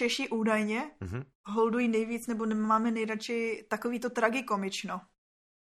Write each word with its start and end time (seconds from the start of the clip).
Češi 0.00 0.28
údajně 0.28 0.90
mm-hmm. 1.00 1.24
holdují 1.44 1.88
nejvíc, 1.88 2.26
nebo 2.26 2.46
máme 2.46 2.90
nejradši 2.90 3.66
takový 3.68 4.00
to 4.00 4.10
tragikomično. 4.10 5.00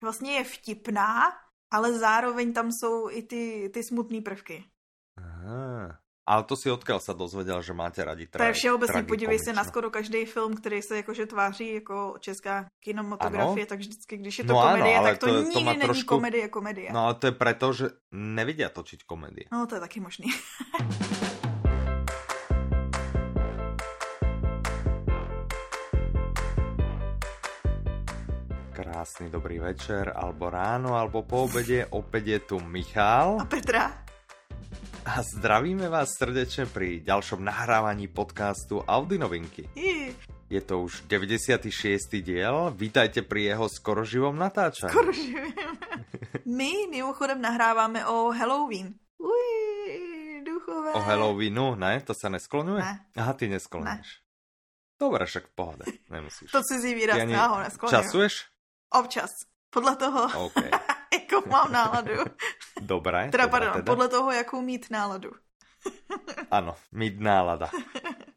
Vlastně 0.04 0.32
je 0.32 0.44
vtipná, 0.44 1.30
ale 1.72 1.94
zároveň 1.94 2.54
tam 2.54 2.72
jsou 2.72 3.10
i 3.10 3.22
ty, 3.22 3.70
ty 3.74 3.84
smutné 3.84 4.22
prvky. 4.22 4.66
Aha. 5.18 6.00
Ale 6.26 6.42
to 6.50 6.58
si 6.58 6.74
odkiaľ 6.74 6.98
sa 7.06 7.14
dozvedel, 7.14 7.62
že 7.62 7.78
máte 7.78 8.02
radi 8.02 8.26
tra- 8.26 8.42
To 8.42 8.50
je 8.50 8.54
všeobecně, 8.54 9.04
podívej 9.06 9.40
se 9.46 9.54
na 9.54 9.64
skoro 9.64 9.94
každý 9.94 10.26
film, 10.26 10.58
který 10.58 10.82
se 10.82 10.98
jakože 10.98 11.26
tváří 11.26 11.74
jako 11.74 12.18
česká 12.20 12.66
kinematografie, 12.82 13.66
ano? 13.66 13.70
tak 13.70 13.80
vždycky, 13.80 14.18
když 14.18 14.40
je 14.40 14.46
to 14.46 14.54
no 14.54 14.62
komedie, 14.62 14.98
ano, 14.98 15.06
tak 15.06 15.18
to, 15.18 15.26
to 15.26 15.38
nikdy 15.38 15.54
to 15.54 15.60
není 15.60 15.82
trošku... 15.82 16.16
komedie 16.16 16.48
komedie. 16.50 16.90
No 16.94 17.06
ale 17.06 17.14
to 17.14 17.28
je 17.28 17.32
proto, 17.32 17.74
že 17.74 17.86
nevidia 18.10 18.74
točiť 18.74 19.06
komedie. 19.06 19.46
No 19.54 19.70
to 19.70 19.78
je 19.78 19.82
taky 19.86 20.02
možný. 20.02 20.34
Krásny 29.06 29.30
dobrý 29.30 29.62
večer, 29.62 30.18
alebo 30.18 30.50
ráno, 30.50 30.98
alebo 30.98 31.22
po 31.22 31.46
obede. 31.46 31.86
Opäť 31.94 32.24
je 32.26 32.40
tu 32.42 32.56
Michal. 32.58 33.38
A 33.38 33.46
Petra. 33.46 34.02
A 35.06 35.22
zdravíme 35.22 35.86
vás 35.94 36.10
srdečne 36.18 36.66
pri 36.66 37.06
ďalšom 37.06 37.38
nahrávaní 37.38 38.10
podcastu 38.10 38.82
Audi 38.82 39.22
novinky. 39.22 39.70
Je 40.50 40.58
to 40.66 40.90
už 40.90 41.06
96. 41.06 41.70
diel, 42.26 42.74
vítajte 42.74 43.22
pri 43.22 43.54
jeho 43.54 43.70
skoroživom 43.70 44.34
natáčaní. 44.34 44.90
Skoroživým. 44.90 45.54
My 46.50 46.90
mimochodem 46.90 47.38
nahráváme 47.38 48.10
o 48.10 48.34
Halloween. 48.34 48.90
Ui, 49.22 50.42
duchové. 50.42 50.98
O 50.98 51.00
Halloweenu, 51.06 51.78
ne? 51.78 52.02
To 52.10 52.18
sa 52.18 52.34
neskloňuje? 52.34 52.82
Ne. 52.82 53.06
Aha, 53.22 53.38
ty 53.38 53.54
nesklonuješ. 53.54 54.10
Ne. 54.18 54.98
Dobre, 54.98 55.30
však 55.30 55.46
v 55.46 55.54
pohode, 55.54 55.86
nemusíš. 56.10 56.50
To 56.50 56.66
si 56.66 56.82
výraz, 56.82 57.22
ani... 57.22 57.38
já 57.38 57.46
ho 57.46 57.62
Časuješ? 57.86 58.55
Občas. 59.00 59.32
Podle 59.70 59.96
toho. 59.96 60.46
Okay. 60.46 60.72
jakou 61.36 61.50
mám 61.50 61.72
náladu. 61.72 62.12
Dobré. 62.82 63.30
Teda, 63.32 63.48
pardon, 63.48 63.74
teda. 63.74 63.84
podle 63.84 64.08
toho, 64.08 64.32
jakou 64.32 64.62
mít 64.62 64.92
náladu. 64.92 65.32
ano, 66.52 66.76
mít 66.92 67.20
nálada. 67.20 67.70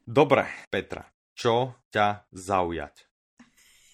Dobre, 0.07 0.47
Petra, 0.69 1.05
čo 1.37 1.75
ťa 1.93 2.25
zaujať 2.33 3.05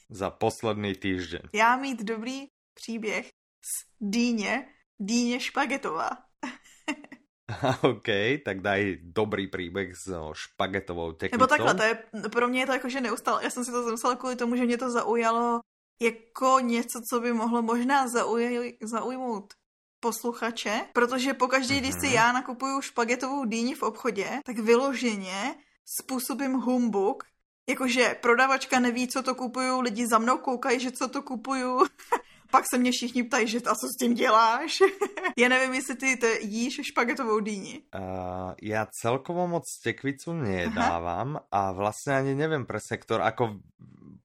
za 0.09 0.29
posledný 0.29 0.95
týždeň? 0.95 1.51
Já 1.53 1.75
mít 1.75 2.03
dobrý 2.03 2.47
příběh 2.73 3.29
z 3.61 3.73
Dýně, 3.99 4.67
Dýně 4.99 5.39
Špagetová. 5.39 6.09
OK, 7.81 8.07
tak 8.45 8.61
daj 8.61 8.97
dobrý 9.01 9.47
příběh 9.47 9.95
s 9.95 10.31
špagetovou 10.33 11.11
tekvicou. 11.11 11.37
Nebo 11.37 11.47
takhle, 11.47 11.73
to 11.75 11.83
je, 11.83 11.95
pro 12.29 12.47
mě 12.47 12.59
je 12.59 12.65
to 12.65 12.73
jako, 12.73 12.89
že 12.89 13.01
neustále, 13.01 13.43
já 13.43 13.49
jsem 13.49 13.65
si 13.65 13.71
to 13.71 13.83
zamyslela 13.83 14.15
kvůli 14.15 14.35
tomu, 14.35 14.55
že 14.55 14.65
mě 14.65 14.77
to 14.77 14.91
zaujalo 14.91 15.61
jako 15.99 16.59
něco, 16.59 17.01
co 17.09 17.19
by 17.19 17.33
mohlo 17.33 17.61
možná 17.61 18.07
zauj, 18.07 18.77
zaujmout 18.81 19.53
posluchače, 19.99 20.81
protože 20.93 21.33
pokaždé, 21.33 21.75
když 21.79 21.93
si 21.93 22.07
mhm. 22.07 22.15
já 22.15 22.31
nakupuju 22.31 22.81
špagetovou 22.81 23.45
dýni 23.45 23.75
v 23.75 23.83
obchodě, 23.83 24.29
tak 24.45 24.59
vyloženě 24.59 25.55
způsobím 25.85 26.53
humbuk, 26.53 27.23
jakože 27.69 28.15
prodavačka 28.21 28.79
neví, 28.79 29.07
co 29.07 29.23
to 29.23 29.35
kupuju, 29.35 29.81
lidi 29.81 30.07
za 30.07 30.17
mnou 30.17 30.37
koukají, 30.37 30.79
že 30.79 30.91
co 30.91 31.07
to 31.07 31.21
kupuju. 31.21 31.85
Pak 32.51 32.63
se 32.69 32.77
mě 32.77 32.91
všichni 32.91 33.23
ptají, 33.23 33.47
že 33.47 33.57
a 33.57 33.75
co 33.75 33.87
s 33.87 33.97
tím 33.99 34.13
děláš? 34.13 34.77
já 35.37 35.49
nevím, 35.49 35.73
jestli 35.73 35.95
ty 35.95 36.17
to 36.17 36.27
jíš 36.39 36.79
špagetovou 36.83 37.39
dýni. 37.39 37.81
Uh, 37.95 38.53
já 38.61 38.87
celkovo 39.01 39.47
moc 39.47 39.63
tekvicu 39.83 40.33
nedávám 40.33 41.35
Aha. 41.35 41.47
a 41.51 41.71
vlastně 41.71 42.13
ani 42.13 42.35
nevím 42.35 42.65
pre 42.65 42.79
sektor, 42.79 43.21
ako 43.21 43.59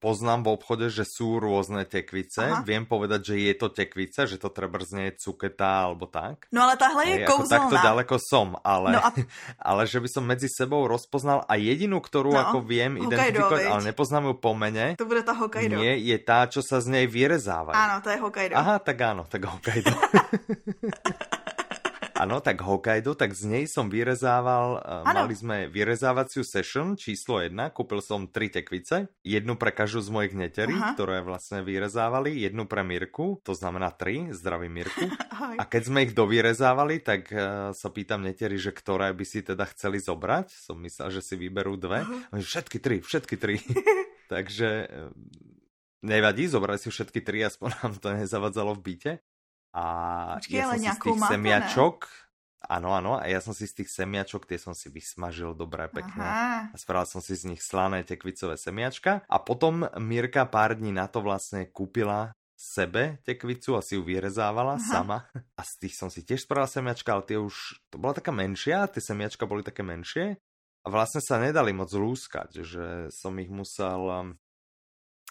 poznám 0.00 0.48
v 0.48 0.48
obchode, 0.56 0.86
že 0.88 1.04
sú 1.04 1.36
rôzne 1.36 1.84
tekvice. 1.84 2.40
Aha. 2.40 2.64
Viem 2.64 2.88
povedať, 2.88 3.30
že 3.30 3.34
je 3.36 3.54
to 3.54 3.68
tekvice, 3.68 4.24
že 4.24 4.40
to 4.40 4.48
treba 4.48 4.80
znie 4.80 5.12
cuketa 5.12 5.86
alebo 5.86 6.08
tak. 6.08 6.48
No 6.50 6.64
ale 6.64 6.80
tahle 6.80 7.04
je 7.04 7.16
kouzelná. 7.28 7.69
Takto 7.69 7.76
ďaleko 7.76 8.16
som, 8.16 8.56
ale, 8.64 8.97
no 8.97 9.00
a... 9.04 9.12
ale 9.70 9.84
že 9.84 10.00
by 10.00 10.08
som 10.08 10.25
medzi 10.25 10.48
sebou 10.48 10.88
rozpoznal 10.88 11.44
a 11.44 11.54
jedinú, 11.60 12.00
ktorú 12.00 12.32
no, 12.32 12.41
ako 12.41 12.58
viem 12.64 12.97
identifikovať, 12.97 13.69
ale 13.69 13.80
nepoznám 13.92 14.32
ju 14.32 14.34
po 14.41 14.56
mene. 14.56 14.97
To 14.97 15.04
bude 15.04 15.20
tá 15.22 15.36
Hokkaido. 15.36 15.76
Nie, 15.76 16.00
je 16.00 16.16
tá, 16.19 16.48
čo 16.48 16.64
sa 16.64 16.80
z 16.80 16.88
nej 16.88 17.04
vyrezáva. 17.04 17.76
Áno, 17.76 18.00
to 18.00 18.08
je 18.08 18.19
Hokkaido. 18.19 18.56
Aha, 18.56 18.80
tak 18.80 18.96
áno, 19.04 19.28
tak 19.28 19.44
Hokkaido. 19.44 19.92
Ano, 22.20 22.36
tak 22.44 22.60
Hokkaido, 22.60 23.16
tak 23.16 23.32
z 23.32 23.48
nej 23.48 23.64
som 23.64 23.88
vyrezával, 23.88 24.84
ano. 24.84 25.08
Eh, 25.08 25.16
mali 25.25 25.32
sme 25.32 25.56
vyrezávaciu 25.72 26.44
session 26.44 26.92
číslo 26.92 27.41
jedna, 27.41 27.72
kúpil 27.72 28.04
som 28.04 28.28
tri 28.28 28.53
tekvice, 28.53 29.08
jednu 29.25 29.56
pre 29.56 29.72
každú 29.72 30.04
z 30.04 30.12
mojich 30.12 30.36
neterí, 30.36 30.76
Aha. 30.76 30.92
ktoré 30.92 31.25
vlastne 31.25 31.64
vyrezávali, 31.64 32.44
jednu 32.44 32.69
pre 32.69 32.84
Mirku, 32.84 33.41
to 33.41 33.56
znamená 33.56 33.88
tri, 33.97 34.28
zdraví 34.36 34.69
Mirku. 34.69 35.08
A 35.60 35.64
keď 35.64 35.82
sme 35.88 36.04
ich 36.04 36.12
dovyrezávali, 36.12 37.00
tak 37.00 37.32
uh, 37.32 37.72
sa 37.72 37.88
pýtam 37.88 38.20
netery, 38.20 38.60
že 38.60 38.76
ktoré 38.76 39.16
by 39.16 39.25
si 39.25 39.41
teda 39.41 39.64
chceli 39.72 39.97
zobrať. 39.97 40.52
Som 40.52 40.84
myslel, 40.84 41.08
že 41.16 41.25
si 41.25 41.34
vyberú 41.41 41.81
dve. 41.81 42.04
Oni, 42.37 42.44
všetky 42.44 42.76
tri, 42.76 43.00
všetky 43.00 43.41
tri. 43.41 43.56
Takže 44.32 44.69
uh, 44.84 45.08
nevadí, 46.04 46.44
zobrali 46.44 46.76
si 46.76 46.92
všetky 46.92 47.25
tri, 47.25 47.41
aspoň 47.48 47.70
nám 47.81 47.94
to 47.97 48.08
nezavadzalo 48.12 48.76
v 48.76 48.82
byte. 48.84 49.12
A 49.70 49.84
Počkej, 50.42 50.56
ja 50.58 50.66
som 50.66 50.78
si 50.78 50.91
z 50.91 51.00
tých 51.00 51.20
máte, 51.20 51.32
semiačok, 51.36 51.97
Áno, 52.60 52.92
áno, 52.92 53.16
a 53.16 53.25
ja 53.25 53.41
som 53.41 53.56
si 53.56 53.64
z 53.64 53.82
tých 53.82 53.91
semiačok, 53.91 54.44
tie 54.44 54.60
som 54.60 54.76
si 54.76 54.92
vysmažil 54.92 55.56
dobré, 55.56 55.88
pekne. 55.88 56.20
Aha. 56.20 56.69
A 56.69 56.76
spravil 56.76 57.08
som 57.08 57.25
si 57.25 57.32
z 57.32 57.48
nich 57.48 57.64
slané 57.64 58.04
tekvicové 58.04 58.60
semiačka. 58.60 59.25
A 59.26 59.36
potom 59.41 59.88
Mirka 59.97 60.44
pár 60.44 60.76
dní 60.76 60.92
na 60.92 61.08
to 61.08 61.25
vlastne 61.25 61.64
kúpila 61.72 62.36
sebe 62.60 63.25
tekvicu 63.25 63.72
a 63.72 63.81
si 63.81 63.97
ju 63.97 64.04
vyrezávala 64.04 64.76
Aha. 64.76 64.84
sama. 64.84 65.19
A 65.56 65.64
z 65.64 65.72
tých 65.81 65.97
som 65.97 66.12
si 66.12 66.20
tiež 66.20 66.44
spravil 66.44 66.69
semiačka, 66.69 67.16
ale 67.16 67.25
tie 67.25 67.38
už, 67.41 67.81
to 67.88 67.97
bola 67.97 68.12
taká 68.12 68.28
menšia, 68.28 68.84
tie 68.92 69.00
semiačka 69.00 69.48
boli 69.48 69.64
také 69.64 69.81
menšie. 69.81 70.37
A 70.84 70.87
vlastne 70.92 71.25
sa 71.25 71.41
nedali 71.41 71.72
moc 71.72 71.88
lúskať, 71.88 72.60
že 72.60 72.84
som 73.08 73.32
ich 73.41 73.48
musel 73.48 74.00
um, 74.04 74.37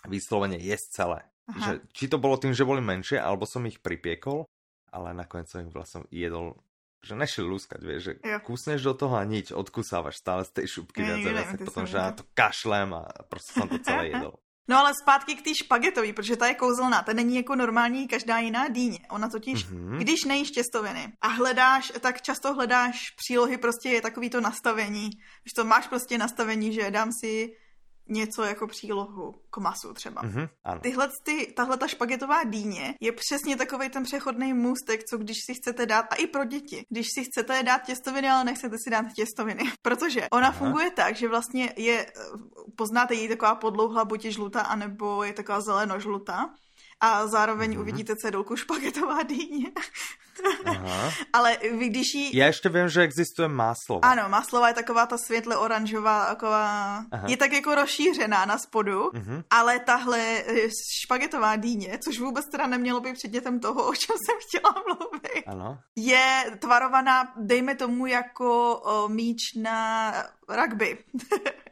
vyslovene 0.09 0.57
jesť 0.57 0.87
celé. 0.91 1.19
Že, 1.57 1.73
či 1.95 2.05
to 2.05 2.21
bolo 2.21 2.37
tým, 2.37 2.53
že 2.53 2.67
boli 2.67 2.81
menšie, 2.83 3.17
alebo 3.17 3.49
som 3.49 3.65
ich 3.65 3.81
pripiekol, 3.81 4.45
ale 4.93 5.13
nakoniec 5.17 5.49
som 5.49 5.65
ich 5.65 5.73
vlastne 5.73 6.05
jedol 6.13 6.57
že 6.99 7.15
nešli 7.15 7.47
lúskať, 7.47 7.79
vieš, 7.79 8.01
že 8.03 8.13
jo. 8.19 8.39
kúsneš 8.43 8.83
do 8.83 8.91
toho 8.91 9.15
a 9.15 9.23
nič, 9.23 9.55
odkusávaš 9.55 10.19
stále 10.19 10.43
z 10.43 10.51
tej 10.51 10.67
šupky 10.67 10.99
viac 10.99 11.23
a 11.23 11.31
viac, 11.31 11.49
potom, 11.63 11.87
že 11.87 11.95
na 11.95 12.11
to 12.11 12.27
kašlem 12.35 12.91
a 12.91 13.07
prostě 13.29 13.51
jsem 13.53 13.67
to 13.71 13.79
celé 13.79 14.07
jedol. 14.11 14.35
No 14.69 14.77
ale 14.77 14.93
zpátky 15.01 15.35
k 15.35 15.41
té 15.41 15.55
špagetový, 15.63 16.13
protože 16.13 16.35
ta 16.35 16.47
je 16.47 16.53
kouzelná, 16.53 17.01
ta 17.01 17.13
není 17.13 17.35
jako 17.35 17.55
normální 17.55 18.07
každá 18.07 18.39
jiná 18.39 18.67
dýně. 18.67 18.99
Ona 19.09 19.29
totiž, 19.29 19.65
mm-hmm. 19.65 19.97
když 19.97 20.23
nejíš 20.23 20.51
těstoviny 20.51 21.13
a 21.21 21.27
hledáš, 21.27 21.91
tak 21.99 22.21
často 22.21 22.53
hledáš 22.53 23.09
přílohy, 23.15 23.57
prostě 23.57 23.89
je 23.89 24.01
takový 24.01 24.29
to 24.29 24.41
nastavení, 24.41 25.09
že 25.45 25.53
to 25.55 25.65
máš 25.65 25.87
prostě 25.87 26.17
nastavení, 26.17 26.73
že 26.73 26.91
dám 26.91 27.09
si 27.21 27.55
něco 28.09 28.43
jako 28.43 28.67
přílohu 28.67 29.35
k 29.49 29.57
masu 29.57 29.93
třeba. 29.93 30.21
Mm-hmm, 30.21 30.49
ano. 30.63 30.81
Tyhle, 30.81 31.09
ty, 31.23 31.53
tahle 31.55 31.77
ta 31.77 31.87
špagetová 31.87 32.43
dýně 32.43 32.95
je 33.01 33.11
přesně 33.11 33.55
takový 33.55 33.89
ten 33.89 34.03
přechodný 34.03 34.53
můstek, 34.53 35.03
co 35.03 35.17
když 35.17 35.37
si 35.45 35.53
chcete 35.53 35.85
dát, 35.85 36.05
a 36.11 36.15
i 36.15 36.27
pro 36.27 36.45
děti, 36.45 36.85
když 36.89 37.07
si 37.13 37.23
chcete 37.23 37.63
dát 37.63 37.85
těstoviny, 37.85 38.29
ale 38.29 38.43
nechcete 38.43 38.75
si 38.83 38.89
dát 38.89 39.05
těstoviny. 39.15 39.63
Protože 39.81 40.27
ona 40.31 40.47
Aha. 40.47 40.57
funguje 40.57 40.91
tak, 40.91 41.15
že 41.15 41.27
vlastně 41.27 41.73
je, 41.77 42.05
poznáte 42.75 43.13
jí 43.13 43.27
taková 43.27 43.55
podlouhla, 43.55 44.05
buď 44.05 44.25
je 44.25 44.31
žlutá, 44.31 44.61
anebo 44.61 45.23
je 45.23 45.33
taková 45.33 45.61
zeleno-žlutá 45.61 46.49
a 47.01 47.27
zároveň 47.27 47.71
mm-hmm. 47.71 47.81
uvidíte 47.81 48.15
cedulku 48.15 48.55
špagetová 48.55 49.23
dýně. 49.23 49.71
Aha. 50.65 51.11
Ale 51.33 51.57
vy, 51.77 51.89
když 51.89 52.13
jí... 52.13 52.37
Já 52.37 52.45
ještě 52.45 52.69
vím, 52.69 52.89
že 52.89 53.01
existuje 53.01 53.47
máslova. 53.47 54.07
Ano, 54.07 54.29
máslova 54.29 54.67
je 54.67 54.73
taková 54.73 55.05
ta 55.05 55.17
světle 55.17 55.57
oranžová, 55.57 56.25
taková... 56.25 56.65
Aha. 57.11 57.27
Je 57.27 57.37
tak 57.37 57.51
jako 57.51 57.75
rozšířená 57.75 58.45
na 58.45 58.57
spodu, 58.57 58.99
mm-hmm. 58.99 59.43
ale 59.49 59.79
tahle 59.79 60.19
eh, 60.19 60.69
špagetová 61.05 61.55
dýně, 61.55 61.99
což 62.03 62.19
vůbec 62.19 62.45
teda 62.51 62.67
nemělo 62.67 62.99
být 62.99 63.13
předmětem 63.13 63.59
toho, 63.59 63.87
o 63.87 63.95
čem 63.95 64.15
jsem 64.25 64.35
chtěla 64.39 64.83
mluvit, 64.87 65.43
ano. 65.47 65.79
je 65.95 66.43
tvarovaná, 66.59 67.33
dejme 67.37 67.75
tomu, 67.75 68.05
jako 68.05 68.81
míč 69.07 69.41
na 69.61 70.13
rugby. 70.49 70.97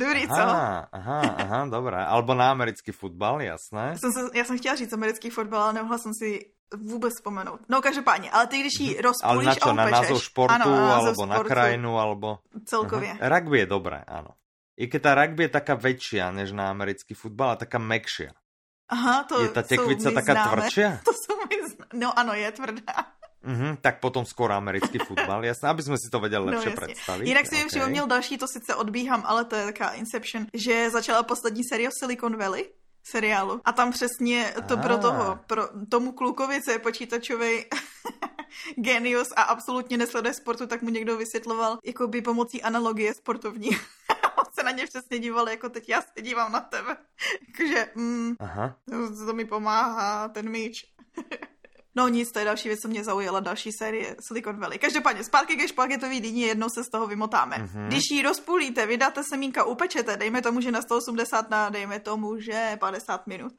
Dobrý, 0.00 0.24
aha, 0.24 0.36
co? 0.36 0.48
Aha, 0.96 1.20
aha, 1.38 1.66
dobré. 1.68 2.00
Albo 2.04 2.32
na 2.34 2.50
americký 2.50 2.92
fotbal, 2.92 3.42
jasné. 3.42 3.98
Jsem 3.98 4.12
se, 4.12 4.20
já 4.34 4.44
jsem 4.44 4.58
chtěla 4.58 4.76
říct 4.76 4.92
americký 4.92 5.30
fotbal, 5.30 5.62
ale 5.62 5.72
nemohla 5.72 5.98
jsem 5.98 6.14
si 6.14 6.50
vůbec 6.76 7.14
vzpomenout. 7.14 7.60
No 7.68 7.82
každopádně, 7.82 8.30
ale 8.30 8.46
ty 8.46 8.60
když 8.60 8.80
ji 8.80 8.90
mhm. 8.94 9.02
rozpůlíš 9.04 9.36
ale 9.36 9.44
na 9.44 9.54
čo, 9.54 9.68
a 9.68 9.72
upečeš, 9.72 9.90
na 9.90 10.00
názov 10.00 10.24
športu, 10.24 10.54
ano, 10.54 10.70
na 10.70 10.86
názov 10.88 11.14
alebo 11.14 11.22
sportu, 11.24 11.32
na 11.32 11.42
krajinu, 11.44 11.98
alebo... 11.98 12.38
Celkově. 12.64 13.10
Aha. 13.20 13.28
Rugby 13.28 13.58
je 13.58 13.66
dobré, 13.66 13.98
áno. 14.06 14.32
I 14.80 14.88
keď 14.88 15.00
tá 15.02 15.12
rugby 15.12 15.44
je 15.44 15.52
taká 15.52 15.74
väčšia 15.76 16.32
než 16.32 16.56
na 16.56 16.72
americký 16.72 17.12
futbal, 17.12 17.52
a 17.52 17.60
taká 17.60 17.76
mekšia. 17.76 18.32
Aha, 18.88 19.28
to 19.28 19.44
Je 19.44 19.48
ta 19.52 19.62
tekvica 19.62 20.10
taká 20.10 20.34
tvrdšia? 20.48 20.98
To 21.06 21.12
jsou 21.12 21.36
mi 21.36 21.56
zná... 21.68 21.86
No 21.94 22.18
ano, 22.18 22.32
je 22.34 22.52
tvrdá. 22.52 23.19
Mm-hmm, 23.44 23.76
tak 23.80 24.00
potom 24.00 24.26
skoro 24.26 24.54
americký 24.54 24.98
fotbal, 24.98 25.44
jasné, 25.44 25.68
aby 25.68 25.82
jsme 25.82 25.96
si 25.98 26.10
to 26.10 26.20
věděli 26.20 26.46
no, 26.46 26.52
no, 26.52 26.72
představit. 26.72 27.26
Jinak 27.26 27.46
si 27.46 27.54
okay. 27.54 27.66
připomněl 27.66 28.06
další, 28.06 28.38
to 28.38 28.46
sice 28.48 28.74
odbíhám, 28.74 29.22
ale 29.26 29.44
to 29.44 29.56
je 29.56 29.64
taková 29.64 29.90
Inception, 29.92 30.46
že 30.54 30.90
začala 30.90 31.22
poslední 31.22 31.62
série 31.64 31.88
v 31.88 31.92
Silicon 32.00 32.36
Valley 32.36 32.70
seriálu. 33.02 33.60
A 33.64 33.72
tam 33.72 33.90
přesně 33.92 34.54
to 34.68 34.74
ah. 34.74 34.82
pro 34.82 34.98
toho, 34.98 35.38
pro 35.46 35.68
tomu 35.88 36.12
klukovi, 36.12 36.62
co 36.62 36.70
je 36.70 36.78
počítačový 36.78 37.64
genius 38.76 39.28
a 39.36 39.42
absolutně 39.42 39.96
nesleduje 39.96 40.34
sportu, 40.34 40.66
tak 40.66 40.82
mu 40.82 40.90
někdo 40.90 41.16
vysvětloval 41.16 41.78
jako 41.84 42.08
by 42.08 42.22
pomocí 42.22 42.62
analogie 42.62 43.14
sportovní. 43.14 43.70
On 44.38 44.44
se 44.58 44.62
na 44.62 44.70
ně 44.70 44.86
přesně 44.86 45.18
díval, 45.18 45.48
jako 45.48 45.68
teď 45.68 45.88
já 45.88 46.02
se 46.02 46.22
dívám 46.22 46.52
na 46.52 46.60
tebe. 46.60 46.96
Jakože, 47.48 47.90
mm, 47.94 48.34
Aha. 48.40 48.76
To, 48.90 49.26
to 49.26 49.32
mi 49.32 49.44
pomáhá, 49.44 50.28
ten 50.28 50.50
míč. 50.50 50.86
No 52.00 52.08
nic, 52.08 52.32
to 52.32 52.38
je 52.38 52.44
další 52.44 52.68
věc, 52.68 52.80
co 52.80 52.88
mě 52.88 53.04
zaujala, 53.04 53.40
další 53.40 53.72
série 53.72 54.16
Silicon 54.20 54.56
Valley. 54.56 54.78
Každopádně, 54.78 55.24
zpátky 55.24 55.56
ke 55.56 55.68
špagetový 55.68 56.20
dýni, 56.20 56.42
jednou 56.42 56.68
se 56.68 56.84
z 56.84 56.88
toho 56.88 57.06
vymotáme. 57.06 57.56
Mm-hmm. 57.56 57.86
Když 57.86 58.02
ji 58.10 58.22
rozpůlíte, 58.22 58.86
vydáte 58.86 59.22
semínka, 59.24 59.64
upečete, 59.64 60.16
dejme 60.16 60.42
tomu, 60.42 60.60
že 60.60 60.72
na 60.72 60.82
180 60.82 61.50
na, 61.50 61.68
dejme 61.68 62.00
tomu, 62.00 62.40
že 62.40 62.76
50 62.80 63.26
minut. 63.26 63.52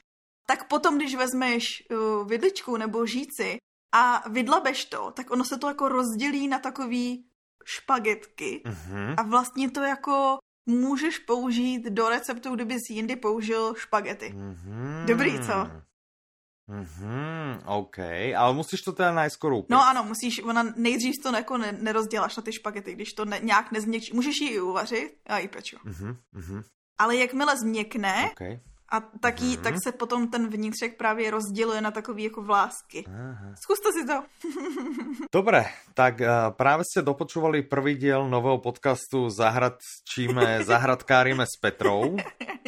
Tak 0.48 0.68
potom, 0.68 0.98
když 0.98 1.16
vezmeš 1.16 1.64
uh, 1.92 2.28
vidličku 2.28 2.78
nebo 2.78 3.06
žíci 3.06 3.58
a 3.94 4.30
vydlabeš 4.30 4.86
to, 4.86 5.12
tak 5.12 5.32
ono 5.32 5.46
se 5.46 5.58
to 5.58 5.68
jako 5.68 5.90
rozdělí 5.90 6.48
na 6.48 6.60
takový 6.60 7.26
špagetky 7.66 8.62
mm-hmm. 8.66 9.14
a 9.18 9.22
vlastně 9.22 9.72
to 9.72 9.82
jako 9.82 10.38
můžeš 10.66 11.20
použít 11.20 11.84
do 11.90 12.10
receptu, 12.10 12.56
kdyby 12.56 12.74
jsi 12.74 12.94
jindy 12.94 13.16
použil 13.16 13.74
špagety. 13.78 14.34
Mm-hmm. 14.36 15.06
Dobrý, 15.06 15.40
co? 15.40 15.54
Mhm, 16.72 17.62
OK, 17.66 18.00
ale 18.38 18.54
musíš 18.54 18.82
to 18.82 18.92
teda 18.92 19.12
najskôr 19.12 19.54
upět. 19.54 19.70
No 19.76 19.84
ano, 19.84 20.04
musíš, 20.04 20.44
ona 20.44 20.64
nejdřív 20.76 21.14
to 21.24 21.36
jako 21.36 21.58
ne, 21.58 21.72
nerozděláš 21.72 22.38
na 22.38 22.44
ty 22.44 22.54
špagety, 22.54 22.94
když 22.94 23.14
to 23.14 23.26
ne, 23.26 23.40
nějak 23.44 23.72
nezměkčí. 23.72 24.14
Můžeš 24.14 24.42
ji 24.42 24.50
i 24.50 24.60
uvařit 24.62 25.18
a 25.28 25.38
i 25.38 25.48
peču. 25.48 25.78
Mhm, 25.84 26.18
mhm. 26.32 26.62
Ale 26.98 27.16
jakmile 27.16 27.58
změkne, 27.58 28.30
okay. 28.32 28.60
a 28.92 29.00
tak, 29.00 29.42
jí, 29.42 29.58
mm. 29.58 29.64
tak 29.64 29.76
se 29.84 29.92
potom 29.92 30.28
ten 30.28 30.48
vnitřek 30.48 30.98
právě 30.98 31.32
rozděluje 31.32 31.82
na 31.82 31.92
takové 31.92 32.22
jako 32.22 32.42
vlásky. 32.42 33.04
Aha. 33.08 33.56
Zkuste 33.64 33.90
si 33.94 34.06
to. 34.06 34.24
Dobre, 35.34 35.66
tak 35.94 36.20
uh, 36.20 36.28
právě 36.58 36.86
jste 36.86 37.02
dopočúvali 37.02 37.62
prvý 37.62 37.96
diel 37.96 38.30
nového 38.30 38.58
podcastu 38.58 39.30
Zahradčíme, 39.30 40.64
Zahradkárime 40.64 41.46
s 41.46 41.60
Petrou. 41.62 42.18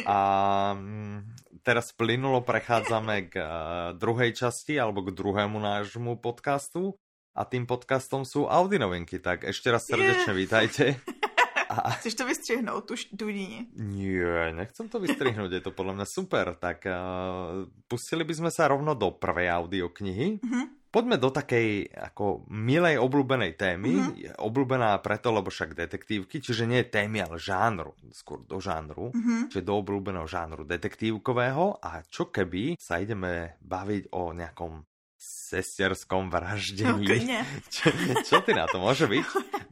A 0.06 0.74
mm, 0.74 1.33
teraz 1.64 1.96
plynulo 1.96 2.44
prechádzame 2.44 3.32
k 3.32 3.34
uh, 3.40 3.48
druhej 3.96 4.36
časti 4.36 4.76
alebo 4.76 5.00
k 5.00 5.16
druhému 5.16 5.56
nášmu 5.56 6.20
podcastu 6.20 7.00
a 7.32 7.42
tým 7.48 7.64
podcastom 7.64 8.22
sú 8.22 8.46
Audi 8.46 8.78
novinky, 8.78 9.18
tak 9.18 9.48
ešte 9.48 9.72
raz 9.72 9.88
srdečne 9.88 10.36
yeah. 10.36 10.42
vítajte. 10.44 10.84
A... 11.64 11.90
Chceš 11.90 12.14
to 12.14 12.26
vystřihnout, 12.26 12.84
tu 12.84 12.94
důdíni? 13.12 13.66
Nie, 13.74 14.52
nechcem 14.52 14.86
to 14.86 15.00
vystrihnúť, 15.00 15.50
je 15.58 15.62
to 15.64 15.72
podľa 15.72 15.96
mňa 15.96 16.06
super. 16.06 16.54
Tak 16.60 16.86
uh, 16.86 17.66
pustili 17.88 18.22
by 18.22 18.34
sme 18.36 18.50
sa 18.52 18.68
rovno 18.68 18.92
do 18.94 19.10
prvej 19.10 19.48
audioknihy. 19.48 20.44
Mm 20.44 20.50
-hmm. 20.50 20.64
Poďme 20.94 21.18
do 21.18 21.34
takej 21.34 21.90
ako 21.90 22.46
milej 22.54 23.02
obľúbenej 23.02 23.58
témy. 23.58 23.92
Mm-hmm. 23.98 24.14
Je 24.14 24.30
obľúbená 24.38 24.94
preto, 25.02 25.34
lebo 25.34 25.50
však 25.50 25.74
detektívky, 25.74 26.38
čiže 26.38 26.70
nie 26.70 26.86
témy, 26.86 27.26
ale 27.26 27.42
žánru, 27.42 27.98
skôr 28.14 28.46
do 28.46 28.62
žánru, 28.62 29.10
mm-hmm. 29.10 29.50
čiže 29.50 29.66
do 29.66 29.74
obľúbeného 29.74 30.30
žánru 30.30 30.62
detektívkového. 30.62 31.82
A 31.82 32.06
čo 32.06 32.30
keby 32.30 32.78
sa 32.78 33.02
ideme 33.02 33.58
baviť 33.58 34.14
o 34.14 34.30
nejakom 34.30 34.86
sesterskom 35.24 36.28
vraždení. 36.28 37.08
Okay, 37.08 37.24
čo, 37.74 37.88
čo 38.22 38.36
ty 38.44 38.52
na 38.52 38.68
to 38.68 38.76
môže 38.76 39.08
byť? 39.08 39.24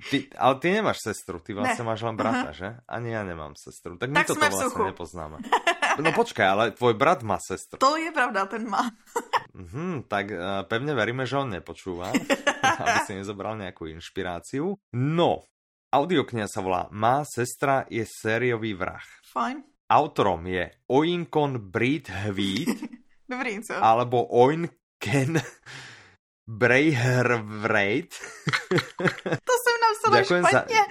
Ty, 0.09 0.17
ale 0.41 0.55
ty 0.59 0.67
nemáš 0.73 1.05
sestru, 1.05 1.39
ty 1.39 1.53
vlastne 1.53 1.85
ne. 1.85 1.89
máš 1.93 2.01
len 2.03 2.17
brata, 2.17 2.51
uh-huh. 2.51 2.57
že? 2.57 2.69
Ani 2.89 3.13
ja 3.13 3.23
nemám 3.23 3.53
sestru. 3.55 4.01
Tak, 4.01 4.11
tak 4.11 4.17
my 4.17 4.25
to 4.25 4.35
vlastne 4.35 4.91
nepoznáme. 4.91 5.39
No 6.00 6.09
počkaj, 6.17 6.47
ale 6.47 6.65
tvoj 6.73 6.94
brat 6.97 7.21
má 7.21 7.37
sestru. 7.37 7.77
To 7.77 8.00
je 8.00 8.09
pravda, 8.15 8.49
ten 8.49 8.65
má. 8.65 8.89
Hmm, 9.53 10.09
tak 10.09 10.33
uh, 10.33 10.65
pevne 10.65 10.97
veríme, 10.97 11.29
že 11.29 11.37
on 11.37 11.53
nepočúva, 11.53 12.09
aby 12.81 12.99
si 13.05 13.12
nezobral 13.19 13.61
nejakú 13.61 13.85
inšpiráciu. 13.93 14.73
No, 14.97 15.44
audiokniha 15.93 16.49
sa 16.49 16.65
volá 16.65 16.89
Má 16.89 17.27
sestra 17.29 17.85
je 17.93 18.09
sériový 18.09 18.73
vrah. 18.73 19.05
Fajn. 19.29 19.61
Autorom 19.93 20.49
je 20.49 20.73
Oinkon 20.89 21.61
Brit 21.69 22.09
Hvít. 22.09 22.88
Dobrý, 23.33 23.61
co? 23.61 23.77
Alebo 23.77 24.25
Oinken 24.25 25.41
Brejhervrejt. 26.49 28.15
to 29.49 29.53
jsem 29.62 29.77
napsala 29.85 30.17
Ďakujem 30.21 30.45
špatně. 30.47 30.77
Za... 30.77 30.85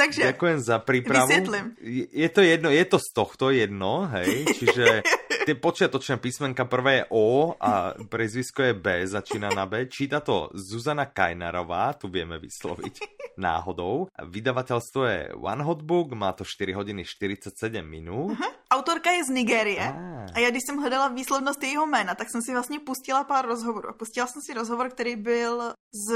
Takže 0.00 0.20
Ďakujem 0.32 0.58
za 0.64 0.76
prípravu. 0.80 1.28
Vysvětlím. 1.28 1.66
Je 2.12 2.28
to 2.32 2.40
jedno, 2.40 2.68
je 2.72 2.84
to 2.88 2.96
z 2.96 3.08
tohto 3.12 3.52
jedno, 3.52 4.08
hej, 4.08 4.48
čiže 4.56 5.04
tie 5.50 5.58
počiatočné 5.58 6.22
písmenka 6.22 6.62
prvé 6.62 7.02
je 7.02 7.04
O 7.10 7.58
a 7.58 7.98
prezvisko 8.06 8.62
je 8.62 8.74
B, 8.78 9.02
začína 9.02 9.50
na 9.50 9.66
B. 9.66 9.90
Číta 9.90 10.22
to 10.22 10.46
Zuzana 10.54 11.10
Kajnarová, 11.10 11.90
tu 11.98 12.06
vieme 12.06 12.38
vysloviť 12.38 12.94
náhodou. 13.34 14.06
Vydavateľstvo 14.14 15.02
je 15.10 15.20
One 15.34 15.66
Hot 15.66 15.82
Book, 15.82 16.14
má 16.14 16.30
to 16.38 16.46
4 16.46 16.70
hodiny 16.70 17.02
47 17.02 17.82
minút. 17.82 18.38
Uh-huh. 18.38 18.52
Autorka 18.70 19.10
je 19.10 19.26
z 19.26 19.30
Nigérie 19.34 19.82
ah. 19.82 20.30
a 20.30 20.38
já 20.38 20.50
když 20.50 20.62
jsem 20.62 20.78
hledala 20.78 21.08
výslovnost 21.08 21.62
jejího 21.62 21.86
jména, 21.86 22.14
tak 22.14 22.30
jsem 22.30 22.42
si 22.42 22.52
vlastně 22.52 22.78
pustila 22.78 23.24
pár 23.24 23.46
rozhovorů. 23.46 23.90
Pustila 23.98 24.26
jsem 24.26 24.42
si 24.42 24.54
rozhovor, 24.54 24.90
který 24.90 25.16
byl 25.16 25.74
z 25.90 26.08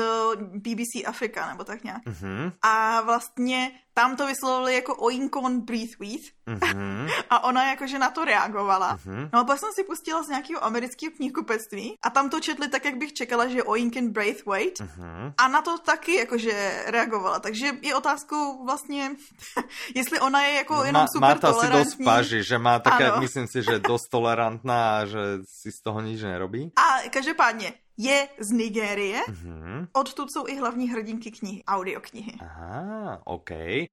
BBC 0.62 1.02
Afrika, 1.06 1.48
nebo 1.50 1.64
tak 1.64 1.84
nějak. 1.84 2.02
Uh-huh. 2.06 2.52
A 2.62 3.02
vlastně 3.02 3.70
tam 3.94 4.16
to 4.16 4.26
vyslovili 4.26 4.74
jako 4.74 4.96
Oinkon 4.96 5.60
Breathe 5.60 5.96
With. 6.00 6.30
Uh-huh. 6.46 7.10
a 7.30 7.44
ona 7.44 7.70
jakože 7.70 7.98
na 7.98 8.10
to 8.10 8.24
reagovala. 8.24 8.96
Uh-huh. 8.96 9.28
No 9.32 9.40
a 9.40 9.44
pak 9.44 9.58
jsem 9.58 9.68
si 9.74 9.84
pustila 9.84 10.22
z 10.22 10.28
nějakého 10.28 10.64
amerického 10.64 11.12
knihkupectví 11.16 11.98
a 12.02 12.10
tam 12.10 12.30
to 12.30 12.40
četli 12.40 12.68
tak, 12.68 12.84
jak 12.84 12.96
bych 12.96 13.12
čekala, 13.12 13.48
že 13.48 13.62
Oinken 13.62 14.12
Breath 14.12 14.46
Wait. 14.46 14.80
Uh-huh. 14.80 15.32
A 15.38 15.48
na 15.48 15.62
to 15.62 15.78
taky 15.78 16.14
jakože 16.14 16.82
reagovala. 16.86 17.40
Takže 17.40 17.72
je 17.82 17.94
otázkou 17.94 18.64
vlastně, 18.64 19.10
jestli 19.94 20.20
ona 20.20 20.42
je 20.42 20.54
jako 20.54 20.74
no, 20.74 20.84
jenom 20.84 21.02
má, 21.02 21.06
super 21.08 21.38
to 21.38 21.52
tolerantní. 21.52 21.80
asi 21.80 21.96
dost 21.96 22.04
paži, 22.04 22.42
že 22.42 22.58
má 22.58 22.78
také, 22.78 23.10
ano. 23.10 23.20
myslím 23.20 23.46
si, 23.46 23.62
že 23.62 23.78
dost 23.78 24.08
tolerantná 24.10 24.98
a 24.98 25.04
že 25.04 25.38
si 25.44 25.72
z 25.72 25.80
toho 25.82 26.00
nič 26.00 26.22
nerobí. 26.22 26.72
A 26.76 27.08
každopádně, 27.10 27.72
je 27.96 28.28
z 28.38 28.50
Nigérie. 28.50 29.20
Mm-hmm. 29.28 29.88
Odtud 29.92 30.32
jsou 30.32 30.46
i 30.46 30.56
hlavní 30.56 30.90
hrdinky 30.90 31.30
knihy, 31.30 31.64
audioknihy. 31.64 32.32
Aha, 32.40 33.20
OK. 33.24 33.50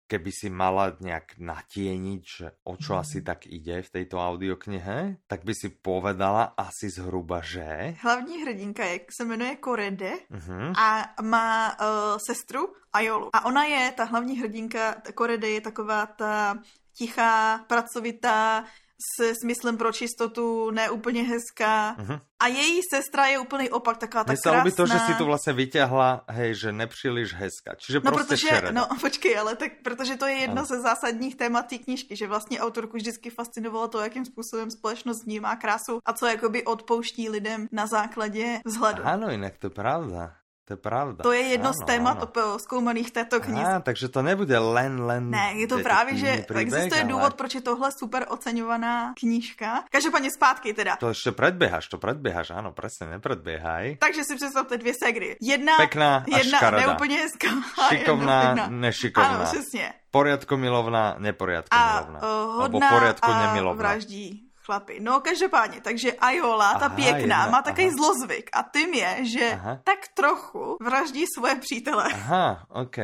Keby 0.08 0.32
si 0.32 0.50
mala 0.50 0.98
nějak 1.00 1.38
natieniť, 1.40 2.22
že 2.38 2.52
o 2.64 2.76
čo 2.78 2.98
asi 2.98 3.22
tak 3.22 3.48
ide 3.48 3.82
v 3.82 3.90
tejto 3.90 4.20
audioknihe, 4.20 5.24
tak 5.28 5.46
by 5.46 5.54
si 5.56 5.70
povedala 5.70 6.54
asi 6.58 6.90
zhruba, 6.90 7.42
že... 7.42 7.96
Hlavní 8.02 8.44
hrdinka 8.44 8.86
je, 8.86 9.00
se 9.10 9.26
jmenuje 9.26 9.56
Korede 9.56 10.14
mm-hmm. 10.32 10.74
a 10.78 10.88
má 11.22 11.72
uh, 11.72 12.18
sestru 12.18 12.74
Ayolu. 12.94 13.30
A 13.34 13.46
ona 13.46 13.64
je, 13.64 13.92
ta 13.92 14.04
hlavní 14.04 14.40
hrdinka, 14.40 14.96
Korede 15.16 15.50
je 15.50 15.62
taková 15.62 16.06
ta 16.06 16.60
tichá, 16.94 17.58
pracovitá, 17.68 18.66
s 19.02 19.34
smyslem 19.42 19.78
pro 19.78 19.92
čistotu, 19.92 20.72
neúplně 20.72 21.24
hezká. 21.24 21.96
Uh-huh. 22.00 22.22
A 22.40 22.48
její 22.48 22.82
sestra 22.94 23.26
je 23.26 23.40
úplný 23.40 23.70
opak, 23.70 23.98
taková 23.98 24.24
tak 24.24 24.38
krásná. 24.44 24.64
by 24.64 24.72
to, 24.72 24.86
že 24.86 25.00
si 25.00 25.14
tu 25.14 25.26
vlastně 25.26 25.54
vyťahla, 25.54 26.24
hej, 26.30 26.56
že 26.56 26.72
nepříliš 26.72 27.34
hezká. 27.34 27.76
Čiže 27.78 28.00
no, 28.04 28.12
prostě 28.12 28.28
protože, 28.28 28.48
šereda. 28.48 28.72
No, 28.72 28.88
počkej, 29.02 29.38
ale 29.40 29.56
tak, 29.56 29.72
protože 29.84 30.18
to 30.18 30.26
je 30.26 30.34
jedno 30.34 30.58
ano. 30.58 30.66
ze 30.66 30.82
zásadních 30.82 31.36
témat 31.36 31.68
té 31.68 31.78
knížky, 31.78 32.16
že 32.16 32.28
vlastně 32.28 32.60
autorku 32.60 32.98
vždycky 32.98 33.30
fascinovalo 33.30 33.88
to, 33.88 34.02
jakým 34.02 34.26
způsobem 34.26 34.72
společnost 34.72 35.26
vnímá 35.26 35.56
krásu 35.56 36.00
a 36.06 36.14
co 36.14 36.26
jakoby 36.26 36.64
odpouští 36.64 37.30
lidem 37.30 37.68
na 37.72 37.88
základě 37.88 38.60
vzhledu. 38.66 39.04
Ano, 39.06 39.30
jinak 39.30 39.58
to 39.58 39.70
pravda. 39.70 40.41
To 40.72 40.80
je 40.80 40.88
pravda. 40.88 41.20
To 41.24 41.32
je 41.36 41.42
jedno 41.42 41.76
ano, 41.76 41.80
z 41.84 41.86
témat 41.86 42.18
ano. 42.24 42.60
zkoumaných 42.60 43.12
této 43.12 43.40
knihy. 43.44 43.84
takže 43.84 44.08
to 44.08 44.22
nebude 44.24 44.56
len, 44.56 45.04
len... 45.04 45.30
Ne, 45.30 45.54
je 45.60 45.68
to 45.68 45.84
právě, 45.84 46.16
že 46.18 46.48
príbeh, 46.48 46.62
existuje 46.62 47.02
ale... 47.02 47.12
důvod, 47.12 47.34
proč 47.34 47.56
je 47.56 47.62
tohle 47.62 47.92
super 47.92 48.26
oceňovaná 48.30 49.14
knížka. 49.20 49.84
Každopádně 49.92 50.32
zpátky 50.32 50.74
teda. 50.74 50.96
To 50.96 51.10
ještě 51.10 51.32
predběháš, 51.32 51.88
to 51.88 51.98
predběháš, 51.98 52.50
ano, 52.50 52.72
přesně, 52.72 53.08
nepredběhaj. 53.08 53.98
Takže 54.00 54.24
si 54.24 54.36
představte 54.36 54.78
dvě 54.78 54.94
segry. 55.04 55.36
Jedna, 55.42 55.78
Pekná 55.78 56.24
jedna 56.28 56.58
škarada. 56.58 56.88
neúplně 56.88 57.18
hezká. 57.18 57.48
Šikovná, 57.90 58.68
nešikovná. 58.70 59.30
Ano, 59.30 59.44
přesně. 59.44 59.94
Poriadko 60.12 60.58
milovná, 60.58 61.16
neporiadko 61.20 61.78
milovná. 61.78 62.20
A 62.20 62.46
uh, 62.46 62.56
hodná 62.56 62.88
Alebo 62.88 63.00
poriadku 63.00 63.32
a 63.32 63.48
nemilovná. 63.48 63.80
vraždí 63.80 64.51
chlapi. 64.72 65.00
No 65.00 65.20
každopádně, 65.20 65.82
takže 65.82 66.14
Ajola, 66.14 66.74
ta 66.74 66.86
aha, 66.86 66.96
pěkná, 66.96 67.18
jedna, 67.18 67.50
má 67.50 67.62
takový 67.62 67.88
aha. 67.88 67.96
zlozvyk 67.98 68.50
a 68.54 68.64
tím 68.74 68.94
je, 68.94 69.18
že 69.26 69.52
aha. 69.54 69.80
tak 69.84 70.00
trochu 70.16 70.78
vraždí 70.82 71.26
svoje 71.36 71.56
přítele. 71.56 72.06
Aha, 72.14 72.66
ok. 72.70 72.98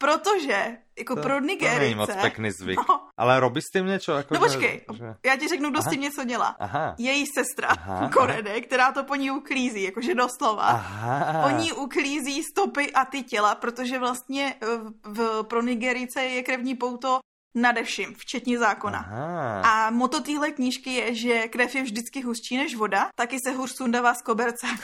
Protože, 0.00 0.78
jako 0.98 1.16
to, 1.16 1.22
pro 1.22 1.40
Nigerice... 1.40 1.74
To 1.74 1.80
není 1.80 1.94
moc 1.94 2.10
pěkný 2.20 2.50
zvyk. 2.50 2.78
No, 2.88 3.00
Ale 3.16 3.40
robí 3.40 3.62
s 3.62 3.70
tím 3.72 3.86
něco? 3.86 4.12
Jako 4.12 4.34
no 4.34 4.40
počkej, 4.40 4.84
že... 4.94 5.14
já 5.26 5.36
ti 5.36 5.48
řeknu, 5.48 5.70
kdo 5.70 5.78
Aha. 5.78 5.90
s 5.90 5.92
tím 5.92 6.00
něco 6.00 6.24
dělá. 6.24 6.56
Aha. 6.58 6.94
Její 6.98 7.24
sestra, 7.26 7.68
Aha. 7.68 8.08
Korede, 8.08 8.60
která 8.60 8.92
to 8.92 9.04
po 9.04 9.14
ní 9.14 9.30
uklízí, 9.30 9.82
jakože 9.82 10.14
doslova. 10.14 10.62
Aha. 10.62 11.46
Oni 11.46 11.72
uklízí 11.72 12.42
stopy 12.42 12.92
a 12.92 13.04
ty 13.04 13.22
těla, 13.22 13.54
protože 13.54 13.98
vlastně 13.98 14.54
v, 14.60 14.92
v, 15.04 15.42
pro 15.42 15.62
Nigerice 15.62 16.22
je 16.22 16.42
krevní 16.42 16.74
pouto 16.74 17.20
nade 17.54 17.84
vším, 17.84 18.14
včetně 18.14 18.58
zákona. 18.58 18.98
Aha. 18.98 19.60
A 19.60 19.90
moto 19.90 20.20
téhle 20.20 20.50
knížky 20.50 20.92
je, 20.92 21.14
že 21.14 21.48
krev 21.48 21.74
je 21.74 21.82
vždycky 21.82 22.22
hustší 22.22 22.56
než 22.56 22.74
voda, 22.74 23.10
taky 23.14 23.36
se 23.46 23.52
hůř 23.52 23.76
sundává 23.76 24.14
z 24.14 24.22
koberce. 24.22 24.66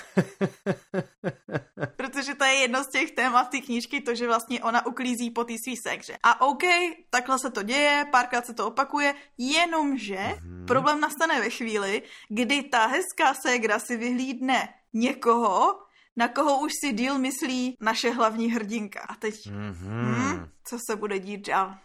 Protože 1.96 2.34
to 2.34 2.44
je 2.44 2.54
jedno 2.54 2.84
z 2.84 2.88
těch 2.88 3.10
témat 3.10 3.48
té 3.48 3.60
knížky, 3.60 4.00
to, 4.00 4.14
že 4.14 4.26
vlastně 4.26 4.62
ona 4.62 4.86
uklízí 4.86 5.30
po 5.30 5.44
té 5.44 5.52
svý 5.64 5.76
sekře. 5.76 6.16
A 6.22 6.40
OK, 6.40 6.62
takhle 7.10 7.38
se 7.38 7.50
to 7.50 7.62
děje, 7.62 8.06
párkrát 8.10 8.46
se 8.46 8.54
to 8.54 8.66
opakuje, 8.66 9.14
jenomže 9.38 10.16
hmm. 10.16 10.66
problém 10.66 11.00
nastane 11.00 11.40
ve 11.40 11.50
chvíli, 11.50 12.02
kdy 12.28 12.62
ta 12.62 12.86
hezká 12.86 13.34
ségra 13.34 13.78
si 13.78 13.96
vyhlídne 13.96 14.68
někoho, 14.92 15.78
na 16.16 16.28
koho 16.28 16.60
už 16.60 16.72
si 16.80 16.92
díl 16.92 17.18
myslí 17.18 17.76
naše 17.80 18.10
hlavní 18.10 18.52
hrdinka. 18.52 19.00
A 19.00 19.14
teď, 19.14 19.34
mm-hmm. 19.34 20.14
hm, 20.14 20.48
co 20.64 20.78
se 20.90 20.96
bude 20.96 21.18
dít 21.18 21.46
dál? 21.46 21.78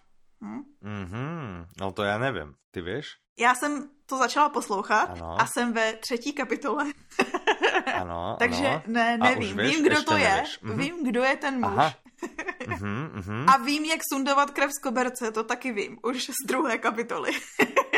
Hm? 0.43 0.61
Mm-hmm. 0.83 1.65
No 1.79 1.91
to 1.91 2.03
já 2.03 2.17
nevím. 2.17 2.53
Ty 2.71 2.81
víš? 2.81 3.05
Já 3.39 3.55
jsem 3.55 3.89
to 4.05 4.17
začala 4.17 4.49
poslouchat 4.49 5.09
ano. 5.09 5.41
a 5.41 5.45
jsem 5.45 5.73
ve 5.73 5.93
třetí 5.93 6.33
kapitole. 6.33 6.85
ano, 7.93 8.35
Takže 8.39 8.67
ano. 8.67 8.81
ne, 8.87 9.17
nevím. 9.17 9.57
Víš, 9.57 9.75
vím, 9.75 9.85
kdo 9.85 10.03
to 10.03 10.17
je. 10.17 10.43
Mm-hmm. 10.63 10.77
Vím, 10.77 11.05
kdo 11.05 11.23
je 11.23 11.37
ten 11.37 11.59
muž. 11.59 11.73
Aha. 11.77 11.93
mm-hmm, 12.59 13.09
mm-hmm. 13.15 13.53
A 13.53 13.57
vím, 13.57 13.85
jak 13.85 13.99
sundovat 14.13 14.51
krev 14.51 14.71
z 14.71 14.79
koberce, 14.83 15.31
to 15.31 15.43
taky 15.43 15.71
vím, 15.71 15.97
už 16.03 16.25
z 16.25 16.47
druhé 16.47 16.77
kapitoly. 16.77 17.31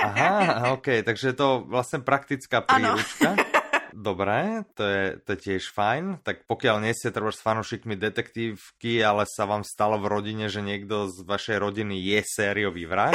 Aha, 0.04 0.72
ok, 0.74 0.88
takže 1.06 1.34
to 1.34 1.64
vlastně 1.68 2.00
praktická 2.00 2.62
príručka. 2.62 3.30
Ano. 3.30 3.53
Dobré, 3.94 4.66
to 4.74 4.84
je, 4.84 5.04
to 5.22 5.30
je 5.38 5.40
tiež 5.40 5.70
fajn. 5.70 6.26
Tak 6.26 6.50
pokiaľ 6.50 6.82
nie 6.82 6.98
ste 6.98 7.14
treba 7.14 7.30
s 7.30 7.46
fanúšikmi 7.46 7.94
detektívky, 7.94 8.98
ale 9.06 9.30
sa 9.30 9.46
vám 9.46 9.62
stalo 9.62 10.02
v 10.02 10.10
rodine, 10.10 10.50
že 10.50 10.66
niekto 10.66 11.14
z 11.14 11.22
vašej 11.22 11.62
rodiny 11.62 12.02
je 12.02 12.20
sériový 12.26 12.90
vrah 12.90 13.14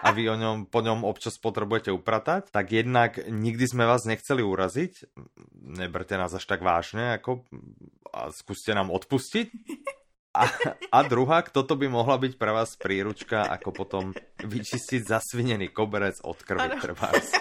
a 0.00 0.08
vy 0.14 0.30
o 0.30 0.36
ňom, 0.38 0.70
po 0.70 0.80
ňom 0.80 1.02
občas 1.02 1.36
potrebujete 1.36 1.90
upratať, 1.90 2.54
tak 2.54 2.70
jednak 2.72 3.18
nikdy 3.26 3.64
sme 3.66 3.84
vás 3.84 4.06
nechceli 4.06 4.40
uraziť. 4.40 5.12
Neberte 5.60 6.14
nás 6.14 6.32
až 6.32 6.46
tak 6.46 6.62
vážne, 6.62 7.18
ako 7.18 7.44
a 8.14 8.30
skúste 8.30 8.70
nám 8.72 8.90
odpustiť. 8.94 9.50
A, 10.30 10.46
a 10.94 10.98
druhá, 11.02 11.42
toto 11.42 11.74
by 11.74 11.90
mohla 11.90 12.14
byť 12.14 12.38
pre 12.38 12.54
vás 12.54 12.78
príručka, 12.78 13.50
ako 13.50 13.74
potom 13.74 14.04
vyčistiť 14.38 15.02
zasvinený 15.10 15.74
koberec 15.74 16.22
od 16.22 16.38
krvi 16.38 16.78
trebárs. 16.78 17.34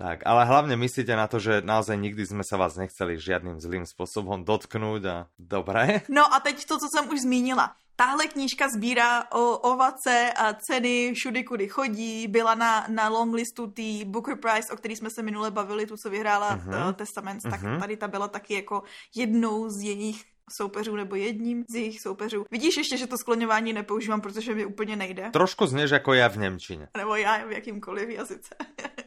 Tak, 0.00 0.24
ale 0.24 0.48
hlavne 0.48 0.76
myslíte 0.80 1.12
na 1.12 1.28
to, 1.28 1.36
že 1.36 1.60
naozaj 1.60 1.98
nikdy 1.98 2.26
jsme 2.26 2.40
se 2.44 2.56
vás 2.56 2.76
nechceli 2.76 3.20
žiadnym 3.20 3.60
zlým 3.60 3.86
způsobem 3.86 4.44
dotknout 4.44 5.04
a 5.04 5.28
dobré. 5.38 6.00
No 6.08 6.34
a 6.34 6.40
teď 6.40 6.64
to, 6.64 6.78
co 6.78 6.86
jsem 6.88 7.12
už 7.12 7.20
zmínila. 7.20 7.76
Tahle 7.96 8.26
knížka 8.26 8.68
sbírá 8.76 9.24
o 9.32 9.58
ovace 9.58 10.32
a 10.32 10.54
ceny 10.54 11.12
všudy, 11.14 11.44
kudy 11.44 11.68
chodí. 11.68 12.28
Byla 12.28 12.54
na, 12.54 12.86
na 12.88 13.08
longlistu 13.08 13.66
té 13.66 14.04
Booker 14.04 14.36
Prize, 14.36 14.72
o 14.72 14.76
který 14.76 14.96
jsme 14.96 15.10
se 15.10 15.22
minule 15.22 15.50
bavili, 15.50 15.86
tu, 15.86 15.96
co 15.96 16.10
vyhrála 16.10 16.56
uh-huh. 16.56 16.94
Testament, 16.94 17.42
uh-huh. 17.42 17.50
tak 17.50 17.62
mhm. 17.62 17.80
tady 17.80 17.96
ta 17.96 18.08
byla 18.08 18.28
taky 18.28 18.54
jako 18.54 18.82
jednou 19.14 19.68
z 19.68 19.82
jejich 19.82 20.24
soupeřů 20.56 20.96
nebo 20.96 21.14
jedním 21.16 21.64
z 21.68 21.74
jejich 21.74 22.00
soupeřů. 22.00 22.44
Vidíš 22.50 22.76
ještě, 22.76 22.96
že 22.96 23.06
to 23.06 23.16
skloňování 23.18 23.72
nepoužívám, 23.72 24.20
protože 24.20 24.54
mi 24.54 24.66
úplně 24.66 24.96
nejde. 24.96 25.30
Trošku 25.30 25.66
zněš 25.66 25.90
jako 25.90 26.14
já 26.14 26.28
v 26.28 26.36
Němčině. 26.36 26.88
Nebo 26.96 27.16
já 27.16 27.46
v 27.46 27.52
jakýmkoliv 27.52 28.08
jazyce. 28.08 28.54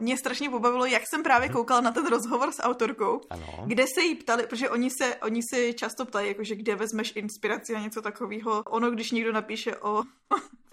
Mě 0.00 0.18
strašně 0.18 0.50
pobavilo, 0.50 0.84
jak 0.84 1.02
jsem 1.06 1.22
právě 1.22 1.48
mhm. 1.48 1.56
koukala 1.56 1.80
na 1.80 1.92
ten 1.92 2.06
rozhovor 2.06 2.52
s 2.52 2.62
autorkou, 2.62 3.20
ano. 3.30 3.64
kde 3.66 3.84
se 3.94 4.02
jí 4.02 4.14
ptali, 4.14 4.46
protože 4.46 4.70
oni 4.70 4.90
se, 4.90 5.16
oni 5.16 5.40
se 5.42 5.72
často 5.72 6.04
ptají, 6.04 6.28
jakože 6.28 6.54
kde 6.54 6.76
vezmeš 6.76 7.12
inspiraci 7.16 7.74
a 7.74 7.80
něco 7.80 8.02
takového. 8.02 8.62
Ono, 8.62 8.90
když 8.90 9.10
někdo 9.10 9.32
napíše 9.32 9.76
o 9.76 10.02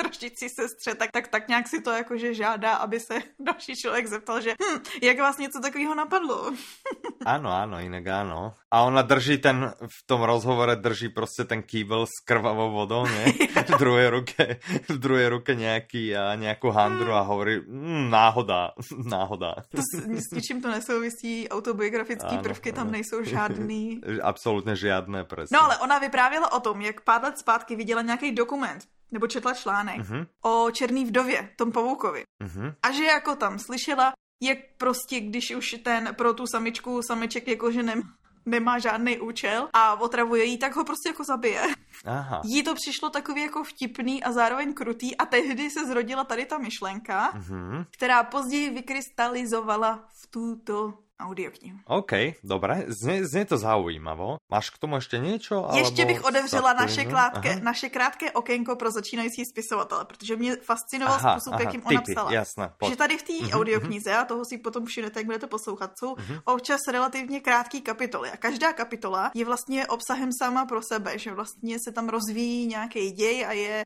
vraždící 0.04 0.50
sestře, 0.50 0.96
tak, 0.96 1.12
tak, 1.12 1.28
tak 1.28 1.48
nějak 1.48 1.68
si 1.68 1.82
to 1.82 1.92
jakože 1.92 2.34
žádá, 2.34 2.76
aby 2.76 3.00
se 3.00 3.20
další 3.40 3.76
člověk 3.76 4.08
zeptal, 4.08 4.42
že 4.42 4.52
hm, 4.52 4.80
jak 5.02 5.20
vás 5.20 5.38
něco 5.38 5.60
takového 5.60 5.96
napadlo. 5.96 6.52
ano, 7.26 7.52
ano, 7.52 7.80
jinak 7.80 8.08
ano. 8.08 8.54
A 8.72 8.82
ona 8.82 9.02
drží 9.02 9.38
ten, 9.38 9.74
v 9.88 10.08
tom 10.08 10.22
rozhovore 10.22 10.76
drží 10.76 11.10
prostě 11.10 11.44
ten 11.44 11.64
kýbel 11.64 12.06
s 12.06 12.26
krvavou 12.26 12.72
vodou, 12.72 13.06
ne? 13.06 13.26
v 13.68 13.78
druhé 13.78 14.10
ruce, 14.10 14.60
v 14.90 14.98
druhé 14.98 15.30
ruce 15.30 15.56
nějaký 15.56 16.16
a 16.16 16.36
nějakou 16.36 16.70
handru 16.70 17.12
a 17.12 17.22
hovorí, 17.22 17.60
hm, 17.68 18.10
náhoda, 18.10 18.72
náhoda. 19.06 19.56
To 19.70 19.78
s, 19.78 20.02
s 20.02 20.36
ničím 20.36 20.62
to 20.62 20.72
nesouvisí, 20.72 21.50
autobiografické 21.50 22.38
prvky 22.38 22.72
tam 22.72 22.92
nejsou 22.92 23.24
žádný. 23.24 24.02
Absolutně 24.24 24.76
žádné, 24.76 25.24
přesně. 25.24 25.58
No 25.58 25.64
ale 25.64 25.78
ona 25.78 26.00
vyprávěla 26.00 26.52
o 26.52 26.60
tom, 26.60 26.82
jak 26.82 27.02
pár 27.02 27.24
let 27.24 27.38
zpátky 27.40 27.76
viděla 27.76 28.02
nějaký 28.02 28.32
dokument, 28.32 28.88
nebo 29.12 29.28
četla 29.28 29.54
článek 29.54 30.02
uh-huh. 30.02 30.28
o 30.42 30.72
Černý 30.72 31.06
vdově, 31.06 31.50
Tom 31.56 31.72
Pavoukovi. 31.72 32.24
Uh-huh. 32.44 32.76
A 32.84 32.92
že 32.92 33.04
jako 33.04 33.36
tam 33.36 33.60
slyšela, 33.60 34.14
jak 34.42 34.58
prostě, 34.78 35.20
když 35.20 35.56
už 35.56 35.76
ten 35.84 36.16
pro 36.18 36.34
tu 36.34 36.48
samičku 36.48 37.02
samiček 37.02 37.48
jakože 37.48 37.84
nemá, 37.84 38.04
nemá 38.46 38.80
žádný 38.80 39.20
účel 39.20 39.70
a 39.74 40.02
otravuje 40.02 40.44
jí, 40.44 40.58
tak 40.58 40.76
ho 40.76 40.84
prostě 40.84 41.10
jako 41.10 41.24
zabije. 41.24 41.62
Aha. 42.06 42.42
Jí 42.46 42.64
to 42.64 42.76
přišlo 42.76 43.10
takový 43.10 43.42
jako 43.42 43.64
vtipný 43.64 44.24
a 44.24 44.32
zároveň 44.32 44.74
krutý 44.74 45.18
a 45.18 45.26
tehdy 45.26 45.70
se 45.70 45.86
zrodila 45.86 46.24
tady 46.24 46.46
ta 46.46 46.58
myšlenka, 46.58 47.34
uh-huh. 47.34 47.86
která 47.92 48.24
později 48.24 48.70
vykrystalizovala 48.70 50.08
v 50.24 50.28
tuto 50.28 50.94
audioknihu. 51.20 51.78
OK, 51.86 52.12
dobré, 52.44 52.86
znie, 52.88 53.28
znie 53.28 53.46
to 53.46 53.58
zaujímavo. 53.58 54.38
Máš 54.52 54.70
k 54.70 54.78
tomu 54.78 54.96
ještě 54.96 55.18
něco? 55.18 55.68
Ještě 55.74 56.06
bych 56.06 56.24
odevřela 56.24 56.74
naše, 56.74 57.06
krátké, 57.06 57.56
naše 57.56 57.90
krátké 57.90 58.32
okénko 58.32 58.76
pro 58.76 58.92
začínající 58.92 59.46
spisovatele, 59.46 60.06
protože 60.06 60.36
mě 60.36 60.56
fascinoval 60.56 61.16
aha, 61.16 61.32
způsob, 61.32 61.54
aha, 61.54 61.64
jakým 61.64 61.82
ona 61.86 62.02
psala. 62.02 62.32
Jasné, 62.32 62.74
Že 62.90 62.96
tady 62.96 63.18
v 63.18 63.24
té 63.24 63.34
uh-huh, 63.34 63.60
audioknize, 63.60 64.16
a 64.16 64.26
toho 64.26 64.46
si 64.46 64.58
potom 64.58 64.86
všimnete, 64.86 65.20
jak 65.20 65.26
budete 65.26 65.48
poslouchat, 65.48 65.92
jsou 66.00 66.14
uh-huh. 66.14 66.42
občas 66.46 66.80
relativně 66.92 67.40
krátké 67.40 67.82
kapitoly. 67.82 68.32
A 68.32 68.38
každá 68.38 68.74
kapitola 68.74 69.32
je 69.34 69.46
vlastně 69.46 69.88
obsahem 69.88 70.30
sama 70.34 70.66
pro 70.66 70.82
sebe, 70.82 71.18
že 71.18 71.34
vlastně 71.34 71.78
se 71.88 71.92
tam 71.92 72.10
rozvíjí 72.10 72.68
nějaký 72.68 73.12
děj 73.12 73.46
a 73.46 73.52
je 73.52 73.84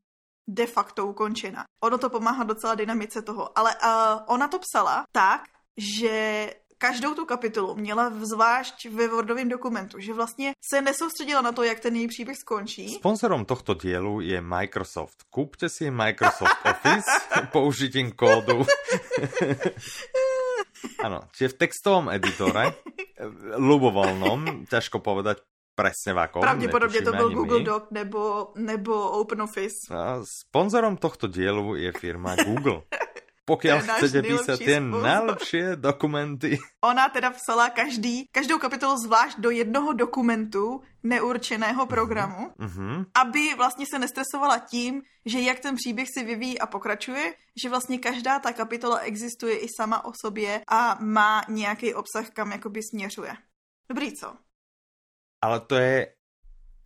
de 0.47 0.67
facto 0.67 1.07
ukončena. 1.07 1.63
Ono 1.83 1.97
to 1.97 2.09
pomáhá 2.09 2.43
docela 2.43 2.75
dynamice 2.75 3.21
toho. 3.21 3.57
Ale 3.57 3.75
uh, 3.75 4.21
ona 4.25 4.47
to 4.47 4.59
psala 4.59 5.03
tak, 5.11 5.41
že 5.77 6.49
každou 6.83 7.15
tu 7.15 7.25
kapitolu 7.25 7.75
měla 7.75 8.11
zvlášť 8.11 8.91
ve 8.91 9.07
Wordovém 9.07 9.49
dokumentu, 9.49 9.99
že 9.99 10.13
vlastně 10.13 10.51
se 10.59 10.81
nesoustředila 10.81 11.41
na 11.41 11.51
to, 11.51 11.63
jak 11.63 11.79
ten 11.79 11.95
její 11.95 12.07
příběh 12.07 12.37
skončí. 12.37 12.89
Sponzorom 12.89 13.45
tohto 13.45 13.73
dílu 13.73 14.19
je 14.19 14.41
Microsoft. 14.41 15.23
Kupte 15.29 15.69
si 15.69 15.91
Microsoft 15.91 16.57
Office 16.71 17.07
použitím 17.51 18.11
kódu. 18.11 18.67
ano, 20.99 21.23
čiže 21.31 21.55
v 21.55 21.57
textovom 21.63 22.11
editore, 22.11 22.75
ľubovolnom, 23.55 24.67
ťažko 24.67 24.99
povedať 24.99 25.39
presne 25.75 26.11
v 26.11 26.19
akom. 26.19 26.43
Pravděpodobně 26.43 27.01
to 27.01 27.11
byl 27.11 27.29
Google 27.29 27.59
my. 27.59 27.65
Doc 27.65 27.83
nebo, 27.91 28.51
nebo 28.55 29.23
OpenOffice. 29.23 29.87
Sponzorom 30.23 30.97
tohto 30.97 31.27
dielu 31.31 31.75
je 31.75 31.91
firma 31.91 32.35
Google. 32.35 32.83
Pokiaľ 33.43 33.77
chcete 33.83 34.19
písať 34.23 34.57
tie 34.63 34.79
najlepšie 34.79 35.75
dokumenty. 35.75 36.55
Ona 36.89 37.11
teda 37.11 37.35
psala 37.35 37.69
každý, 37.75 38.31
každou 38.31 38.55
kapitolu 38.55 38.95
zvlášť 38.95 39.43
do 39.43 39.51
jednoho 39.51 39.91
dokumentu 39.91 40.79
neurčeného 41.03 41.83
programu, 41.85 42.55
mm-hmm. 42.55 43.05
aby 43.11 43.55
vlastně 43.57 43.85
se 43.85 43.99
nestresovala 43.99 44.59
tím, 44.59 45.01
že 45.25 45.39
jak 45.39 45.59
ten 45.59 45.75
příběh 45.75 46.07
si 46.17 46.23
vyvíjí 46.23 46.59
a 46.59 46.67
pokračuje, 46.67 47.33
že 47.63 47.69
vlastně 47.69 47.99
každá 47.99 48.39
ta 48.39 48.53
kapitola 48.53 48.99
existuje 48.99 49.57
i 49.59 49.67
sama 49.67 50.05
o 50.05 50.11
sobě 50.15 50.61
a 50.67 50.97
má 50.99 51.43
nějaký 51.49 51.93
obsah, 51.93 52.29
kam 52.29 52.51
jakoby 52.51 52.79
směřuje. 52.83 53.33
Dobrý, 53.89 54.15
co? 54.15 54.35
Ale 55.41 55.59
to 55.59 55.75
je 55.75 56.07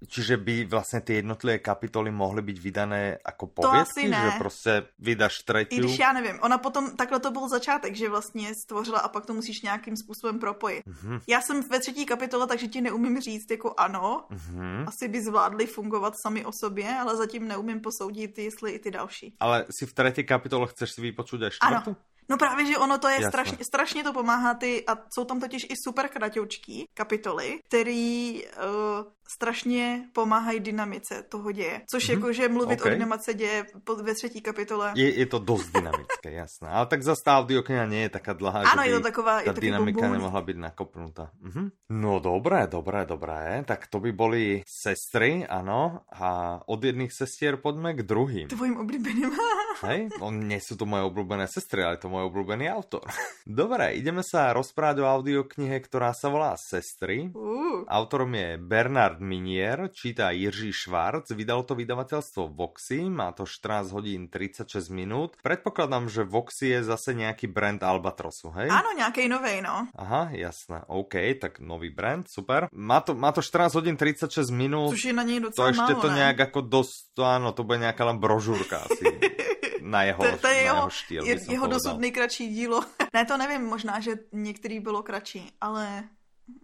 Čiže 0.08 0.38
by 0.38 0.66
vlastně 0.66 1.02
ty 1.02 1.14
jednotlivé 1.14 1.60
kapitoly 1.60 2.12
mohly 2.12 2.42
být 2.42 2.58
vydané 2.58 3.18
jako 3.28 3.48
povědky, 3.48 4.08
že 4.08 4.32
prostě 4.38 4.84
vydaš 5.00 5.38
třetí. 5.44 5.76
I 5.76 5.80
když 5.80 6.00
já 6.00 6.14
nevím, 6.14 6.40
ona 6.42 6.58
potom, 6.58 6.96
takhle 6.96 7.20
to 7.20 7.32
byl 7.32 7.50
začátek, 7.50 7.96
že 7.96 8.10
vlastně 8.10 8.56
stvořila 8.56 9.00
a 9.00 9.08
pak 9.08 9.26
to 9.26 9.34
musíš 9.34 9.62
nějakým 9.62 9.98
způsobem 9.98 10.40
propojit. 10.40 10.86
Mm-hmm. 10.86 11.22
Já 11.28 11.42
jsem 11.42 11.62
ve 11.70 11.80
třetí 11.80 12.06
kapitole, 12.06 12.48
takže 12.48 12.68
ti 12.68 12.82
neumím 12.82 13.20
říct 13.20 13.52
jako 13.52 13.74
ano, 13.78 14.26
mm-hmm. 14.32 14.88
asi 14.88 15.08
by 15.08 15.22
zvládli 15.22 15.66
fungovat 15.66 16.14
sami 16.22 16.46
o 16.46 16.52
sobě, 16.52 16.98
ale 17.00 17.16
zatím 17.16 17.48
neumím 17.48 17.82
posoudit, 17.82 18.38
jestli 18.38 18.72
i 18.72 18.80
ty 18.80 18.92
další. 18.92 19.36
Ale 19.40 19.66
si 19.70 19.86
v 19.86 19.94
třetí 19.94 20.24
kapitole 20.24 20.68
chceš 20.68 20.92
si 20.92 21.02
vypočuť 21.02 21.42
až 21.42 21.54
čtvrtou? 21.56 21.92
Ano. 21.92 21.96
No 22.30 22.38
právě, 22.38 22.66
že 22.66 22.78
ono 22.78 22.98
to 22.98 23.08
je 23.08 23.28
strašně, 23.28 23.58
strašně 23.62 24.04
to 24.04 24.14
pomáhá 24.14 24.54
ty, 24.54 24.86
a 24.88 24.98
jsou 25.14 25.26
tam 25.26 25.40
totiž 25.40 25.64
i 25.64 25.74
super 25.84 26.08
kratoučký 26.08 26.86
kapitoly, 26.94 27.60
který 27.68 28.44
uh, 28.46 29.06
strašně 29.28 30.10
pomáhají 30.14 30.60
dynamice 30.60 31.24
toho 31.30 31.52
děje. 31.52 31.82
Což 31.90 32.04
mm-hmm. 32.04 32.14
jako, 32.14 32.34
že 32.34 32.50
mluvit 32.50 32.82
okay. 32.82 32.92
o 32.92 32.96
dynamice 32.96 33.34
děje 33.34 33.66
ve 34.04 34.14
třetí 34.14 34.42
kapitole. 34.42 34.92
Je, 34.96 35.20
je 35.20 35.26
to 35.26 35.40
dost 35.40 35.72
dynamické, 35.72 36.32
jasné. 36.44 36.70
Ale 36.70 36.86
tak 36.86 37.04
zase 37.04 37.22
ta 37.26 37.38
audiokniha 37.38 37.86
nie 37.86 38.02
je 38.08 38.10
taká 38.10 38.34
dlhá, 38.34 38.64
ano, 38.64 38.84
že 38.84 38.90
je 38.90 38.94
to 38.94 39.04
taková, 39.04 39.42
ta 39.42 39.52
je 39.52 39.62
dynamika 39.62 40.02
bombón. 40.02 40.18
nemohla 40.18 40.42
být 40.42 40.58
nakopnutá. 40.58 41.32
Mm-hmm. 41.44 41.68
No 41.90 42.20
dobré, 42.20 42.68
dobré, 42.68 43.06
dobré. 43.06 43.64
Tak 43.66 43.88
to 43.88 44.00
by 44.00 44.12
boli 44.12 44.64
sestry, 44.68 45.48
ano. 45.48 46.02
A 46.14 46.60
od 46.68 46.84
jedných 46.84 47.12
sestier 47.14 47.58
poďme 47.58 47.94
k 47.94 48.04
druhým. 48.04 48.48
Tvojim 48.48 48.78
oblíbeným. 48.78 49.32
Hej, 49.88 50.10
no 50.18 50.34
nie 50.34 50.58
sú 50.58 50.74
to 50.74 50.90
moje 50.90 51.06
obľúbené 51.06 51.46
sestry, 51.46 51.86
ale 51.86 52.02
to 52.02 52.10
môj 52.10 52.34
obľúbený 52.34 52.66
autor. 52.74 53.06
Dobre, 53.46 53.94
ideme 53.94 54.26
sa 54.26 54.50
rozprávať 54.54 55.06
o 55.06 55.10
audioknihe, 55.10 55.78
ktorá 55.86 56.18
sa 56.18 56.34
volá 56.34 56.58
Sestry. 56.58 57.30
Uh. 57.32 57.86
Autorom 57.86 58.34
je 58.34 58.58
Bernard 58.58 59.17
Minier, 59.20 59.90
číta 59.94 60.32
Jiří 60.32 60.74
Švarc, 60.74 61.32
vydalo 61.32 61.64
to 61.64 61.76
vydavateľstvo 61.76 62.52
Voxy, 62.54 63.10
má 63.10 63.32
to 63.32 63.46
14 63.46 63.92
hodín 63.92 64.28
36 64.30 64.90
minút. 64.90 65.38
Predpokladám, 65.44 66.10
že 66.10 66.24
Voxy 66.24 66.74
je 66.74 66.84
zase 66.84 67.14
nejaký 67.14 67.48
brand 67.48 67.82
Albatrosu, 67.84 68.54
hej? 68.58 68.70
Áno, 68.70 68.94
nejakej 68.98 69.28
novej, 69.30 69.62
no. 69.62 69.88
Aha, 69.94 70.34
jasné, 70.34 70.84
OK, 70.88 71.38
tak 71.42 71.60
nový 71.60 71.90
brand, 71.90 72.28
super. 72.30 72.70
Má 72.74 73.02
to, 73.02 73.18
má 73.18 73.32
to 73.32 73.42
14 73.42 73.74
hodín 73.78 73.96
36 73.98 74.50
minút. 74.54 74.94
Což 74.94 75.06
je 75.06 75.14
na 75.14 75.24
něj 75.24 75.40
docela 75.40 75.68
To 75.68 75.72
ešte 75.72 75.94
málo, 75.94 76.04
to 76.04 76.10
ne? 76.10 76.16
nejak 76.22 76.40
ako 76.52 76.60
dosť, 76.62 76.96
to 77.18 77.22
áno, 77.26 77.50
to 77.54 77.62
bude 77.64 77.80
nejaká 77.82 78.04
len 78.06 78.18
brožúrka 78.22 78.86
asi. 78.86 79.04
na 79.88 80.04
jeho, 80.04 80.22
to, 80.24 80.38
to 80.38 80.48
je 80.48 80.60
jeho, 80.60 80.76
jeho 80.76 80.90
štýl. 80.90 81.22
Je, 81.24 81.36
jeho 81.36 81.66
povedal. 81.66 81.70
dosud 81.80 81.96
nejkratší 82.00 82.46
dílo. 82.50 82.84
ne, 83.16 83.26
to 83.26 83.38
nevím, 83.38 83.64
možná, 83.66 84.00
že 84.00 84.12
některý 84.32 84.80
bylo 84.80 85.04
kratší, 85.04 85.52
ale 85.62 86.04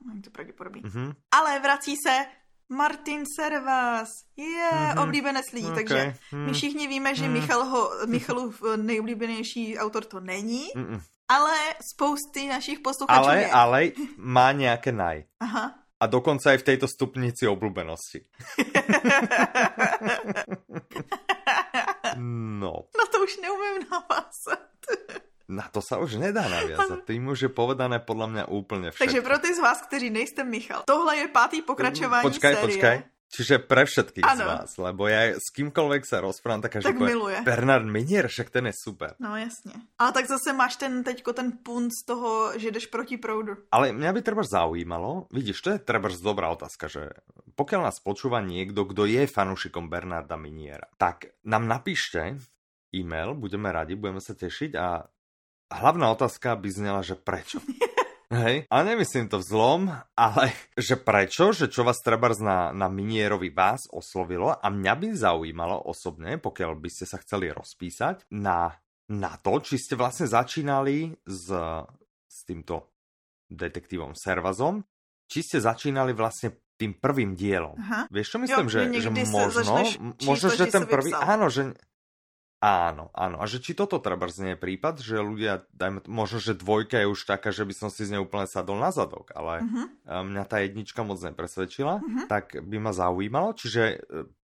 není 0.08 0.22
to 0.22 0.30
pravděpodobný. 0.30 0.82
Mm-hmm. 0.82 1.16
Ale 1.32 1.60
vrací 1.60 1.96
se 1.96 2.26
Martin 2.74 3.26
Servas, 3.26 4.10
je 4.38 4.46
yeah, 4.46 4.96
mm-hmm. 4.96 5.04
oblíbenec 5.04 5.52
lidí, 5.54 5.68
okay. 5.68 5.76
takže 5.76 6.16
mm. 6.32 6.46
my 6.46 6.54
všichni 6.54 6.88
víme, 6.88 7.16
že 7.16 7.28
mm. 7.28 7.34
Michal 7.34 7.66
ho, 7.66 7.92
Michalův 8.06 8.64
nejoblíbenější 8.76 9.78
autor 9.78 10.06
to 10.06 10.20
není, 10.20 10.68
Mm-mm. 10.76 11.02
ale 11.28 11.54
spousty 11.94 12.48
našich 12.48 12.80
posluchačů 12.80 13.30
ale, 13.30 13.38
je. 13.38 13.52
Ale 13.52 13.84
má 14.18 14.52
nějaké 14.52 14.92
naj. 14.92 15.24
Aha. 15.40 15.76
A 16.00 16.06
dokonce 16.06 16.52
aj 16.52 16.58
v 16.60 16.68
tejto 16.68 16.84
stupnici 16.84 17.48
oblúbenosti. 17.48 18.28
no. 22.60 22.92
No 22.92 23.04
to 23.08 23.24
už 23.24 23.40
neumím 23.40 23.88
navázat. 23.88 24.68
Na 25.48 25.68
to 25.68 25.84
sa 25.84 26.00
už 26.00 26.16
nedá 26.16 26.48
naviazať. 26.48 27.04
Tým 27.04 27.28
už 27.28 27.40
je 27.48 27.52
povedané 27.52 28.00
podľa 28.00 28.28
mňa 28.32 28.44
úplne 28.48 28.96
všetko. 28.96 29.04
Takže 29.04 29.20
pro 29.22 29.38
ty 29.44 29.50
z 29.52 29.60
vás, 29.60 29.80
kteří 29.84 30.10
nejste 30.10 30.44
Michal, 30.44 30.88
tohle 30.88 31.18
je 31.18 31.28
pátý 31.28 31.62
pokračování 31.62 32.24
počkaj, 32.24 32.54
série. 32.56 32.68
Počkaj, 32.68 32.98
Čiže 33.34 33.66
pre 33.66 33.90
všetkých 33.90 34.22
ano. 34.22 34.38
z 34.38 34.42
vás, 34.46 34.70
lebo 34.78 35.10
ja 35.10 35.34
s 35.34 35.50
kýmkoľvek 35.58 36.06
sa 36.06 36.22
rozprávam, 36.22 36.62
tak 36.62 36.78
každý 36.78 36.94
tak 36.94 37.02
miluje. 37.02 37.42
Bernard 37.42 37.82
Minier, 37.82 38.30
však 38.30 38.54
ten 38.54 38.70
je 38.70 38.78
super. 38.78 39.18
No 39.18 39.34
jasně. 39.34 39.74
Ale 39.98 40.14
tak 40.14 40.30
zase 40.30 40.54
máš 40.54 40.78
ten 40.78 41.02
teďko 41.02 41.34
ten 41.34 41.58
punt 41.66 41.90
z 41.90 42.06
toho, 42.06 42.54
že 42.54 42.70
jdeš 42.70 42.94
proti 42.94 43.18
proudu. 43.18 43.58
Ale 43.74 43.90
mňa 43.90 44.14
by 44.14 44.22
treba 44.22 44.46
zaujímalo, 44.46 45.34
vidíš, 45.34 45.66
to 45.66 45.70
je 45.74 45.80
treba 45.82 46.14
dobrá 46.14 46.54
otázka, 46.54 46.86
že 46.86 47.10
pokiaľ 47.58 47.82
nás 47.90 47.98
počúva 48.06 48.38
niekto, 48.38 48.86
kdo 48.86 49.10
je 49.10 49.26
fanúšikom 49.26 49.90
Bernarda 49.90 50.38
Miniera, 50.38 50.86
tak 51.02 51.34
nám 51.42 51.66
napíšte 51.66 52.38
e-mail, 52.94 53.34
budeme 53.34 53.74
radi, 53.74 53.98
budeme 53.98 54.22
sa 54.22 54.38
tešiť 54.38 54.72
a 54.78 55.10
hlavná 55.74 56.14
otázka 56.14 56.54
by 56.58 56.70
znela, 56.70 57.02
že 57.02 57.18
prečo? 57.18 57.58
Hej, 58.34 58.66
ale 58.66 58.98
nemyslím 58.98 59.30
to 59.30 59.38
vzlom, 59.38 59.94
ale 60.18 60.44
že 60.90 60.98
prečo, 60.98 61.54
že 61.54 61.70
čo 61.70 61.86
vás 61.86 62.02
treba 62.02 62.34
na, 62.42 62.74
na 62.74 62.90
Minierovi 62.90 63.54
vás 63.54 63.86
oslovilo 63.94 64.50
a 64.50 64.66
mňa 64.74 64.94
by 64.98 65.08
zaujímalo 65.14 65.78
osobne, 65.86 66.42
pokiaľ 66.42 66.72
by 66.74 66.90
ste 66.90 67.06
sa 67.06 67.22
chceli 67.22 67.54
rozpísať, 67.54 68.26
na, 68.34 68.74
na 69.14 69.38
to, 69.38 69.62
či 69.62 69.78
ste 69.78 69.94
vlastne 69.94 70.26
začínali 70.26 71.14
s, 71.22 71.46
s 72.26 72.38
týmto 72.50 72.90
detektívom 73.54 74.18
Servazom, 74.18 74.82
či 75.30 75.46
ste 75.46 75.62
začínali 75.62 76.18
vlastne 76.18 76.58
tým 76.74 76.98
prvým 76.98 77.38
dielom. 77.38 77.78
Aha. 77.78 78.10
Vieš 78.10 78.34
čo 78.34 78.38
myslím, 78.42 78.66
jo, 78.66 78.74
že, 78.74 78.82
že 78.98 79.10
možno, 79.30 79.78
možno, 80.26 80.48
že 80.50 80.66
ten 80.74 80.90
prvý, 80.90 81.14
áno, 81.14 81.54
že 81.54 81.78
Áno, 82.64 83.12
áno. 83.12 83.44
A 83.44 83.46
že 83.46 83.60
či 83.60 83.76
toto 83.76 84.00
treba 84.00 84.24
nie 84.40 84.56
je 84.56 84.64
prípad, 84.64 85.04
že 85.04 85.20
ľudia, 85.20 85.68
dajme, 85.76 86.08
možno, 86.08 86.40
že 86.40 86.56
dvojka 86.56 87.04
je 87.04 87.12
už 87.12 87.28
taká, 87.28 87.52
že 87.52 87.68
by 87.68 87.76
som 87.76 87.92
si 87.92 88.08
z 88.08 88.16
nej 88.16 88.24
úplne 88.24 88.48
sadol 88.48 88.80
na 88.80 88.88
zadok, 88.88 89.36
ale 89.36 89.68
uh-huh. 89.68 90.24
mňa 90.32 90.44
tá 90.48 90.64
jednička 90.64 91.04
moc 91.04 91.20
nepresvedčila, 91.20 92.00
uh-huh. 92.00 92.24
tak 92.32 92.56
by 92.64 92.78
ma 92.80 92.96
zaujímalo, 92.96 93.52
čiže 93.60 93.84
e, 93.84 93.98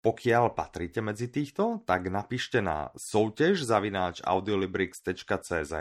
pokiaľ 0.01 0.57
patríte 0.57 1.05
medzi 1.05 1.29
týchto, 1.29 1.85
tak 1.85 2.09
napíšte 2.09 2.65
na 2.65 2.89
soutěž 2.97 3.61
zavináč 3.61 4.25
audiolibrix.cz 4.25 5.73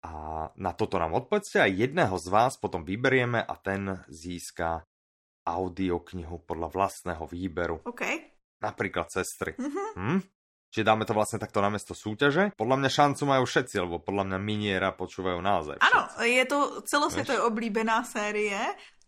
a 0.00 0.12
na 0.56 0.72
toto 0.72 0.96
nám 0.96 1.20
odpovedzte 1.20 1.60
a 1.60 1.68
jedného 1.68 2.16
z 2.16 2.26
vás 2.32 2.56
potom 2.56 2.80
vyberieme 2.80 3.44
a 3.44 3.54
ten 3.60 4.00
získa 4.08 4.88
audioknihu 5.44 6.48
podľa 6.48 6.72
vlastného 6.72 7.28
výberu. 7.28 7.84
OK. 7.84 8.08
Napríklad 8.64 9.12
sestry. 9.12 9.52
Uh-huh. 9.60 10.16
Hm? 10.16 10.39
Čiže 10.70 10.86
dáme 10.86 11.02
to 11.02 11.18
vlastne 11.18 11.42
takto 11.42 11.58
namiesto 11.58 11.98
súťaže. 11.98 12.54
Podľa 12.54 12.76
mňa 12.78 12.90
šancu 12.90 13.22
majú 13.26 13.44
všetci, 13.46 13.74
lebo 13.82 13.98
podľa 13.98 14.24
mňa 14.30 14.38
Miniera 14.38 14.94
počúvajú 14.94 15.42
naozaj 15.42 15.82
všetci. 15.82 15.90
Áno, 15.90 16.02
je 16.22 16.44
to 16.46 16.58
celosvětově 16.86 17.40
oblíbená 17.42 18.04
série 18.06 18.54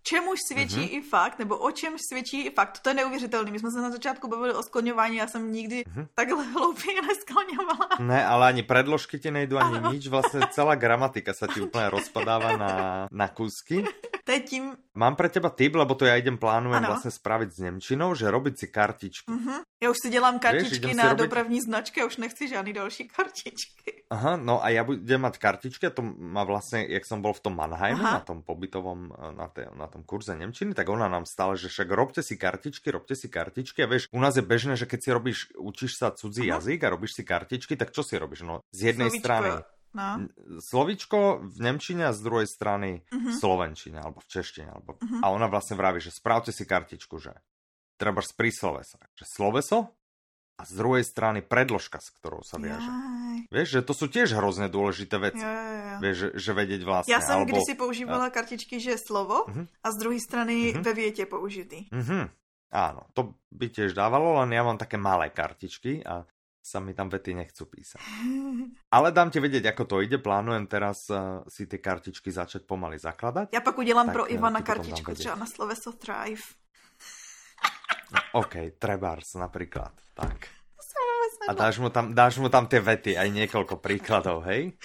čemuž 0.03 0.38
svědčí 0.49 0.77
mm-hmm. 0.77 0.99
i 0.99 1.01
fakt, 1.03 1.38
nebo 1.38 1.59
o 1.59 1.71
čem 1.71 1.95
svědčí 1.99 2.47
i 2.47 2.51
fakt. 2.51 2.79
To 2.79 2.91
je 2.91 2.95
neuvěřitelné. 2.95 3.51
My 3.51 3.59
jsme 3.59 3.71
se 3.71 3.81
na 3.81 3.91
začátku 3.91 4.29
bavili 4.29 4.55
o 4.55 4.62
skloňování, 4.62 5.17
já 5.17 5.27
jsem 5.27 5.53
nikdy 5.53 5.83
mm-hmm. 5.83 6.07
takhle 6.15 6.45
hloupě 6.55 7.03
neskloňovala. 7.03 7.88
Ne, 8.01 8.27
ale 8.27 8.49
ani 8.49 8.62
predložky 8.62 9.19
ti 9.19 9.31
nejdu, 9.31 9.59
ani 9.59 9.79
ano. 9.79 9.93
nič. 9.93 10.07
Vlastně 10.07 10.41
celá 10.51 10.75
gramatika 10.75 11.35
se 11.35 11.47
ti 11.55 11.61
úplně 11.67 11.91
rozpadává 11.91 12.57
na, 12.57 13.09
na 13.12 13.29
kusky. 13.29 13.85
To 14.25 14.33
je 14.33 14.41
tím... 14.41 14.77
Mám 14.95 15.17
pre 15.17 15.33
teba 15.33 15.49
tip, 15.49 15.75
lebo 15.75 15.97
to 15.97 16.05
ja 16.05 16.21
idem 16.21 16.37
plánujem 16.37 16.85
ano. 16.85 16.93
vlastne 16.93 17.09
spraviť 17.09 17.49
s 17.49 17.59
Nemčinou, 17.65 18.12
že 18.12 18.29
robiť 18.29 18.55
si 18.61 18.67
kartičky. 18.69 19.25
Mm-hmm. 19.25 19.59
Já 19.83 19.91
už 19.91 19.99
si 20.05 20.09
dělám 20.11 20.38
kartičky 20.38 20.87
Vieš, 20.87 20.97
na 20.97 21.09
robiť... 21.09 21.19
dopravní 21.19 21.61
značky 21.61 22.03
a 22.03 22.07
už 22.07 22.17
nechci 22.17 22.49
žádný 22.49 22.73
další 22.73 23.09
kartičky. 23.09 24.05
Aha, 24.12 24.37
no 24.37 24.61
a 24.61 24.69
ja 24.69 24.85
budem 24.85 25.25
mať 25.25 25.41
kartičky 25.41 25.88
a 25.88 25.97
to 25.97 26.05
má 26.05 26.45
vlastne, 26.45 26.85
jak 26.85 27.09
som 27.09 27.25
bol 27.25 27.33
v 27.33 27.41
tom 27.41 27.57
Mannheimu, 27.57 28.05
Aha. 28.05 28.21
na 28.21 28.23
tom 28.23 28.45
pobytovom, 28.45 29.09
na, 29.33 29.49
té, 29.49 29.73
na 29.73 29.88
tom 29.92 30.02
kurze 30.09 30.33
Nemčiny, 30.33 30.72
tak 30.72 30.88
ona 30.88 31.07
nám 31.12 31.28
stále, 31.28 31.61
že 31.61 31.68
však 31.68 31.92
robte 31.92 32.24
si 32.24 32.40
kartičky, 32.40 32.88
robte 32.88 33.12
si 33.12 33.28
kartičky 33.28 33.85
a 33.85 33.90
vieš, 33.90 34.09
u 34.09 34.20
nás 34.20 34.33
je 34.35 34.44
bežné, 34.44 34.81
že 34.81 34.88
keď 34.88 35.00
si 35.05 35.11
robíš, 35.12 35.38
učíš 35.61 36.00
sa 36.00 36.09
cudzí 36.11 36.48
Aha. 36.48 36.59
jazyk 36.59 36.81
a 36.88 36.92
robíš 36.92 37.20
si 37.20 37.22
kartičky, 37.22 37.76
tak 37.76 37.92
čo 37.92 38.00
si 38.00 38.16
robíš? 38.16 38.48
No, 38.48 38.64
z 38.72 38.96
jednej 38.96 39.12
Slovičko. 39.12 39.24
strany 39.24 39.50
No. 39.92 40.24
Slovičko 40.57 41.44
v 41.44 41.57
Nemčine 41.61 42.09
a 42.09 42.16
z 42.16 42.24
druhej 42.24 42.48
strany 42.48 43.05
uh-huh. 43.12 43.28
v 43.28 43.37
Slovenčine 43.37 44.00
alebo 44.00 44.24
v 44.24 44.28
Češtine. 44.28 44.72
Alebo... 44.72 44.96
Uh-huh. 44.96 45.20
A 45.20 45.28
ona 45.28 45.52
vlastne 45.52 45.76
vraví, 45.76 46.00
že 46.00 46.09
spravte 46.09 46.48
si 46.48 46.64
kartičku, 46.64 47.20
že 47.20 47.37
treba 48.00 48.24
z 48.24 48.33
príslovesa. 48.33 48.96
Že 49.12 49.24
sloveso 49.28 49.78
a 50.59 50.62
z 50.69 50.73
druhej 50.77 51.05
strany 51.05 51.41
predložka, 51.41 51.99
s 51.99 52.12
ktorou 52.21 52.45
sa 52.45 52.61
viaže. 52.61 52.91
Vieš, 53.49 53.69
že 53.69 53.81
to 53.83 53.93
sú 53.97 54.07
tiež 54.07 54.37
hrozně 54.37 54.69
dôležité 54.69 55.19
veci. 55.19 55.43
Jo, 55.43 55.49
jo. 55.49 55.97
Vieš, 56.01 56.17
že, 56.17 56.29
že 56.38 56.51
vedieť 56.53 56.83
vlastne. 56.85 57.12
Já 57.12 57.21
jsem 57.21 57.37
alebo... 57.37 57.51
kdysi 57.53 57.75
používala 57.75 58.31
kartičky, 58.31 58.81
že 58.81 58.91
je 58.91 58.99
slovo 58.99 59.45
uh-huh. 59.49 59.67
a 59.83 59.88
z 59.93 59.97
druhé 59.99 60.19
strany 60.21 60.73
uh-huh. 60.73 60.83
ve 60.83 60.93
větě 60.93 61.27
použitý. 61.27 61.88
Uh-huh. 61.93 62.29
Áno, 62.73 63.05
to 63.12 63.37
by 63.53 63.69
tiež 63.69 63.93
dávalo, 63.93 64.41
len 64.41 64.49
ja 64.57 64.65
mám 64.65 64.81
také 64.81 64.97
malé 64.97 65.29
kartičky 65.29 66.01
a 66.09 66.25
sa 66.62 66.79
mi 66.81 66.95
tam 66.95 67.11
vety 67.11 67.35
nechcú 67.35 67.67
písať. 67.67 68.01
Ale 68.97 69.12
dám 69.12 69.35
ti 69.35 69.43
vedieť, 69.43 69.75
ako 69.75 69.85
to 69.85 69.97
ide. 70.01 70.17
Plánujem 70.23 70.71
teraz 70.71 71.11
uh, 71.11 71.43
si 71.51 71.67
ty 71.67 71.77
kartičky 71.83 72.31
začať 72.31 72.65
pomaly 72.65 72.97
zakladať. 73.03 73.53
Já 73.53 73.61
pak 73.61 73.79
udělám 73.79 74.07
tak, 74.07 74.15
pro 74.15 74.25
eh, 74.25 74.35
Ivana 74.38 74.62
kartičku 74.62 75.15
třeba 75.15 75.35
na 75.35 75.47
sloveso 75.47 75.93
Thrive. 75.93 76.62
OK, 78.33 78.77
Trebars 78.77 79.37
napríklad. 79.37 79.92
Tak. 80.16 80.48
A 81.42 81.53
dáš 81.59 81.83
mu, 81.83 81.90
tam, 81.90 82.14
dáš 82.14 82.38
mu 82.38 82.46
tam 82.46 82.70
tie 82.70 82.79
vety, 82.79 83.18
aj 83.18 83.29
niekoľko 83.35 83.83
príkladov, 83.83 84.46
hej? 84.46 84.79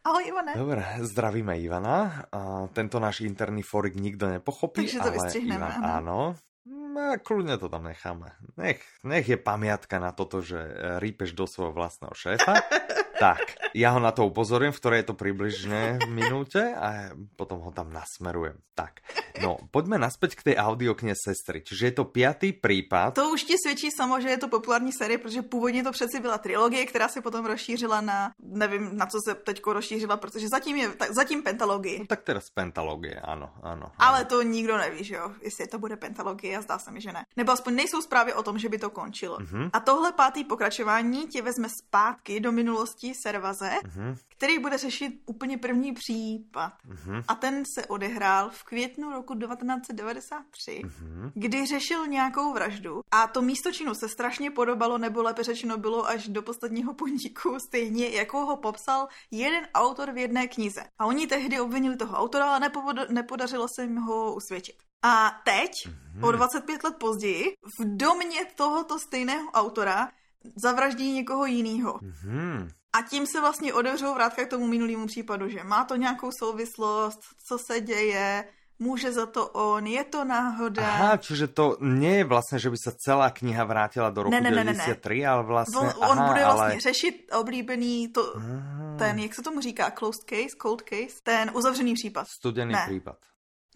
Ahoj 0.00 0.24
Ivane. 0.26 0.52
Dobre, 0.56 0.82
zdravíme 1.06 1.54
Ivana. 1.60 2.26
A 2.32 2.66
tento 2.72 2.98
náš 2.98 3.22
interný 3.22 3.62
forik 3.62 3.94
nikto 3.94 4.26
nepochopí, 4.26 4.88
Takže 4.88 4.98
to 4.98 5.10
ale 5.12 5.28
Ivan 5.38 5.74
áno. 5.84 6.18
No, 6.66 7.14
kľudne 7.22 7.54
to 7.60 7.70
tam 7.70 7.86
necháme. 7.86 8.34
Nech, 8.58 8.82
nech 9.06 9.28
je 9.28 9.38
pamiatka 9.38 10.02
na 10.02 10.10
toto, 10.10 10.42
že 10.42 10.58
rýpeš 10.98 11.36
do 11.38 11.46
svojho 11.46 11.70
vlastného 11.76 12.16
šéfa. 12.16 12.58
tak, 13.20 13.60
ja 13.76 13.92
ho 13.92 14.00
na 14.00 14.16
to 14.16 14.24
upozorím, 14.24 14.72
v 14.72 14.80
ktorej 14.80 14.98
je 15.04 15.08
to 15.12 15.16
približne 15.20 16.00
v 16.00 16.08
minúte 16.08 16.72
a 16.72 17.12
potom 17.36 17.60
ho 17.60 17.68
tam 17.68 17.92
nasmerujem. 17.92 18.56
Tak, 18.72 19.04
no, 19.44 19.60
poďme 19.68 20.00
naspäť 20.00 20.40
k 20.40 20.44
tej 20.50 20.56
audioknihe 20.56 21.12
sestry. 21.12 21.60
Čiže 21.60 21.92
je 21.92 21.94
to 22.00 22.08
piatý 22.08 22.56
prípad. 22.56 23.12
To 23.12 23.36
už 23.36 23.44
ti 23.44 23.60
svědčí 23.60 23.92
samo, 23.92 24.16
že 24.24 24.32
je 24.32 24.40
to 24.40 24.48
populární 24.48 24.88
série, 24.88 25.20
protože 25.20 25.44
původně 25.44 25.84
to 25.84 25.92
přeci 25.92 26.16
byla 26.20 26.40
trilogie, 26.40 26.86
která 26.86 27.08
se 27.12 27.20
potom 27.20 27.44
rozšířila 27.44 28.00
na, 28.00 28.32
nevím, 28.40 28.96
na 28.96 29.06
co 29.06 29.18
se 29.20 29.34
teďko 29.34 29.72
rozšířila, 29.72 30.16
protože 30.16 30.48
zatím 30.48 30.76
je, 30.76 30.88
tak, 30.88 31.12
zatím 31.12 31.42
pentalogii. 31.42 31.98
No, 31.98 32.06
tak 32.06 32.24
teraz 32.24 32.48
pentalogie, 32.54 33.20
ano, 33.20 33.52
ano. 33.62 33.92
Ale 33.98 34.24
to 34.24 34.42
nikdo 34.42 34.78
neví, 34.78 35.04
že 35.04 35.14
jo, 35.14 35.32
jestli 35.42 35.66
to 35.66 35.78
bude 35.78 35.96
pentalogie, 35.96 36.56
a 36.56 36.64
zdá 36.64 36.78
se 36.78 36.90
mi, 36.90 37.00
že 37.00 37.12
ne. 37.12 37.28
Nebo 37.36 37.52
aspoň 37.52 37.74
nejsou 37.74 38.00
zprávy 38.00 38.32
o 38.32 38.42
tom, 38.42 38.58
že 38.58 38.68
by 38.68 38.78
to 38.78 38.90
končilo. 38.90 39.36
Uh-huh. 39.38 39.70
A 39.72 39.80
tohle 39.80 40.12
pátý 40.12 40.44
pokračování 40.44 41.28
tě 41.28 41.42
vezme 41.42 41.68
zpátky 41.68 42.40
do 42.40 42.52
minulosti 42.52 43.09
Servaze, 43.14 43.70
uh-huh. 43.84 44.16
který 44.28 44.58
bude 44.58 44.78
řešit 44.78 45.22
úplně 45.26 45.58
první 45.58 45.92
případ. 45.92 46.72
Uh-huh. 46.88 47.24
A 47.28 47.34
ten 47.34 47.62
se 47.74 47.86
odehrál 47.86 48.50
v 48.50 48.64
květnu 48.64 49.12
roku 49.12 49.34
1993, 49.34 50.82
uh-huh. 50.84 51.32
kdy 51.34 51.66
řešil 51.66 52.06
nějakou 52.06 52.52
vraždu. 52.52 53.00
A 53.10 53.26
to 53.26 53.42
místo 53.42 53.72
činu 53.72 53.94
se 53.94 54.08
strašně 54.08 54.50
podobalo, 54.50 54.98
nebo 54.98 55.22
lépe 55.22 55.42
řečeno 55.42 55.78
bylo 55.78 56.08
až 56.08 56.28
do 56.28 56.42
posledního 56.42 56.94
podniku, 56.94 57.58
stejně 57.68 58.08
jako 58.08 58.46
ho 58.46 58.56
popsal 58.56 59.08
jeden 59.30 59.64
autor 59.74 60.12
v 60.12 60.18
jedné 60.18 60.48
knize. 60.48 60.84
A 60.98 61.06
oni 61.06 61.26
tehdy 61.26 61.60
obvinili 61.60 61.96
toho 61.96 62.16
autora, 62.16 62.54
ale 62.54 62.70
nepodařilo 63.10 63.66
se 63.74 63.82
jim 63.82 63.96
ho 63.96 64.34
usvědčit. 64.34 64.76
A 65.02 65.40
teď, 65.44 65.70
mm-hmm. 65.70 66.28
o 66.28 66.32
25 66.32 66.84
let 66.84 66.94
později, 67.00 67.44
v 67.80 67.96
domě 67.96 68.44
tohoto 68.54 68.98
stejného 68.98 69.50
autora 69.50 70.08
zavraždí 70.56 71.12
někoho 71.12 71.46
jiného. 71.46 71.92
Mm-hmm. 71.92 72.68
A 72.92 73.02
tím 73.02 73.26
se 73.26 73.40
vlastně 73.40 73.74
odevřou 73.74 74.14
vrátka 74.14 74.44
k 74.44 74.50
tomu 74.50 74.66
minulému 74.66 75.06
případu, 75.06 75.48
že 75.48 75.64
má 75.64 75.84
to 75.84 75.96
nějakou 75.96 76.30
souvislost, 76.38 77.20
co 77.46 77.58
se 77.58 77.80
děje, 77.80 78.44
může 78.78 79.12
za 79.12 79.26
to 79.26 79.48
on, 79.48 79.86
je 79.86 80.04
to 80.04 80.24
náhoda. 80.24 80.82
Aha, 80.82 81.16
čiže 81.16 81.46
to 81.46 81.76
nie 81.80 82.16
je 82.16 82.24
vlastně, 82.24 82.58
že 82.58 82.70
by 82.70 82.76
se 82.76 82.92
celá 82.98 83.30
kniha 83.30 83.64
vrátila 83.64 84.10
do 84.10 84.22
roku 84.22 84.30
ne, 84.30 84.40
ne, 84.40 84.50
ne, 84.50 84.64
93, 84.64 85.20
ne, 85.20 85.26
ale 85.26 85.42
vlastně... 85.44 85.78
On, 85.78 86.10
on 86.10 86.18
aha, 86.18 86.28
bude 86.28 86.44
vlastně 86.44 86.62
ale... 86.62 86.80
řešit 86.80 87.30
oblíbený 87.40 88.08
to, 88.08 88.36
aha. 88.36 88.96
ten, 88.98 89.18
jak 89.18 89.34
se 89.34 89.42
tomu 89.42 89.60
říká, 89.60 89.90
closed 89.90 90.24
case, 90.24 90.56
cold 90.62 90.82
case, 90.82 91.20
ten 91.22 91.50
uzavřený 91.54 91.94
případ. 91.94 92.28
Studený 92.28 92.72
ne. 92.72 92.84
případ. 92.86 93.16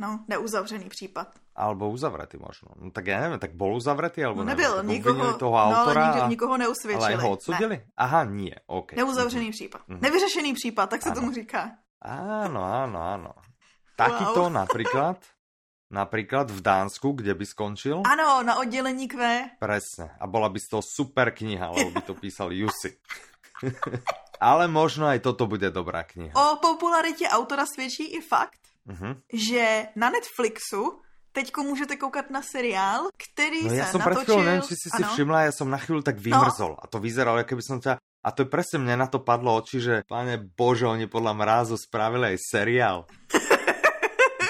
No, 0.00 0.24
neuzavřený 0.28 0.88
případ. 0.88 1.38
Alebo 1.54 1.86
uzavretý 1.86 2.34
možno. 2.34 2.74
No 2.82 2.90
tak 2.90 3.06
ja 3.06 3.22
neviem, 3.22 3.38
tak 3.38 3.54
bol 3.54 3.78
uzavretý, 3.78 4.26
alebo 4.26 4.42
no, 4.42 4.50
nebyl. 4.50 4.82
Neviem, 4.82 4.98
nikoho, 4.98 5.38
toho 5.38 5.54
autora 5.54 5.94
no, 5.94 6.06
ale 6.06 6.14
nikdo, 6.18 6.28
nikoho 6.28 6.54
neusvědčili. 6.58 7.14
Ale 7.14 7.22
ho 7.22 7.30
odsudili? 7.30 7.76
Ne. 7.78 7.86
Aha, 7.94 8.24
nie, 8.26 8.58
OK. 8.66 8.98
Neuzavřený 8.98 9.48
mm-hmm. 9.48 9.52
případ. 9.52 9.80
Mm-hmm. 9.88 10.00
Nevyřešený 10.02 10.54
případ, 10.54 10.90
tak 10.90 11.02
se 11.02 11.10
ano. 11.10 11.20
tomu 11.20 11.32
říká. 11.32 11.70
Áno, 12.02 12.60
áno, 12.60 12.98
áno. 13.00 13.32
Takýto 13.96 14.50
wow. 14.50 14.52
napríklad, 14.60 15.18
napríklad 15.94 16.50
v 16.50 16.60
Dánsku, 16.60 17.14
kde 17.14 17.38
by 17.38 17.46
skončil? 17.46 18.02
Ano, 18.02 18.42
na 18.42 18.58
oddělení 18.58 19.08
Q. 19.08 19.16
Presne. 19.62 20.10
A 20.18 20.26
bola 20.26 20.50
by 20.50 20.58
z 20.60 20.68
toho 20.68 20.82
super 20.82 21.30
kniha, 21.30 21.70
lebo 21.70 21.90
by 21.94 22.02
to 22.02 22.14
písal 22.22 22.50
Jussi. 22.50 22.98
Ale 24.42 24.66
možno 24.66 25.06
aj 25.06 25.22
toto 25.22 25.46
bude 25.46 25.70
dobrá 25.70 26.02
kniha. 26.02 26.34
O 26.34 26.58
popularitě 26.58 27.28
autora 27.30 27.66
svědčí 27.66 28.04
i 28.04 28.20
fakt, 28.20 28.63
uh-huh. 28.88 29.16
že 29.32 29.86
na 29.96 30.10
Netflixu 30.10 31.00
teďko 31.32 31.62
můžete 31.62 31.96
koukat 31.96 32.30
na 32.30 32.42
seriál, 32.42 33.08
který 33.18 33.64
no, 33.64 33.70
se 33.70 33.76
ja 33.76 33.86
som 33.90 34.00
natočil... 34.00 34.38
Chvíľu, 34.38 34.46
neviem, 34.46 34.62
či 34.62 34.74
si 34.78 34.88
si 34.88 35.02
všimla, 35.02 35.50
ja 35.50 35.52
som 35.52 35.66
na 35.66 35.82
chvíľu 35.82 36.06
tak 36.06 36.22
vymrzol. 36.22 36.78
No. 36.78 36.80
A 36.80 36.86
to 36.86 37.02
vyzeralo, 37.02 37.42
keby 37.42 37.62
som 37.62 37.82
ťa... 37.82 37.98
A 37.98 38.28
to 38.30 38.46
je 38.46 38.48
presne 38.48 38.78
mne 38.80 39.02
na 39.02 39.10
to 39.10 39.18
padlo 39.18 39.58
oči, 39.58 39.82
že 39.82 39.94
páne 40.06 40.38
Bože, 40.38 40.86
oni 40.86 41.10
podľa 41.10 41.34
mrázu 41.34 41.74
spravili 41.74 42.32
aj 42.32 42.38
seriál. 42.38 42.98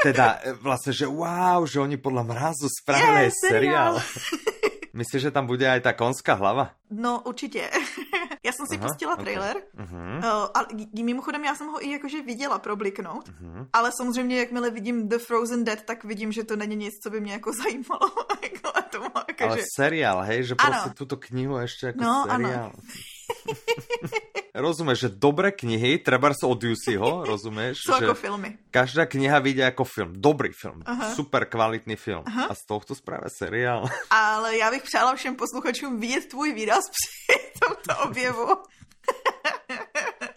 teda 0.04 0.44
e, 0.44 0.52
vlastne, 0.60 0.92
že 0.92 1.08
wow, 1.08 1.64
že 1.64 1.80
oni 1.80 1.96
podľa 1.96 2.22
mrázu 2.28 2.68
spravili 2.68 3.32
yeah, 3.32 3.34
seriál. 3.34 3.94
seriál. 3.96 4.52
Myslíš, 5.00 5.22
že 5.26 5.34
tam 5.34 5.48
bude 5.50 5.66
aj 5.66 5.80
ta 5.80 5.92
konská 5.96 6.38
hlava? 6.38 6.76
No, 6.92 7.24
určitě. 7.26 7.66
Já 8.44 8.52
jsem 8.52 8.66
si 8.66 8.78
uh-huh, 8.78 8.88
pustila 8.88 9.16
trailer 9.16 9.56
okay. 9.56 9.86
uh-huh. 9.86 10.18
uh, 10.18 10.48
a 10.54 10.66
mimochodem 11.02 11.44
já 11.44 11.54
jsem 11.54 11.66
ho 11.66 11.86
i 11.86 11.90
jakože 11.90 12.22
viděla 12.22 12.58
probliknout, 12.58 13.28
uh-huh. 13.28 13.66
ale 13.72 13.90
samozřejmě 13.96 14.38
jakmile 14.38 14.70
vidím 14.70 15.08
The 15.08 15.18
Frozen 15.18 15.64
Dead, 15.64 15.82
tak 15.82 16.04
vidím, 16.04 16.32
že 16.32 16.44
to 16.44 16.56
není 16.56 16.76
nic, 16.76 16.94
co 17.02 17.10
by 17.10 17.20
mě 17.20 17.32
jako 17.32 17.52
zajímalo. 17.62 18.10
jako 18.42 18.64
tomu, 18.98 19.06
jako, 19.28 19.44
ale 19.44 19.56
že... 19.56 19.64
seriál, 19.76 20.20
hej, 20.22 20.44
že 20.44 20.54
prostě 20.54 20.90
tuto 20.90 21.16
knihu 21.16 21.58
ještě 21.58 21.86
jako 21.86 22.04
no, 22.04 22.24
seriál. 22.30 22.54
Ano. 22.54 22.72
rozumieš, 24.54 24.98
že 24.98 25.10
dobré 25.10 25.50
knihy, 25.50 25.98
treba 25.98 26.30
od 26.30 26.58
Jussiho, 26.62 27.20
rozumieš? 27.30 27.82
Sú 27.82 27.92
že 27.98 28.06
ako 28.06 28.14
filmy. 28.14 28.48
Každá 28.70 29.04
kniha 29.10 29.42
vyjde 29.42 29.66
ako 29.66 29.84
film. 29.84 30.12
Dobrý 30.14 30.54
film. 30.54 30.80
Aha. 30.86 31.12
Super 31.12 31.50
kvalitný 31.50 31.98
film. 31.98 32.22
Aha. 32.24 32.48
A 32.48 32.54
z 32.54 32.62
tohto 32.64 32.94
spravia 32.94 33.28
seriál. 33.28 33.90
Ale 34.10 34.56
já 34.56 34.70
bych 34.70 34.82
přála 34.82 35.14
všem 35.14 35.36
posluchačům 35.36 36.00
vidět 36.00 36.26
tvůj 36.30 36.54
výraz 36.54 36.84
při 36.88 37.36
tomto 37.60 37.92
objevu. 38.08 38.48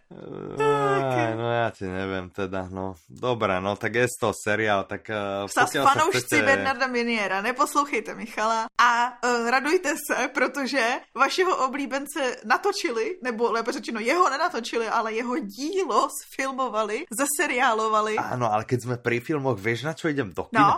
Aj, 0.07 1.35
no 1.35 1.51
ja 1.51 1.67
ti 1.75 1.83
neviem 1.83 2.31
teda, 2.31 2.71
no. 2.71 2.95
Dobré, 3.11 3.59
no 3.59 3.75
tak 3.75 3.99
je 3.99 4.07
toho 4.15 4.31
seriál, 4.31 4.87
tak 4.87 5.03
uh, 5.11 5.51
Sa 5.51 5.67
fanoušci 5.67 6.31
chcete... 6.31 6.47
Bernarda 6.47 6.87
Miniera, 6.87 7.43
neposlouchejte 7.43 8.15
Michala 8.15 8.71
a 8.71 8.91
uh, 9.19 9.49
radujte 9.51 9.99
se, 9.99 10.31
protože 10.31 11.03
vašeho 11.11 11.67
oblíbence 11.67 12.39
natočili, 12.47 13.19
nebo 13.23 13.51
lépe 13.51 13.71
řečeno 13.71 13.99
jeho 13.99 14.29
nenatočili, 14.29 14.87
ale 14.87 15.13
jeho 15.13 15.37
dílo 15.43 16.07
sfilmovali, 16.23 17.05
zaseriálovali. 17.11 18.15
Áno, 18.15 18.47
ale 18.47 18.63
keď 18.63 18.79
sme 18.87 18.95
pri 18.95 19.19
filmoch, 19.19 19.59
vieš 19.59 19.83
na 19.83 19.91
čo 19.91 20.07
idem 20.07 20.31
do 20.31 20.47
kina? 20.47 20.59
No, 20.59 20.71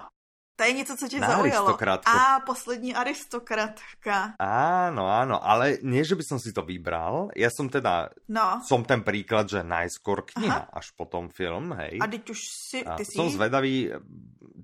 to 0.60 0.64
je 0.68 0.74
něco, 0.74 0.98
co 0.98 1.08
tě 1.08 1.20
Na 1.20 1.28
zaujalo. 1.28 1.78
A 2.06 2.40
poslední 2.44 2.92
aristokratka. 2.96 4.36
Áno, 4.36 5.08
áno, 5.08 5.40
ale 5.40 5.80
nie, 5.88 6.04
že 6.04 6.20
by 6.20 6.24
som 6.28 6.36
si 6.36 6.52
to 6.52 6.68
vybral. 6.68 7.32
Ja 7.32 7.48
som 7.48 7.72
teda, 7.72 8.12
no. 8.28 8.60
som 8.68 8.84
ten 8.84 9.00
príklad, 9.00 9.48
že 9.48 9.64
najskôr 9.64 10.28
kniha, 10.28 10.68
Aha. 10.68 10.76
až 10.76 10.92
potom 11.00 11.32
film, 11.32 11.72
hej. 11.80 12.04
A 12.04 12.12
teď 12.12 12.36
už 12.36 12.40
si, 12.44 12.84
ty 12.84 13.08
si... 13.08 13.16
Som 13.16 13.32
zvedavý, 13.32 13.88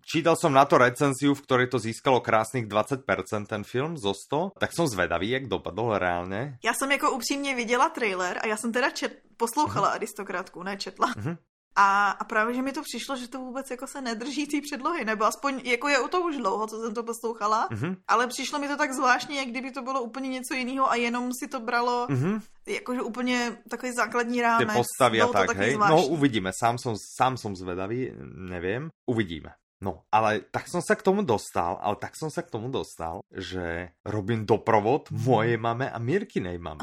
čítal 0.04 0.36
som 0.36 0.52
na 0.52 0.68
to 0.68 0.76
recenziu, 0.76 1.32
v 1.32 1.44
ktorej 1.48 1.72
to 1.72 1.80
získalo 1.80 2.20
krásnych 2.20 2.68
20% 2.68 3.08
ten 3.48 3.64
film 3.64 3.96
zo 3.96 4.12
100, 4.12 4.60
tak 4.60 4.76
som 4.76 4.92
zvedavý, 4.92 5.32
jak 5.32 5.48
dopadl 5.48 5.96
reálne. 5.96 6.60
Já 6.60 6.76
jsem 6.76 6.92
jako 6.92 7.16
upřímně 7.16 7.56
viděla 7.56 7.90
trailer 7.90 8.44
a 8.44 8.48
já 8.48 8.58
jsem 8.58 8.72
teda 8.76 8.92
čet, 8.92 9.24
poslouchala 9.38 9.90
uh-huh. 9.90 9.96
aristokratku, 9.96 10.64
ne 10.64 10.76
četla. 10.76 11.08
Uh-huh. 11.16 11.38
A, 11.76 12.12
a 12.12 12.24
právě, 12.24 12.56
že 12.56 12.62
mi 12.62 12.72
to 12.72 12.82
přišlo, 12.82 13.16
že 13.16 13.28
to 13.28 13.40
vůbec 13.40 13.72
jako 13.72 13.88
se 13.88 14.02
nedrží 14.02 14.48
té 14.48 14.62
předlohy, 14.62 15.06
nebo 15.06 15.26
aspoň, 15.26 15.62
jako 15.64 15.88
je 15.88 16.00
u 16.00 16.08
to 16.08 16.22
už 16.22 16.38
dlouho, 16.38 16.68
co 16.68 16.82
jsem 16.82 16.94
to 16.94 17.04
poslouchala, 17.04 17.68
mm-hmm. 17.70 17.98
ale 18.08 18.28
přišlo 18.28 18.60
mi 18.60 18.68
to 18.68 18.78
tak 18.78 18.94
zvláštně, 18.94 19.40
jak 19.40 19.48
kdyby 19.48 19.72
to 19.72 19.82
bylo 19.82 20.02
úplně 20.02 20.30
něco 20.30 20.54
jiného 20.54 20.92
a 20.92 20.96
jenom 20.96 21.30
si 21.36 21.48
to 21.48 21.60
bralo 21.60 22.08
mm-hmm. 22.08 22.42
jakože 22.66 23.02
úplně 23.02 23.58
takový 23.70 23.92
základní 23.92 24.42
rámec. 24.42 24.68
Ty 24.68 24.74
postavy 24.74 25.22
a 25.22 25.28
tak, 25.28 25.56
hej? 25.56 25.74
Zvláštní. 25.74 26.02
No 26.02 26.08
uvidíme, 26.08 26.52
sám 26.56 26.78
som, 26.78 26.96
sám 26.96 27.38
som 27.38 27.56
zvedavý, 27.56 28.12
nevím, 28.36 28.90
uvidíme. 29.06 29.52
No, 29.84 30.08
ale 30.08 30.40
tak 30.56 30.72
som 30.72 30.80
sa 30.80 30.96
k 30.96 31.04
tomu 31.04 31.28
dostal, 31.28 31.76
ale 31.84 32.00
tak 32.00 32.16
som 32.16 32.32
sa 32.32 32.40
k 32.40 32.50
tomu 32.50 32.72
dostal, 32.72 33.20
že 33.28 33.92
robím 34.08 34.48
doprovod 34.48 35.12
mojej 35.12 35.60
mame 35.60 35.92
a 35.92 36.00
Mirkinej 36.00 36.56
mame. 36.56 36.80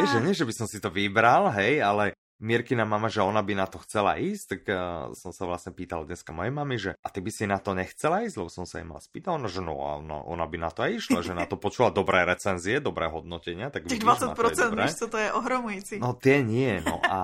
Vieš, 0.00 0.16
že 0.16 0.24
nie, 0.24 0.32
že 0.32 0.48
by 0.48 0.54
som 0.56 0.66
si 0.66 0.80
to 0.80 0.88
vybral, 0.88 1.52
hej, 1.52 1.84
ale 1.84 2.16
Mirkina 2.42 2.82
mama, 2.82 3.06
že 3.06 3.22
ona 3.22 3.38
by 3.38 3.54
na 3.54 3.70
to 3.70 3.78
chcela 3.86 4.18
ísť, 4.18 4.44
tak 4.50 4.60
uh, 4.66 5.14
som 5.14 5.30
sa 5.30 5.46
vlastne 5.46 5.70
pýtal 5.70 6.02
dneska 6.02 6.34
mojej 6.34 6.50
mamy, 6.50 6.74
že 6.74 6.90
a 6.98 7.08
ty 7.08 7.22
by 7.22 7.30
si 7.30 7.46
na 7.46 7.62
to 7.62 7.70
nechcela 7.78 8.26
ísť, 8.26 8.34
lebo 8.42 8.50
som 8.50 8.66
sa 8.66 8.82
jej 8.82 8.86
mal 8.86 8.98
spýtal, 8.98 9.38
no, 9.38 9.46
že 9.46 9.62
no, 9.62 9.78
no, 10.02 10.26
ona 10.26 10.42
by 10.50 10.58
na 10.58 10.74
to 10.74 10.82
aj 10.82 10.90
išla, 10.98 11.22
že 11.22 11.38
na 11.38 11.46
to 11.46 11.54
počula 11.54 11.94
dobré 11.94 12.26
recenzie, 12.26 12.82
dobré 12.82 13.06
hodnotenia. 13.06 13.70
Tak 13.70 13.86
Těch 13.86 14.02
20%, 14.02 14.34
víš, 14.74 14.94
co 14.98 15.06
to 15.06 15.18
je 15.22 15.30
ohromující. 15.30 16.02
No 16.02 16.18
tie 16.18 16.42
nie, 16.42 16.82
no 16.82 16.98
a 17.06 17.18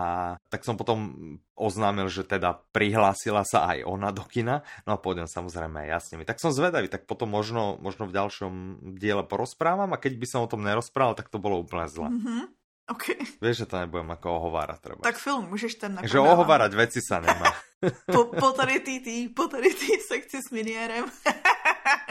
tak 0.55 0.63
som 0.63 0.79
potom 0.79 1.11
oznámil, 1.59 2.07
že 2.07 2.23
teda 2.23 2.63
prihlásila 2.71 3.43
sa 3.43 3.75
aj 3.75 3.83
ona 3.83 4.15
do 4.15 4.23
kina, 4.23 4.63
no 4.87 4.95
a 4.95 5.03
pôjdem 5.03 5.27
samozrejme 5.27 5.83
aj 5.83 5.89
ja 5.91 5.99
s 5.99 6.09
nimi. 6.15 6.23
Tak 6.23 6.39
som 6.39 6.55
zvedavý, 6.55 6.87
tak 6.87 7.11
potom 7.11 7.27
možno, 7.27 7.75
možno 7.83 8.07
v 8.07 8.15
ďalšom 8.15 8.53
diele 8.95 9.27
porozprávam 9.27 9.91
a 9.91 9.99
keď 9.99 10.15
by 10.15 10.27
som 10.31 10.41
o 10.47 10.51
tom 10.51 10.63
nerozprával, 10.63 11.19
tak 11.19 11.27
to 11.27 11.43
bolo 11.43 11.59
úplne 11.59 11.91
zle. 11.91 12.07
Mm-hmm. 12.07 12.58
Okay. 12.89 13.21
Vieš, 13.45 13.65
že 13.65 13.67
to 13.69 13.77
nebudem 13.85 14.09
ako 14.17 14.27
ohovárať 14.41 14.79
treba. 14.81 15.01
Tak 15.05 15.21
film, 15.21 15.45
můžeš 15.53 15.75
ten 15.77 15.93
nakonávám. 15.93 16.09
Že 16.09 16.19
ohovárať 16.25 16.73
veci 16.73 17.01
sa 17.05 17.21
nemá. 17.21 17.53
po, 18.15 18.33
po 18.33 18.49
tady 18.57 18.81
tý, 18.81 19.01
tý, 19.05 19.17
po 19.29 19.45
tady 19.45 19.69
tý 19.77 20.01
sekci 20.01 20.41
s 20.41 20.49
miniérem. 20.51 21.05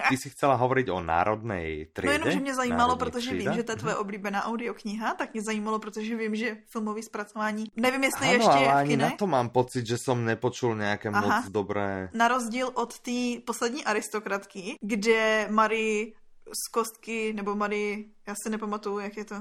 Ty 0.09 0.15
si 0.17 0.29
chcela 0.29 0.55
hovoriť 0.55 0.89
o 0.89 1.01
národnej 1.01 1.89
třídě? 1.93 2.07
No 2.07 2.11
jenom, 2.13 2.31
že 2.31 2.39
mě 2.39 2.55
zajímalo, 2.55 2.95
Národní 2.95 2.99
protože 2.99 3.29
třída? 3.29 3.51
vím, 3.51 3.53
že 3.57 3.63
to 3.63 3.71
je 3.71 3.75
tvoje 3.75 3.95
mm-hmm. 3.95 4.01
oblíbená 4.01 4.39
audiokniha, 4.45 5.13
tak 5.13 5.33
mě 5.33 5.41
zajímalo, 5.41 5.79
protože 5.79 6.15
vím, 6.15 6.35
že 6.35 6.57
filmový 6.69 7.03
zpracování, 7.03 7.65
nevím, 7.75 8.03
jestli 8.03 8.25
ano, 8.25 8.33
ještě 8.33 8.49
ale 8.49 8.73
ani 8.73 8.97
na 8.97 9.09
to 9.09 9.27
mám 9.27 9.49
pocit, 9.49 9.87
že 9.87 9.97
som 9.97 10.25
nepočul 10.25 10.75
nějaké 10.75 11.09
Aha. 11.09 11.21
moc 11.21 11.49
dobré... 11.49 12.09
Na 12.13 12.27
rozdíl 12.27 12.71
od 12.73 12.99
té 12.99 13.41
poslední 13.45 13.85
aristokratky, 13.85 14.75
kde 14.81 15.47
Marie 15.49 16.13
z 16.47 16.71
kostky, 16.71 17.33
nebo 17.33 17.55
Marie, 17.55 17.97
já 18.27 18.33
se 18.43 18.49
nepamatuju, 18.49 18.99
jak 18.99 19.17
je 19.17 19.25
to, 19.25 19.35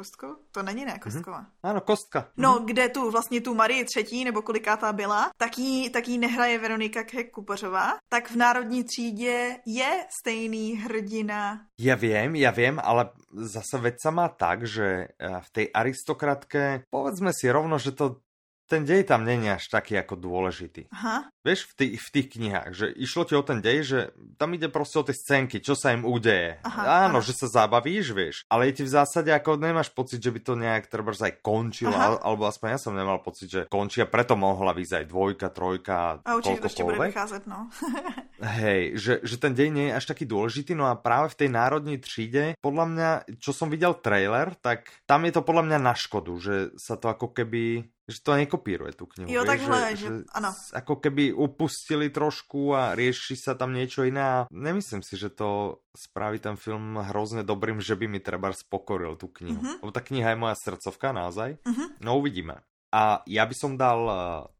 Kostkou? 0.00 0.36
To 0.56 0.62
není 0.62 0.84
ne, 0.84 0.98
Kostkova. 0.98 1.40
Mm-hmm. 1.40 1.68
Ano, 1.68 1.80
Kostka. 1.80 2.32
No, 2.36 2.56
mm-hmm. 2.56 2.64
kde 2.64 2.88
tu 2.88 3.10
vlastně 3.10 3.40
tu 3.40 3.54
Marii 3.54 3.84
třetí, 3.84 4.24
nebo 4.24 4.42
kolikátá 4.42 4.92
byla, 4.92 5.30
tak 5.36 5.58
jí, 5.58 5.90
tak 5.90 6.08
jí 6.08 6.18
nehraje 6.18 6.58
Veronika 6.58 7.04
Kupařová, 7.32 7.92
tak 8.08 8.30
v 8.30 8.36
Národní 8.36 8.84
třídě 8.84 9.56
je 9.66 10.06
stejný 10.20 10.76
hrdina. 10.76 11.60
Já 11.80 11.94
vím, 11.94 12.34
já 12.34 12.50
vím, 12.50 12.80
ale 12.84 13.10
zase 13.32 13.78
veď 13.78 13.94
sa 14.00 14.10
má 14.10 14.28
tak, 14.28 14.64
že 14.64 15.12
eh, 15.12 15.40
v 15.40 15.48
tej 15.52 15.66
aristokratke, 15.74 16.88
povedzme 16.90 17.36
si 17.36 17.52
rovno, 17.52 17.76
že 17.78 17.92
to 17.92 18.24
ten 18.70 18.86
dej 18.86 19.02
tam 19.02 19.26
není 19.26 19.50
až 19.50 19.66
taký 19.66 19.98
ako 19.98 20.14
dôležitý. 20.14 20.86
Aha. 20.94 21.26
Vieš, 21.42 21.66
v, 21.66 21.72
tých, 21.74 21.94
v 21.98 22.08
tých 22.14 22.26
knihách, 22.38 22.70
že 22.70 22.86
išlo 22.94 23.26
ti 23.26 23.34
o 23.34 23.42
ten 23.42 23.58
dej, 23.58 23.78
že 23.82 23.98
tam 24.38 24.54
ide 24.54 24.70
proste 24.70 25.02
o 25.02 25.06
tie 25.08 25.16
scénky, 25.16 25.58
čo 25.58 25.74
sa 25.74 25.90
im 25.90 26.06
udeje. 26.06 26.62
Aha, 26.62 27.10
Áno, 27.10 27.18
aha. 27.18 27.26
že 27.26 27.34
sa 27.34 27.50
zabavíš, 27.50 28.14
vieš, 28.14 28.36
ale 28.46 28.70
ti 28.70 28.86
v 28.86 28.94
zásade 28.94 29.34
ako 29.34 29.58
nemáš 29.58 29.90
pocit, 29.90 30.22
že 30.22 30.30
by 30.30 30.40
to 30.40 30.54
nejak 30.54 30.86
treba 30.86 31.10
aj 31.10 31.42
končilo, 31.42 31.96
al, 31.96 32.22
alebo 32.22 32.46
aspoň 32.46 32.76
ja 32.76 32.78
som 32.78 32.94
nemal 32.94 33.18
pocit, 33.18 33.50
že 33.50 33.60
končí 33.66 33.98
a 33.98 34.06
preto 34.06 34.38
mohla 34.38 34.70
vyjsť 34.70 34.94
aj 35.02 35.06
dvojka, 35.10 35.46
trojka, 35.50 36.22
A 36.22 36.38
určite 36.38 36.62
to 36.62 36.70
ešte 36.70 36.86
bude 36.86 37.00
vycházet, 37.00 37.50
no. 37.50 37.66
Hej, 38.60 39.00
že, 39.00 39.14
že 39.26 39.36
ten 39.40 39.56
dej 39.56 39.72
nie 39.74 39.90
je 39.90 39.96
až 39.98 40.04
taký 40.12 40.28
dôležitý, 40.28 40.78
no 40.78 40.86
a 40.86 40.94
práve 40.94 41.34
v 41.34 41.38
tej 41.40 41.50
národní 41.50 41.98
tříde, 41.98 42.54
podľa 42.62 42.86
mňa, 42.86 43.10
čo 43.42 43.50
som 43.56 43.72
videl 43.72 43.96
trailer, 43.98 44.54
tak 44.60 44.92
tam 45.08 45.26
je 45.26 45.32
to 45.34 45.42
podľa 45.42 45.64
mňa 45.66 45.78
na 45.80 45.94
škodu, 45.96 46.32
že 46.36 46.54
sa 46.76 47.00
to 47.00 47.08
ako 47.08 47.32
keby 47.32 47.90
že 48.06 48.18
to 48.22 48.34
nekopíruje 48.34 48.92
tú 48.94 49.04
knihu. 49.16 49.28
Jo, 49.30 49.42
takhle, 49.46 49.94
že, 49.94 49.96
že, 49.96 50.06
že 50.06 50.10
ano. 50.34 50.50
Ako 50.74 50.98
keby 50.98 51.34
upustili 51.34 52.10
trošku 52.10 52.74
a 52.74 52.94
rieši 52.94 53.34
sa 53.38 53.54
tam 53.54 53.74
niečo 53.74 54.02
iné 54.02 54.46
nemyslím 54.50 55.02
si, 55.02 55.16
že 55.16 55.32
to 55.32 55.80
spraví 55.96 56.38
ten 56.38 56.54
film 56.60 57.00
hrozne 57.00 57.42
dobrým, 57.42 57.80
že 57.80 57.96
by 57.96 58.06
mi 58.06 58.20
treba 58.20 58.52
spokoril 58.52 59.16
tú 59.16 59.32
knihu. 59.40 59.62
Lebo 59.80 59.90
tá 59.90 60.04
kniha 60.04 60.34
je 60.34 60.38
moja 60.38 60.56
srdcovka 60.58 61.10
naozaj. 61.14 61.58
Uh-huh. 61.64 61.88
No 62.02 62.20
uvidíme. 62.20 62.62
A 62.90 63.22
ja 63.26 63.46
by 63.46 63.54
som 63.54 63.78
dal 63.78 64.00
uh, 64.06 64.16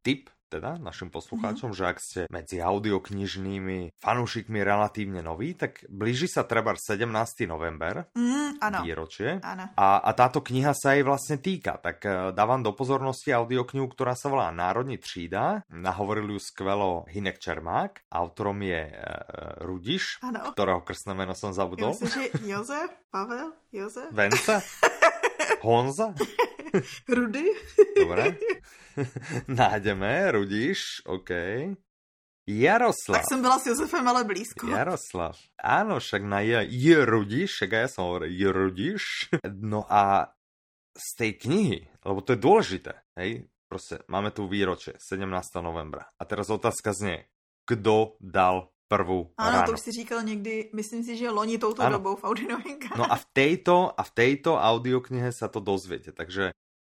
tip 0.06 0.30
teda 0.50 0.82
našim 0.82 1.14
poslucháčom, 1.14 1.70
mm-hmm. 1.70 1.86
že 1.86 1.90
ak 1.94 1.98
ste 2.02 2.20
medzi 2.26 2.58
audioknižnými 2.58 4.02
fanúšikmi 4.02 4.58
relatívne 4.58 5.22
noví, 5.22 5.54
tak 5.54 5.86
blíži 5.86 6.26
sa 6.26 6.42
treba 6.42 6.74
17. 6.74 7.06
november, 7.46 8.10
mm, 8.18 8.58
ano. 8.58 8.78
výročie. 8.82 9.38
Ano. 9.46 9.70
A, 9.78 10.02
a 10.02 10.10
táto 10.18 10.42
kniha 10.42 10.74
sa 10.74 10.98
jej 10.98 11.06
vlastne 11.06 11.38
týka. 11.38 11.78
Tak 11.78 11.96
uh, 12.02 12.12
dávam 12.34 12.66
do 12.66 12.74
pozornosti 12.74 13.30
audioknihu, 13.30 13.86
ktorá 13.86 14.18
sa 14.18 14.26
volá 14.26 14.50
Národní 14.50 14.98
třída. 14.98 15.62
Nahovoril 15.70 16.34
ju 16.34 16.40
skvelo 16.42 17.06
Hinek 17.06 17.38
Čermák. 17.38 18.10
Autorom 18.10 18.58
je 18.66 18.90
uh, 18.90 19.62
Rudiš, 19.62 20.18
ano. 20.26 20.50
ktorého 20.50 20.82
krstné 20.82 21.14
meno 21.14 21.38
som 21.38 21.54
zabudol. 21.54 21.94
Myslím, 21.94 22.10
že 22.10 22.24
Jozef, 22.42 22.90
Pavel, 23.14 23.54
Jozef. 23.70 24.10
Vence? 24.10 24.58
Honza? 25.64 26.16
Rudy? 27.16 27.46
Dobre. 27.96 28.36
Nájdeme, 29.48 30.30
Rudíš, 30.32 31.02
OK. 31.06 31.30
Jaroslav. 32.46 33.20
Tak 33.20 33.28
jsem 33.28 33.42
byla 33.42 33.58
s 33.58 33.66
Josefem, 33.66 34.08
ale 34.08 34.24
blízko. 34.24 34.66
Jaroslav. 34.66 35.38
Áno, 35.62 36.02
však 36.02 36.22
na 36.26 36.40
je, 36.40 36.66
je 36.66 36.98
Rudíš, 37.04 37.50
však 37.54 37.70
ja 37.70 37.86
som 37.86 38.10
hovoril, 38.10 38.34
je 38.34 38.48
Rudíš. 38.50 39.04
No 39.46 39.86
a 39.86 40.34
z 40.98 41.08
tej 41.14 41.32
knihy, 41.38 41.80
lebo 42.02 42.18
to 42.26 42.34
je 42.34 42.40
dôležité, 42.42 42.92
hej, 43.14 43.46
proste 43.70 44.02
máme 44.10 44.34
tu 44.34 44.50
výročie, 44.50 44.98
17. 44.98 45.30
novembra. 45.62 46.10
A 46.18 46.26
teraz 46.26 46.50
otázka 46.50 46.90
znie, 46.90 47.30
kdo 47.62 48.18
dal 48.18 48.74
prvú 48.90 49.30
Ano, 49.38 49.62
ráno. 49.62 49.66
to 49.70 49.72
už 49.78 49.80
si 49.80 49.92
říkal 50.02 50.22
někdy, 50.26 50.74
myslím 50.74 51.06
si, 51.06 51.14
že 51.14 51.30
loni 51.30 51.58
touto 51.62 51.82
ano. 51.86 52.02
dobou 52.02 52.18
v 52.18 52.24
audionovinkách. 52.26 52.98
No 52.98 53.06
a 53.06 53.14
v 53.14 53.26
tejto, 53.30 53.94
a 53.94 54.02
v 54.02 54.10
tejto 54.10 54.58
audioknihe 54.58 55.30
sa 55.30 55.46
to 55.46 55.62
dozviete, 55.62 56.10
takže 56.10 56.50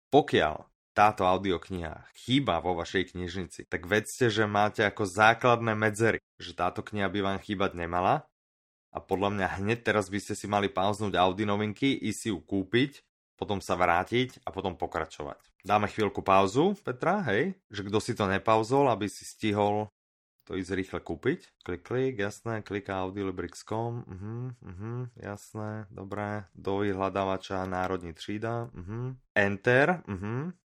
pokiaľ 0.09 0.65
táto 0.93 1.25
audiokniha 1.25 2.05
chýba 2.17 2.61
vo 2.61 2.77
vašej 2.77 3.13
knižnici, 3.13 3.69
tak 3.69 3.85
vedzte, 3.89 4.29
že 4.33 4.45
máte 4.49 4.85
ako 4.85 5.05
základné 5.09 5.73
medzery, 5.77 6.21
že 6.41 6.53
táto 6.57 6.81
kniha 6.85 7.09
by 7.09 7.21
vám 7.21 7.39
chýbať 7.41 7.77
nemala 7.77 8.25
a 8.93 9.01
podľa 9.01 9.33
mňa 9.33 9.47
hneď 9.61 9.89
teraz 9.89 10.13
by 10.13 10.21
ste 10.21 10.37
si 10.37 10.45
mali 10.45 10.69
pauznúť 10.69 11.17
Audi 11.17 11.49
novinky, 11.49 11.97
i 11.97 12.13
si 12.13 12.29
ju 12.29 12.45
kúpiť, 12.45 13.01
potom 13.41 13.65
sa 13.65 13.73
vrátiť 13.73 14.45
a 14.45 14.53
potom 14.53 14.77
pokračovať. 14.77 15.41
Dáme 15.65 15.89
chvíľku 15.89 16.21
pauzu, 16.21 16.77
Petra, 16.85 17.25
hej? 17.33 17.57
Že 17.73 17.89
kdo 17.89 17.99
si 18.05 18.13
to 18.13 18.29
nepauzol, 18.29 18.93
aby 18.93 19.09
si 19.09 19.25
stihol 19.25 19.89
to 20.45 20.59
ísť 20.59 20.75
rýchle 20.75 21.01
kúpiť. 21.01 21.41
Klik, 21.63 21.83
klik, 21.83 22.15
jasné, 22.19 22.63
klika 22.63 23.03
audiolibrix.com, 23.07 24.05
uh 24.07 24.23
-huh, 24.63 25.09
jasné, 25.17 25.87
dobré, 25.91 26.45
do 26.55 26.79
vyhľadávača 26.79 27.67
Národní 27.67 28.13
třída, 28.13 28.71
-huh, 28.75 29.17
enter, 29.35 30.03
uh 30.09 30.15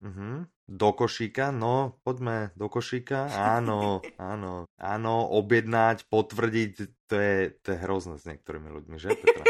-huh, 0.03 0.47
do 0.69 0.93
košíka, 0.93 1.51
no, 1.51 1.99
poďme 2.03 2.51
do 2.57 2.69
košíka, 2.69 3.27
áno, 3.35 4.01
áno, 4.19 4.67
áno, 4.95 5.15
objednať, 5.31 6.07
potvrdiť, 6.07 6.73
to 7.07 7.15
je, 7.19 7.51
to 7.63 7.75
je 7.75 7.79
hrozné 7.79 8.19
s 8.19 8.25
niektorými 8.27 8.71
ľuďmi, 8.71 8.97
že 8.99 9.19
Petra? 9.19 9.45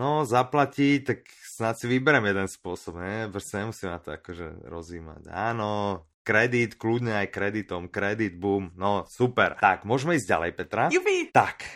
No, 0.00 0.24
zaplatí, 0.24 1.04
tak 1.04 1.28
snad 1.44 1.76
si 1.76 1.84
vyberem 1.84 2.24
jeden 2.24 2.48
spôsob, 2.48 2.96
ne? 3.04 3.28
Proste 3.28 3.60
nemusím 3.60 3.92
na 3.92 4.00
to 4.00 4.16
akože 4.16 4.64
rozjímať. 4.64 5.28
Áno, 5.28 6.02
kredit, 6.30 6.78
kľudne 6.78 7.26
aj 7.26 7.34
kreditom, 7.34 7.90
kredit, 7.90 8.38
boom, 8.38 8.70
no 8.78 9.02
super. 9.10 9.58
Tak, 9.58 9.82
môžeme 9.82 10.14
ísť 10.14 10.30
ďalej, 10.30 10.50
Petra. 10.54 10.86
Jupi. 10.94 11.34
Tak, 11.34 11.66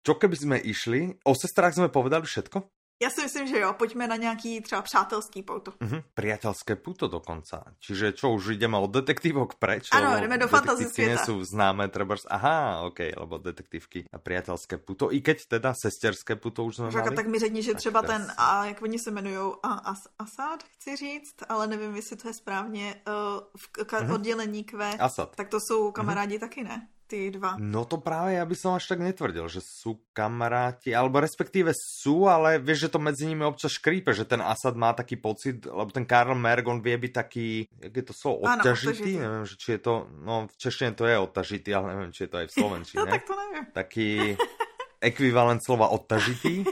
čo 0.00 0.16
keby 0.16 0.36
sme 0.36 0.56
išli? 0.56 1.20
O 1.28 1.36
sestrách 1.36 1.76
sme 1.76 1.92
povedali 1.92 2.24
všetko? 2.24 2.64
Já 3.02 3.10
si 3.10 3.22
myslím, 3.22 3.46
že 3.46 3.58
jo, 3.58 3.72
pojďme 3.72 4.08
na 4.08 4.16
nějaký 4.16 4.60
třeba 4.60 4.82
přátelský 4.82 5.42
pouto. 5.42 5.70
Uh-huh. 5.70 6.04
Priateľské 6.14 6.76
puto 6.76 7.08
dokonca. 7.08 7.64
Čiže 7.80 8.12
čo, 8.12 8.36
už 8.36 8.60
ideme 8.60 8.76
od 8.76 8.92
detektívok 8.92 9.56
preč? 9.56 9.88
Ano, 9.92 10.20
jdeme 10.20 10.38
do 10.38 10.48
fantasy 10.48 10.84
světa. 10.84 11.24
sú 11.24 11.40
známe, 11.40 11.88
treba... 11.88 12.20
Aha, 12.28 12.84
ok, 12.84 13.16
lebo 13.16 13.40
detektívky 13.40 14.04
a 14.12 14.20
priateľské 14.20 14.76
puto. 14.84 15.08
I 15.08 15.24
keď 15.24 15.48
teda 15.48 15.72
sesterské 15.72 16.36
puto 16.36 16.64
už 16.64 16.76
jsme 16.76 16.90
mali. 16.92 17.16
tak 17.16 17.26
mi 17.26 17.38
řekni, 17.38 17.62
že 17.62 17.74
třeba 17.74 18.02
ten, 18.02 18.32
a 18.36 18.66
jak 18.66 18.82
oni 18.82 18.98
se 18.98 19.10
jmenují, 19.10 19.52
As, 19.62 20.04
Asad, 20.18 20.62
chci 20.62 20.96
říct, 20.96 21.36
ale 21.48 21.66
nevím, 21.66 21.96
jestli 21.96 22.16
to 22.16 22.28
je 22.28 22.34
správně, 22.34 22.94
uh, 23.08 23.40
v 23.56 23.84
uh-huh. 23.84 24.14
oddělení 24.14 24.64
Q. 24.64 24.96
Asad. 25.00 25.36
Tak 25.36 25.48
to 25.48 25.58
jsou 25.60 25.92
kamarádi 25.92 26.36
uh-huh. 26.36 26.40
taky, 26.40 26.64
ne? 26.64 26.88
Ty 27.10 27.34
dva. 27.34 27.58
No 27.58 27.82
to 27.82 27.98
práve 27.98 28.38
ja 28.38 28.46
by 28.46 28.54
som 28.54 28.78
až 28.78 28.86
tak 28.86 29.02
netvrdil, 29.02 29.50
že 29.50 29.58
sú 29.58 29.98
kamaráti, 30.14 30.94
alebo 30.94 31.18
respektíve 31.18 31.74
sú, 31.74 32.30
ale 32.30 32.62
vieš, 32.62 32.86
že 32.86 32.92
to 32.94 33.02
medzi 33.02 33.26
nimi 33.26 33.42
občas 33.42 33.74
škrípe, 33.74 34.14
že 34.14 34.22
ten 34.22 34.38
Asad 34.38 34.78
má 34.78 34.94
taký 34.94 35.18
pocit, 35.18 35.66
lebo 35.66 35.90
ten 35.90 36.06
Karl 36.06 36.38
Merg, 36.38 36.62
on 36.70 36.78
vie 36.78 36.94
byť 36.94 37.12
taký, 37.12 37.66
jak 37.66 37.94
je 37.98 38.04
to 38.06 38.14
slovo, 38.14 38.46
odťažitý, 38.46 39.18
ano, 39.18 39.22
neviem, 39.26 39.46
že 39.50 39.56
či 39.58 39.68
je 39.74 39.80
to, 39.82 39.94
no 40.22 40.46
v 40.46 40.54
češtine 40.54 40.94
to 40.94 41.04
je 41.10 41.16
odťažitý, 41.18 41.70
ale 41.74 41.86
neviem, 41.98 42.10
či 42.14 42.20
je 42.24 42.30
to 42.30 42.36
aj 42.38 42.46
v 42.46 42.54
slovenčine. 42.62 42.98
no 43.02 43.10
tak 43.10 43.22
to 43.26 43.34
neviem. 43.34 43.64
Taký 43.74 44.08
ekvivalent 45.00 45.64
slova 45.64 45.88
odtažitý. 45.88 46.64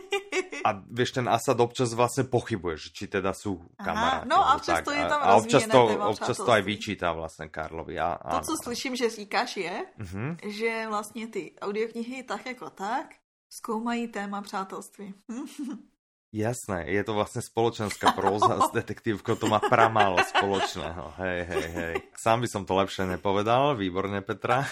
A 0.68 0.84
vieš, 0.84 1.16
ten 1.16 1.24
Asad 1.30 1.56
občas 1.64 1.96
vlastne 1.96 2.28
pochybuje, 2.28 2.76
že 2.76 2.88
či 2.92 3.04
teda 3.08 3.32
sú 3.32 3.62
kamaráti. 3.80 4.28
no 4.28 4.36
a 4.36 4.58
občas 4.58 4.84
to 4.84 4.92
je 4.92 5.00
tam 5.00 5.20
a, 5.22 5.40
občas 5.40 5.64
to, 5.64 5.80
občas 6.12 6.36
to 6.36 6.50
aj 6.50 6.62
vyčítá 6.62 7.12
vlastně 7.12 7.48
Karlovi. 7.48 7.96
A, 7.98 8.18
to, 8.20 8.40
co 8.40 8.54
slyším, 8.64 8.96
že 8.96 9.10
říkáš 9.10 9.56
je, 9.56 9.86
uh-huh. 10.00 10.36
že 10.44 10.84
vlastně 10.88 11.26
ty 11.28 11.54
audioknihy 11.62 12.22
tak 12.22 12.46
jako 12.46 12.70
tak 12.70 13.16
zkoumají 13.48 14.08
téma 14.08 14.42
přátelství. 14.42 15.14
Jasné, 16.28 16.84
je 16.92 17.00
to 17.08 17.16
vlastne 17.16 17.40
spoločenská 17.40 18.12
próza 18.12 18.60
s 18.60 18.68
detektívkou, 18.76 19.40
to 19.40 19.48
má 19.48 19.64
pramálo 19.64 20.20
spoločného. 20.28 21.16
Hej, 21.16 21.38
hej, 21.48 21.66
hej. 21.72 21.94
Sám 22.20 22.44
by 22.44 22.48
som 22.52 22.68
to 22.68 22.76
lepšie 22.76 23.08
nepovedal, 23.08 23.72
výborne 23.80 24.20
Petra. 24.20 24.68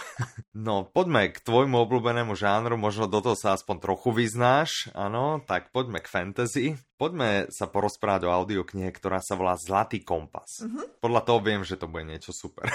No, 0.56 0.88
poďme 0.88 1.36
k 1.36 1.44
tvojmu 1.44 1.84
obľúbenému 1.84 2.32
žánru, 2.32 2.80
možno 2.80 3.04
do 3.04 3.20
toho 3.20 3.36
sa 3.36 3.52
aspoň 3.52 3.76
trochu 3.76 4.08
vyznáš, 4.08 4.88
áno, 4.96 5.44
tak 5.44 5.68
poďme 5.68 6.00
k 6.00 6.08
fantasy. 6.08 6.66
Poďme 6.96 7.52
sa 7.52 7.68
porozprávať 7.68 8.24
o 8.24 8.32
audioknihe, 8.32 8.88
ktorá 8.88 9.20
sa 9.20 9.36
volá 9.36 9.60
Zlatý 9.60 10.00
kompas. 10.00 10.64
Uh-huh. 10.64 10.88
Podľa 10.96 11.20
toho 11.28 11.44
viem, 11.44 11.60
že 11.60 11.76
to 11.76 11.92
bude 11.92 12.08
niečo 12.08 12.32
super. 12.32 12.72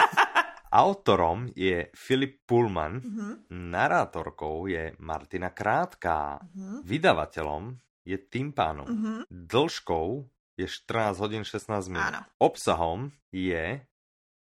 Autorom 0.76 1.48
je 1.56 1.88
Filip 1.96 2.44
Pullman, 2.44 3.00
uh-huh. 3.00 3.32
narátorkou 3.48 4.68
je 4.68 4.92
Martina 5.00 5.56
Krátká, 5.56 6.36
uh-huh. 6.36 6.84
vydavateľom 6.84 7.85
je 8.06 8.18
tympánom. 8.18 8.86
Mm-hmm. 8.86 9.18
Dĺžkou 9.30 10.30
je 10.56 10.66
14 10.68 11.18
hodín 11.18 11.44
16 11.44 11.88
minút. 11.88 12.06
Áno. 12.06 12.20
Obsahom 12.38 13.10
je 13.34 13.84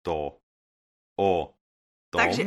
to 0.06 0.40
o 1.20 1.34
tom, 2.10 2.22
Takže, 2.22 2.44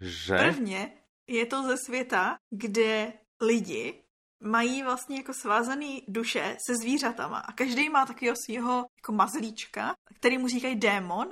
že... 0.00 0.36
Prvně 0.36 1.02
je 1.26 1.46
to 1.46 1.62
ze 1.62 1.76
světa, 1.76 2.38
kde 2.50 3.12
lidi 3.42 4.02
mají 4.40 4.82
vlastně 4.82 5.16
jako 5.16 5.32
svázaný 5.34 6.04
duše 6.08 6.56
se 6.66 6.72
zvířatama 6.82 7.38
a 7.38 7.52
každý 7.52 7.88
má 7.88 8.06
takového 8.06 8.36
svého 8.46 8.86
jako 8.96 9.12
mazlíčka, 9.12 9.94
který 10.16 10.38
mu 10.38 10.48
říkají 10.48 10.76
démon 10.76 11.28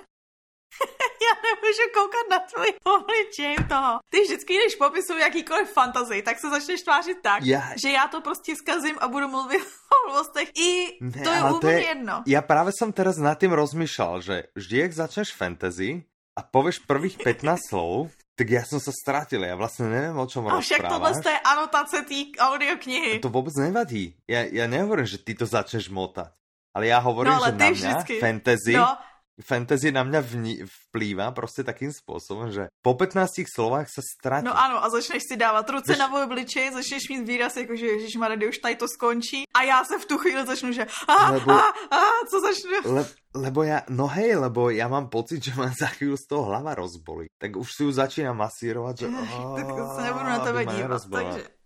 Já 1.26 1.32
nemůžu 1.48 1.86
koukat 1.94 2.26
na 2.30 2.38
tvůj 2.38 2.72
obličej 2.94 3.56
toho. 3.68 3.98
Ty 4.08 4.20
vždycky, 4.20 4.56
když 4.56 4.76
popisuju 4.76 5.18
jakýkoliv 5.18 5.72
fantazii, 5.72 6.22
tak 6.22 6.38
se 6.38 6.50
začneš 6.50 6.82
tvářit 6.82 7.18
tak, 7.22 7.42
já... 7.44 7.62
že 7.76 7.90
já 7.90 8.08
to 8.08 8.20
prostě 8.20 8.56
zkazím 8.56 8.96
a 9.00 9.08
budu 9.08 9.28
mluvit 9.28 9.62
o 10.06 10.12
vlastech. 10.12 10.48
I 10.56 10.98
ne, 11.00 11.22
to 11.22 11.30
je 11.30 11.42
úplně 11.42 11.72
je... 11.72 11.88
jedno. 11.88 12.22
Já 12.26 12.42
právě 12.42 12.72
jsem 12.78 12.92
teraz 12.92 13.16
nad 13.16 13.38
tím 13.38 13.52
rozmýšlel, 13.52 14.20
že 14.20 14.42
vždy, 14.54 14.78
jak 14.78 14.92
začneš 14.92 15.34
fantasy 15.34 16.04
a 16.38 16.42
pověš 16.42 16.78
prvých 16.78 17.18
15 17.24 17.60
slov, 17.68 18.10
tak 18.36 18.50
já 18.50 18.64
jsem 18.64 18.80
se 18.80 18.90
ztratil, 19.02 19.44
já 19.44 19.56
vlastně 19.56 19.86
nevím, 19.86 20.18
o 20.18 20.26
čem 20.26 20.42
rozpráváš. 20.42 20.70
A 20.70 20.74
však 20.74 20.88
tohle 20.88 21.32
je 21.32 21.40
anotace 21.40 22.02
té 22.02 22.14
audioknihy. 22.38 23.18
To 23.18 23.28
vůbec 23.28 23.54
nevadí. 23.54 24.16
Já, 24.28 24.40
já 24.40 24.66
nehovorím, 24.66 25.06
že 25.06 25.18
ty 25.18 25.34
to 25.34 25.46
začneš 25.46 25.88
motat. 25.88 26.32
Ale 26.74 26.86
já 26.86 26.98
hovorím, 26.98 27.32
no, 27.32 27.36
ale 27.36 27.46
že 27.46 27.52
na 27.52 27.64
mě 27.64 27.72
vždycky... 27.72 28.20
fantasy 28.20 28.72
no 28.72 28.98
fantasy 29.46 29.92
na 29.92 30.02
mě 30.02 30.20
vní, 30.20 30.58
vplývá 30.88 31.30
prostě 31.30 31.64
takým 31.64 31.92
způsobem, 31.92 32.52
že 32.52 32.66
po 32.82 32.94
15 32.94 33.30
slovách 33.54 33.86
se 33.94 34.02
ztratí. 34.16 34.44
No 34.44 34.60
ano, 34.60 34.84
a 34.84 34.90
začneš 34.90 35.22
si 35.32 35.36
dávat 35.36 35.70
ruce 35.70 35.92
Víš... 35.92 35.98
na 35.98 36.22
obličej, 36.24 36.72
začneš 36.72 37.08
mít 37.10 37.28
výraz 37.28 37.56
jako, 37.56 37.76
že 37.76 37.86
Ježíš 37.86 38.16
Marady, 38.16 38.48
už 38.48 38.58
tady 38.58 38.76
to 38.76 38.88
skončí 38.88 39.44
a 39.54 39.62
já 39.62 39.84
se 39.84 39.98
v 39.98 40.04
tu 40.04 40.18
chvíli 40.18 40.46
začnu, 40.46 40.72
že 40.72 40.86
a, 41.08 41.30
lebo, 41.30 41.50
a, 41.50 41.60
a, 41.90 42.00
co 42.30 42.40
začnu? 42.40 42.94
Le, 42.94 43.06
lebo 43.34 43.62
já, 43.62 43.82
no 43.88 44.06
hej, 44.06 44.36
lebo 44.36 44.70
já 44.70 44.88
mám 44.88 45.08
pocit, 45.08 45.44
že 45.44 45.54
mám 45.54 45.72
za 45.80 45.86
chvíli 45.86 46.16
z 46.16 46.26
toho 46.26 46.44
hlava 46.44 46.74
rozbolí. 46.74 47.26
Tak 47.38 47.56
už 47.56 47.68
si 47.76 47.82
ju 47.82 47.92
začínám 47.92 48.36
masírovat, 48.36 48.98
že... 48.98 49.06
tak 49.56 49.66
se 49.96 50.02
nebudu 50.02 50.24
na 50.24 50.38
tebe 50.38 50.66
dívat, 50.66 51.02
takže... 51.10 51.57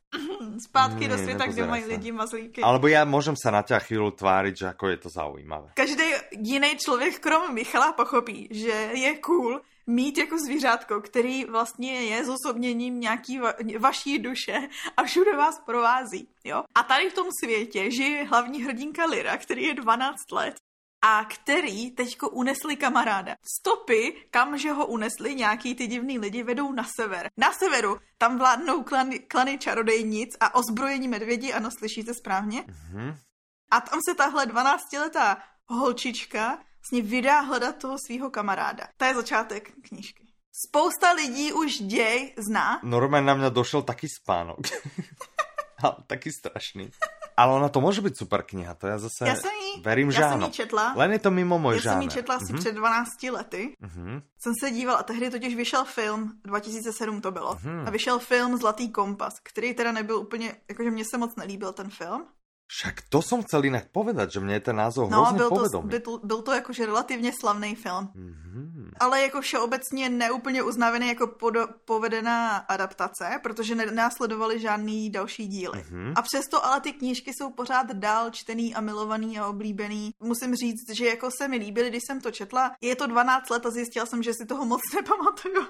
Zpátky 0.59 1.09
do 1.09 1.19
světa, 1.19 1.47
kde 1.47 1.67
mají 1.67 1.85
lidi 1.85 2.13
mazlíky. 2.13 2.63
Alebo 2.63 2.89
já 2.89 3.05
můžem 3.05 3.35
se 3.43 3.51
na 3.51 3.63
tě 3.63 3.79
chvíli 3.79 4.13
tvářit, 4.13 4.57
že 4.57 4.67
jako 4.67 4.89
je 4.89 4.97
to 4.97 5.09
zaujímavé. 5.09 5.69
Každý 5.75 6.05
jiný 6.31 6.77
člověk, 6.77 7.19
krom 7.19 7.55
Michala, 7.55 7.93
pochopí, 7.93 8.49
že 8.51 8.71
je 8.93 9.19
cool 9.19 9.61
mít 9.87 10.19
jako 10.19 10.39
zvířátko, 10.39 11.01
který 11.01 11.45
vlastně 11.45 11.93
je 11.93 12.25
zosobněním 12.25 13.01
nějaký 13.01 13.39
va 13.39 13.55
vaší 13.79 14.19
duše 14.19 14.69
a 14.97 15.03
všude 15.03 15.37
vás 15.37 15.61
provází. 15.67 16.29
Jo? 16.45 16.63
A 16.75 16.83
tady 16.83 17.11
v 17.11 17.15
tom 17.15 17.27
světě 17.45 17.91
žije 17.91 18.25
hlavní 18.25 18.63
hrdinka 18.63 19.07
Lyra, 19.07 19.37
který 19.37 19.63
je 19.63 19.75
12 19.75 20.33
let 20.33 20.55
a 21.03 21.25
který 21.25 21.91
teďko 21.91 22.29
unesli 22.29 22.77
kamaráda. 22.77 23.37
Stopy, 23.59 24.27
kam 24.31 24.59
že 24.59 24.73
ho 24.73 24.87
unesli 24.87 25.35
nějaký 25.35 25.75
ty 25.75 25.87
divný 25.87 26.19
lidi, 26.19 26.43
vedou 26.43 26.73
na 26.73 26.85
sever. 26.97 27.31
Na 27.37 27.53
severu 27.53 27.99
tam 28.19 28.39
vládnou 28.39 28.83
klany, 28.83 29.19
klany 29.19 29.59
čarodejnic 29.59 30.37
a 30.41 30.55
ozbrojení 30.55 31.09
medvědi, 31.09 31.53
ano, 31.53 31.71
slyšíte 31.79 32.15
správně? 32.15 32.63
Mm-hmm. 32.63 33.17
A 33.71 33.81
tam 33.81 34.01
se 34.09 34.15
tahle 34.15 34.47
12-letá 34.47 35.37
holčička 35.67 36.59
vlastně 36.83 37.03
vydá 37.03 37.41
hledat 37.41 37.77
toho 37.77 37.97
svého 38.07 38.31
kamaráda. 38.31 38.89
To 38.97 39.05
je 39.05 39.15
začátek 39.15 39.73
knížky. 39.89 40.27
Spousta 40.67 41.13
lidí 41.13 41.53
už 41.53 41.79
děj 41.79 42.35
zná. 42.49 42.81
Normálně 42.83 43.27
na 43.27 43.35
mě 43.35 43.51
došel 43.51 43.83
taky 43.83 44.09
spánok. 44.09 44.59
taky 46.07 46.33
strašný. 46.33 46.91
Ale 47.37 47.55
ona 47.55 47.69
to 47.69 47.81
může 47.81 48.01
být 48.01 48.17
super 48.17 48.43
kniha, 48.43 48.75
to 48.75 48.87
já 48.87 48.99
zase 48.99 49.29
já 49.29 49.35
jsem 49.35 49.51
jí, 49.51 49.83
verím, 49.83 50.11
já 50.11 50.13
že 50.13 50.23
jsem 50.23 50.43
Jí 50.43 50.51
četla. 50.51 50.93
Len 50.97 51.13
je 51.13 51.19
to 51.19 51.31
mimo 51.31 51.59
můj 51.59 51.75
Já 51.75 51.81
žánr. 51.81 51.95
jsem 51.95 52.03
ji 52.03 52.09
četla 52.09 52.35
asi 52.35 52.53
mm-hmm. 52.53 52.59
před 52.59 52.75
12 52.75 53.09
lety. 53.31 53.77
Mm-hmm. 53.83 54.23
Jsem 54.39 54.53
se 54.61 54.71
dívala 54.71 54.99
a 54.99 55.03
tehdy 55.03 55.31
totiž 55.31 55.57
vyšel 55.57 55.85
film, 55.85 56.33
2007 56.45 57.21
to 57.21 57.31
bylo, 57.31 57.55
mm-hmm. 57.55 57.87
a 57.87 57.91
vyšel 57.91 58.19
film 58.19 58.57
Zlatý 58.57 58.91
kompas, 58.91 59.35
který 59.43 59.75
teda 59.75 59.93
nebyl 59.93 60.17
úplně, 60.19 60.57
jakože 60.69 60.91
mně 60.91 61.05
se 61.11 61.19
moc 61.19 61.37
nelíbil 61.37 61.73
ten 61.73 61.91
film. 61.91 62.27
Však 62.77 63.03
to 63.09 63.23
jsem 63.23 63.43
chcel 63.43 63.65
jinak 63.65 63.85
povedat, 63.93 64.33
že 64.33 64.41
mě 64.41 64.55
je 64.55 64.61
ten 64.61 64.77
názov 64.77 65.11
no, 65.11 65.25
hrozně 65.25 65.39
byl 65.39 65.51
to, 65.51 65.83
byl, 65.83 66.21
byl 66.25 66.43
to 66.43 66.53
jakože 66.53 66.87
relativně 66.87 67.33
slavný 67.41 67.75
film. 67.75 68.09
Mm-hmm. 68.17 68.91
Ale 69.01 69.23
jako 69.23 69.41
všeobecně 69.41 70.09
neúplně 70.09 70.63
uznávaný 70.63 71.09
jako 71.09 71.27
pod, 71.27 71.55
povedená 71.85 72.57
adaptace, 72.57 73.41
protože 73.43 73.75
nenásledovaly 73.75 74.61
žádný 74.61 75.11
další 75.11 75.47
díly. 75.47 75.79
Mm-hmm. 75.79 76.13
A 76.17 76.23
přesto 76.23 76.67
ale 76.67 76.81
ty 76.81 76.93
knížky 76.93 77.31
jsou 77.35 77.51
pořád 77.51 77.93
dál 77.93 78.31
čtený 78.31 78.75
a 78.75 78.81
milovaný 78.81 79.39
a 79.39 79.47
oblíbený. 79.47 80.15
Musím 80.21 80.55
říct, 80.55 80.91
že 80.91 81.07
jako 81.07 81.31
se 81.31 81.49
mi 81.49 81.57
líbily, 81.57 81.89
když 81.89 82.03
jsem 82.07 82.21
to 82.21 82.31
četla. 82.31 82.73
Je 82.81 82.97
to 82.97 83.07
12 83.07 83.51
let 83.51 83.67
a 83.67 83.71
zjistila 83.71 84.07
jsem, 84.07 84.23
že 84.23 84.35
si 84.35 84.47
toho 84.47 84.65
moc 84.65 84.81
nepamatuju. 84.95 85.67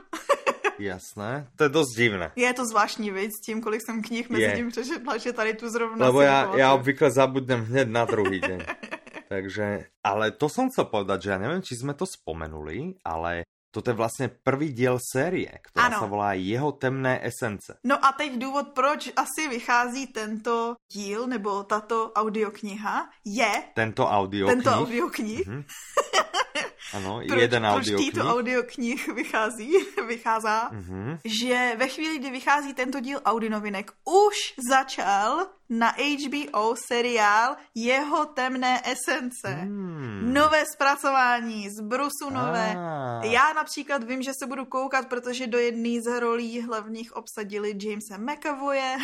Jasné, 0.83 1.49
to 1.57 1.65
je 1.65 1.69
dost 1.69 1.95
divné. 1.97 2.33
Je 2.37 2.53
to 2.53 2.67
zvláštní 2.67 3.11
věc 3.11 3.33
s 3.39 3.41
tím, 3.41 3.61
kolik 3.61 3.81
jsem 3.87 4.03
knih 4.03 4.31
mezi 4.31 4.43
je. 4.43 4.57
tím 4.57 4.69
přečetla, 4.69 5.17
že 5.17 5.33
tady 5.33 5.55
tu 5.55 5.69
zrovna 5.69 6.07
Lebo 6.07 6.21
já, 6.21 6.57
já 6.57 6.75
obvykle 6.75 7.11
zabudnem 7.11 7.65
hned 7.65 7.89
na 7.89 8.05
druhý 8.05 8.41
den. 8.41 8.67
Takže, 9.29 9.85
ale 10.05 10.31
to 10.31 10.49
jsem 10.49 10.71
chcel 10.71 10.85
povedať, 10.85 11.23
že 11.23 11.31
já 11.31 11.39
nevím, 11.39 11.63
či 11.63 11.77
jsme 11.77 11.95
to 11.95 12.07
spomenuli, 12.07 12.95
ale 13.05 13.45
Toto 13.75 13.91
je 13.91 13.95
vlastně 13.95 14.29
první 14.29 14.73
díl 14.73 14.99
série, 15.13 15.59
která 15.63 15.87
ano. 15.87 15.99
se 15.99 16.07
volá 16.07 16.33
Jeho 16.33 16.73
temné 16.73 17.27
esence. 17.27 17.79
No 17.85 18.05
a 18.05 18.13
teď 18.13 18.39
důvod, 18.39 18.69
proč 18.69 19.13
asi 19.17 19.49
vychází 19.49 20.07
tento 20.07 20.75
díl 20.93 21.27
nebo 21.27 21.63
tato 21.63 22.13
audiokniha 22.13 23.11
je... 23.25 23.63
Tento 23.75 24.07
audioknih. 24.07 24.65
Tento 24.65 24.79
audioknih. 24.79 25.49
Mm-hmm. 25.49 25.65
Ano, 26.93 27.21
proč, 27.29 27.41
jeden 27.41 27.67
audio 27.67 27.99
Proč 27.99 28.11
to 28.15 28.21
audioknih 28.21 29.09
vychází, 29.09 29.73
vycházá, 30.07 30.71
mm-hmm. 30.71 31.19
že 31.25 31.73
ve 31.77 31.89
chvíli, 31.89 32.19
kdy 32.19 32.31
vychází 32.31 32.75
tento 32.75 33.01
díl 33.01 33.21
Audinovinek, 33.25 33.93
už 34.05 34.35
začal 34.71 35.47
na 35.73 35.95
HBO 35.97 36.75
seriál 36.77 37.57
Jeho 37.75 38.27
temné 38.27 38.83
esence. 38.85 39.65
Mm. 39.65 40.33
Nové 40.35 40.65
zpracování, 40.75 41.71
z 41.71 41.81
Brusu 41.81 42.31
nové. 42.31 42.75
Ah. 42.77 43.25
Já 43.25 43.53
například 43.53 44.05
vím, 44.05 44.23
že 44.23 44.33
se 44.39 44.47
budu 44.47 44.65
koukat, 44.65 45.09
protože 45.09 45.47
do 45.47 45.59
jedné 45.59 46.01
z 46.03 46.21
rolí 46.21 46.61
hlavních 46.61 47.17
obsadili 47.17 47.75
Jamesa 47.81 48.17
McAvoye, 48.19 48.97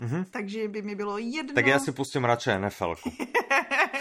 mm-hmm. 0.00 0.24
takže 0.30 0.68
by 0.68 0.82
mi 0.82 0.94
bylo 0.94 1.18
jedno. 1.18 1.54
Tak 1.54 1.66
já 1.66 1.78
si 1.78 1.92
pustím 1.92 2.24
radši 2.24 2.50
NFLku. 2.58 3.12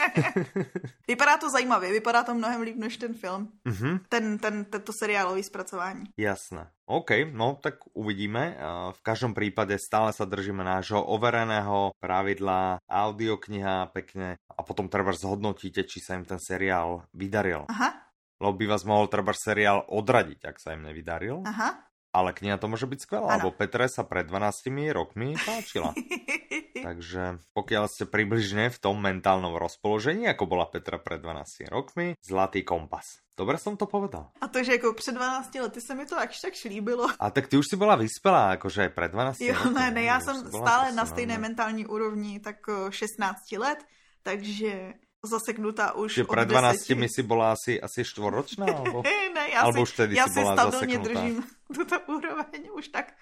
vypadá 1.07 1.37
to 1.37 1.49
zajímavě, 1.49 1.91
vypadá 1.91 2.23
to 2.23 2.33
mnohem 2.33 2.61
líp 2.61 2.77
než 2.77 2.97
ten 2.97 3.13
film. 3.13 3.24
Mm-hmm. 3.25 3.93
Ten, 4.07 4.37
ten, 4.37 4.55
tento 4.69 4.91
seriálový 4.93 5.43
zpracování. 5.43 6.13
Jasné. 6.13 6.69
OK, 6.85 7.33
no 7.33 7.57
tak 7.57 7.81
uvidíme. 7.97 8.53
V 8.93 9.01
každom 9.01 9.33
prípade 9.33 9.73
stále 9.81 10.13
sa 10.13 10.29
držíme 10.29 10.61
nášho 10.61 11.01
overeného 11.01 11.97
pravidla, 11.97 12.77
audiokniha 12.85 13.89
pekne 13.89 14.37
a 14.53 14.61
potom 14.61 14.85
treba 14.85 15.09
zhodnotíte, 15.17 15.81
či 15.89 15.97
sa 15.97 16.13
im 16.13 16.29
ten 16.29 16.37
seriál 16.37 17.09
vydaril. 17.09 17.65
Aha. 17.65 18.05
Lebo 18.37 18.53
by 18.53 18.65
vás 18.69 18.85
mohol 18.85 19.09
treba 19.09 19.33
seriál 19.33 19.81
odradiť, 19.89 20.45
ak 20.45 20.57
sa 20.61 20.77
im 20.77 20.85
nevydaril. 20.85 21.41
Aha. 21.47 21.87
Ale 22.15 22.31
kniha 22.31 22.55
to 22.55 22.71
môže 22.71 22.87
byť 22.87 22.99
skvelá, 23.03 23.43
lebo 23.43 23.51
Petre 23.51 23.91
sa 23.91 24.07
pred 24.07 24.23
12 24.23 24.71
rokmi 24.95 25.35
páčila. 25.35 25.91
Takže 26.87 27.43
pokiaľ 27.51 27.91
ste 27.91 28.07
približne 28.07 28.71
v 28.71 28.77
tom 28.79 29.03
mentálnom 29.03 29.59
rozpoložení, 29.59 30.23
ako 30.31 30.47
bola 30.47 30.71
Petra 30.71 30.95
pred 30.95 31.19
12 31.19 31.67
rokmi, 31.67 32.15
Zlatý 32.23 32.63
kompas. 32.63 33.19
Dobre 33.35 33.59
som 33.59 33.75
to 33.75 33.83
povedal. 33.83 34.31
A 34.39 34.47
to, 34.47 34.63
že 34.63 34.79
jako 34.79 34.93
před 34.93 35.15
12 35.15 35.55
lety 35.55 35.81
se 35.81 35.95
mi 35.95 36.05
to 36.05 36.15
až 36.15 36.39
tak 36.39 36.53
šlíbilo. 36.53 37.07
A 37.19 37.31
tak 37.31 37.47
ty 37.47 37.57
už 37.57 37.65
si 37.69 37.75
byla 37.75 37.95
vyspělá, 37.95 38.51
jakože 38.51 38.89
před 38.89 39.11
12 39.11 39.41
jo, 39.41 39.55
lety. 39.59 39.73
ne, 39.73 39.91
ne, 39.91 40.03
já 40.03 40.19
jsem 40.19 40.47
stále 40.47 40.91
na 40.91 41.05
stejné 41.05 41.37
mentální 41.37 41.85
úrovni, 41.85 42.39
tak 42.39 42.55
16 42.89 43.51
let, 43.51 43.83
takže 44.23 44.93
zaseknutá 45.25 45.91
už 45.91 46.13
Že 46.13 46.23
před 46.23 46.45
12 46.45 46.89
mi 46.89 47.09
si 47.09 47.23
byla 47.23 47.51
asi, 47.51 47.81
asi 47.81 48.03
čtvoročná? 48.05 48.65
Alebo, 48.77 49.03
ne, 49.33 49.49
já 49.49 49.61
alebo 49.61 49.85
si, 49.85 50.03
už 50.03 50.09
já 50.09 50.27
si 50.27 50.41
stabilně 50.41 50.97
držím 50.97 51.43
tuto 51.75 51.99
úroveň 52.07 52.69
už 52.73 52.87
tak 52.87 53.13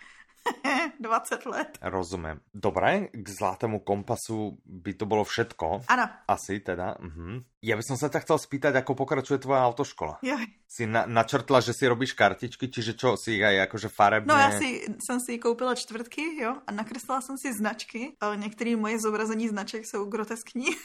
20 1.00 1.46
let. 1.46 1.78
Rozumím. 1.82 2.40
Dobré, 2.54 3.08
k 3.12 3.30
zlatému 3.30 3.80
kompasu 3.80 4.58
by 4.66 4.94
to 4.94 5.06
bylo 5.06 5.24
všetko. 5.24 5.82
Ano. 5.88 6.10
Asi 6.28 6.60
teda. 6.60 6.96
Mhm. 7.00 7.44
Ja 7.64 7.80
by 7.80 7.84
som 7.88 7.96
sa 7.96 8.12
ťa 8.12 8.28
chcel 8.28 8.38
spýtať, 8.44 8.76
ako 8.76 8.92
pokračuje 8.92 9.40
tvoja 9.40 9.64
autoškola. 9.64 10.20
Joj. 10.20 10.46
Si 10.68 10.84
na, 10.84 11.08
načrtla, 11.08 11.64
že 11.64 11.72
si 11.72 11.88
robíš 11.88 12.12
kartičky, 12.12 12.68
čiže 12.68 13.00
čo, 13.00 13.16
si 13.16 13.40
ich 13.40 13.44
aj 13.44 13.72
akože 13.72 13.88
farebne... 13.88 14.28
No 14.28 14.36
já 14.36 14.52
si, 14.60 14.84
jsem 15.00 15.20
si 15.24 15.40
koupila 15.40 15.76
čtvrtky, 15.76 16.44
jo, 16.44 16.60
a 16.68 16.72
nakreslila 16.72 17.22
jsem 17.22 17.38
si 17.38 17.54
značky. 17.54 18.20
Některé 18.36 18.76
moje 18.76 19.00
zobrazení 19.00 19.48
značek 19.48 19.86
jsou 19.86 20.06
groteskní. 20.06 20.76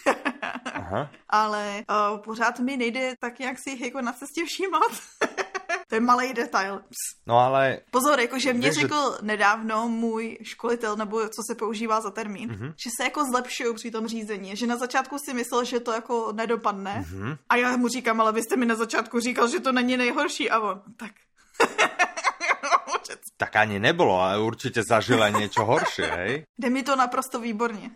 Aha. 0.74 1.10
Ale 1.28 1.84
uh, 1.90 2.18
pořád 2.18 2.58
mi 2.58 2.76
nejde 2.76 3.14
tak, 3.20 3.40
jak 3.40 3.58
si 3.58 3.70
jich 3.70 3.80
jako 3.80 4.00
na 4.00 4.12
cestě 4.12 4.44
všímat. 4.44 4.92
To 5.88 5.94
je 5.94 6.00
malý 6.00 6.34
detail. 6.34 6.80
No 7.26 7.38
ale... 7.38 7.78
Pozor, 7.90 8.20
jakože 8.20 8.52
mě 8.52 8.72
řekl 8.72 9.16
že... 9.20 9.26
nedávno 9.26 9.88
můj 9.88 10.38
školitel, 10.42 10.96
nebo 10.96 11.28
co 11.28 11.42
se 11.50 11.54
používá 11.54 12.00
za 12.00 12.10
termín, 12.10 12.50
mm-hmm. 12.50 12.74
že 12.84 12.90
se 12.96 13.04
jako 13.04 13.24
zlepšují 13.24 13.74
při 13.74 13.90
tom 13.90 14.06
řízení. 14.06 14.56
Že 14.56 14.66
na 14.66 14.76
začátku 14.76 15.16
si 15.18 15.34
myslel, 15.34 15.64
že 15.64 15.80
to 15.80 15.92
jako 15.92 16.32
nedopadne. 16.32 17.04
Mm-hmm. 17.08 17.38
A 17.48 17.56
já 17.56 17.76
mu 17.76 17.88
říkám, 17.88 18.20
ale 18.20 18.32
vy 18.32 18.42
jste 18.42 18.56
mi 18.56 18.66
na 18.66 18.74
začátku 18.74 19.20
říkal, 19.20 19.48
že 19.48 19.60
to 19.60 19.72
není 19.72 19.96
nejhorší. 19.96 20.50
A 20.50 20.60
on, 20.60 20.82
tak... 20.96 21.12
tak 23.36 23.56
ani 23.56 23.78
nebylo, 23.78 24.20
ale 24.20 24.40
určitě 24.40 24.82
zažila 24.88 25.28
něco 25.28 25.64
horší, 25.64 26.02
hej? 26.02 26.44
Jde 26.58 26.70
mi 26.70 26.82
to 26.82 26.96
naprosto 26.96 27.40
výborně. 27.40 27.90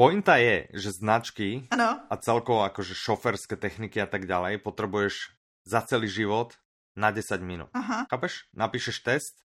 Pointa 0.00 0.40
je, 0.40 0.64
že 0.72 0.96
značky 0.96 1.68
ano. 1.68 2.00
a 2.08 2.14
celkovo 2.16 2.64
akože 2.64 2.96
šoferské 2.96 3.52
techniky 3.52 4.00
a 4.00 4.08
tak 4.08 4.24
ďalej 4.24 4.64
potrebuješ 4.64 5.36
za 5.68 5.84
celý 5.84 6.08
život 6.08 6.56
na 6.96 7.12
10 7.12 7.36
minút. 7.44 7.68
Aha. 7.76 8.08
Chápeš? 8.08 8.48
Napíšeš 8.56 8.96
test 9.04 9.44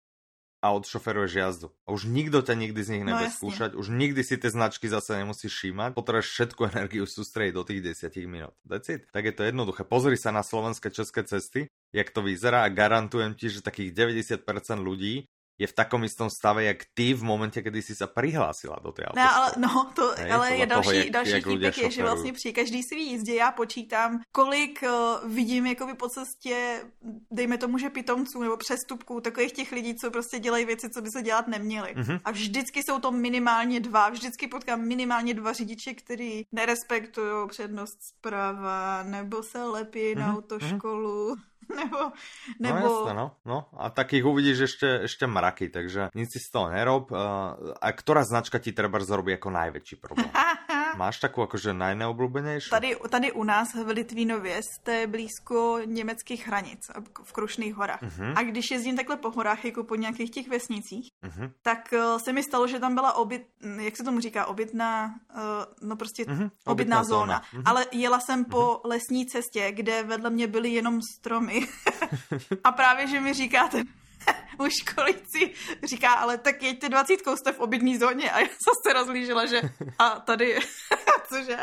a 0.58 0.74
odšoferuješ 0.74 1.32
jazdu. 1.38 1.70
A 1.86 1.94
už 1.94 2.11
nikto 2.11 2.42
ťa 2.42 2.59
nikdy 2.59 2.82
z 2.82 2.98
nich 2.98 3.07
no, 3.07 3.14
nebude 3.14 3.30
no, 3.30 3.36
skúšať, 3.38 3.78
už 3.78 3.94
nikdy 3.94 4.26
si 4.26 4.42
tie 4.42 4.51
značky 4.51 4.90
zase 4.90 5.22
nemusíš 5.22 5.55
všímať, 5.55 5.94
potrebuješ 5.94 6.34
všetku 6.34 6.61
energiu 6.74 7.07
sústrediť 7.07 7.55
do 7.55 7.62
tých 7.62 7.80
10 8.11 8.11
minút. 8.26 8.55
That's 8.66 8.90
it. 8.90 9.07
Tak 9.14 9.22
je 9.22 9.34
to 9.38 9.46
jednoduché. 9.46 9.86
Pozri 9.86 10.18
sa 10.18 10.34
na 10.34 10.42
slovenské 10.42 10.90
české 10.90 11.22
cesty, 11.30 11.70
jak 11.94 12.11
to 12.11 12.26
vyzerá 12.26 12.66
a 12.66 12.74
garantujem 12.74 13.38
ti, 13.38 13.55
že 13.55 13.62
takých 13.62 13.94
90% 14.18 14.42
ľudí 14.82 15.30
je 15.61 15.66
v 15.66 15.72
takom 15.72 16.04
istom 16.04 16.30
stave, 16.30 16.64
jak 16.64 16.78
ty 16.94 17.14
v 17.14 17.22
momentě, 17.22 17.62
kdy 17.62 17.82
jsi 17.82 17.94
se 17.94 18.06
přihlásila 18.06 18.76
do 18.82 18.92
té 18.92 19.04
autoškoly. 19.04 19.26
No, 19.26 19.36
ale, 19.36 19.52
no, 19.58 19.92
to, 19.94 20.14
Hej, 20.16 20.32
ale 20.32 20.56
je 20.56 20.66
další, 20.66 20.88
toho, 20.88 20.98
jak, 20.98 21.11
další 21.11 21.30
jak 21.30 21.44
chýpek 21.44 21.78
je, 21.78 21.90
že 21.90 22.02
vlastně 22.02 22.32
při 22.32 22.52
každý 22.52 22.82
svý 22.82 23.11
jízdě 23.11 23.34
já 23.34 23.52
počítám, 23.52 24.20
kolik 24.32 24.82
uh, 24.82 25.30
vidím 25.30 25.66
jakoby 25.66 25.94
po 25.94 26.08
cestě, 26.08 26.82
dejme 27.30 27.58
tomu, 27.58 27.78
že 27.78 27.90
pitomců 27.90 28.42
nebo 28.42 28.56
přestupků, 28.56 29.20
takových 29.20 29.52
těch 29.52 29.72
lidí, 29.72 29.94
co 29.94 30.11
prostě 30.11 30.38
dělají 30.38 30.64
věci, 30.64 30.90
co 30.90 31.02
by 31.02 31.11
se 31.11 31.22
dělat 31.22 31.48
neměli. 31.48 31.94
Mm-hmm. 31.94 32.20
A 32.24 32.30
vždycky 32.30 32.82
jsou 32.82 32.98
to 32.98 33.11
minimálně 33.11 33.80
dva, 33.80 34.08
vždycky 34.08 34.46
potkám 34.46 34.80
minimálně 34.80 35.34
dva 35.34 35.52
řidiče, 35.52 35.94
kteří 35.94 36.46
nerespektují 36.52 37.48
přednost 37.48 38.02
zprava, 38.02 39.02
nebo 39.02 39.42
se 39.42 39.64
lepí 39.64 39.98
mm-hmm. 39.98 40.18
na 40.18 40.26
mhm. 40.26 40.36
autoškolu. 40.36 41.34
Mm-hmm 41.34 41.50
nebo... 41.76 41.98
nebo... 42.60 42.78
No 42.78 42.86
jasné, 42.86 43.12
no. 43.14 43.26
no. 43.44 43.58
A 43.78 43.90
takých 43.90 44.24
uvidíš 44.26 44.58
ešte, 44.70 44.88
ešte 45.06 45.24
mraky, 45.26 45.68
takže 45.68 46.10
nic 46.14 46.28
si 46.28 46.38
z 46.38 46.48
toho 46.50 46.68
nerob. 46.70 47.10
A 47.80 47.88
ktorá 47.92 48.22
značka 48.26 48.58
ti 48.58 48.72
treba 48.72 49.00
zrobí 49.00 49.32
jako 49.32 49.50
najväčší 49.50 49.96
problém? 49.96 50.30
Máš 50.96 51.18
takovou 51.18 51.42
jakože 51.42 51.74
najneoblubenější? 51.74 52.70
Tady, 52.70 52.96
tady 53.10 53.32
u 53.32 53.44
nás 53.44 53.74
v 53.74 53.88
Litvínově 53.88 54.60
jste 54.62 55.06
blízko 55.06 55.80
německých 55.84 56.46
hranic 56.46 56.80
v 57.22 57.32
Krušných 57.32 57.74
horách. 57.74 58.02
Uh-huh. 58.02 58.32
A 58.36 58.42
když 58.42 58.70
jezdím 58.70 58.96
takhle 58.96 59.16
po 59.16 59.30
horách, 59.30 59.64
jako 59.64 59.84
po 59.84 59.94
nějakých 59.94 60.30
těch 60.30 60.48
vesnicích, 60.48 61.08
uh-huh. 61.22 61.52
tak 61.62 61.88
uh, 61.92 62.18
se 62.18 62.32
mi 62.32 62.42
stalo, 62.42 62.66
že 62.66 62.78
tam 62.78 62.94
byla 62.94 63.12
obyt, 63.12 63.46
jak 63.80 63.96
se 63.96 64.04
tomu 64.04 64.20
říká, 64.20 64.46
obytná, 64.46 65.14
uh, 65.34 65.88
no 65.88 65.96
prostě 65.96 66.24
uh-huh. 66.24 66.50
obytná 66.66 67.04
zóna. 67.04 67.20
zóna. 67.20 67.42
Uh-huh. 67.42 67.62
Ale 67.64 67.86
jela 67.92 68.20
jsem 68.20 68.44
uh-huh. 68.44 68.50
po 68.50 68.80
lesní 68.84 69.26
cestě, 69.26 69.72
kde 69.72 70.02
vedle 70.02 70.30
mě 70.30 70.46
byly 70.46 70.68
jenom 70.68 71.00
stromy. 71.18 71.59
a 72.64 72.72
právě, 72.72 73.06
že 73.06 73.20
mi 73.20 73.34
říkáte, 73.34 73.82
už 74.58 74.72
školící 74.80 75.54
říká, 75.84 76.12
ale 76.12 76.38
tak 76.38 76.62
jeďte 76.62 76.88
dvacítkou, 76.88 77.36
jste 77.36 77.52
v 77.52 77.61
obytní 77.61 77.98
zóně 77.98 78.30
a 78.30 78.40
já 78.40 78.46
se 78.86 78.92
rozlížela, 78.92 79.46
že 79.46 79.61
a 79.98 80.20
tady, 80.20 80.58
cože? 81.28 81.58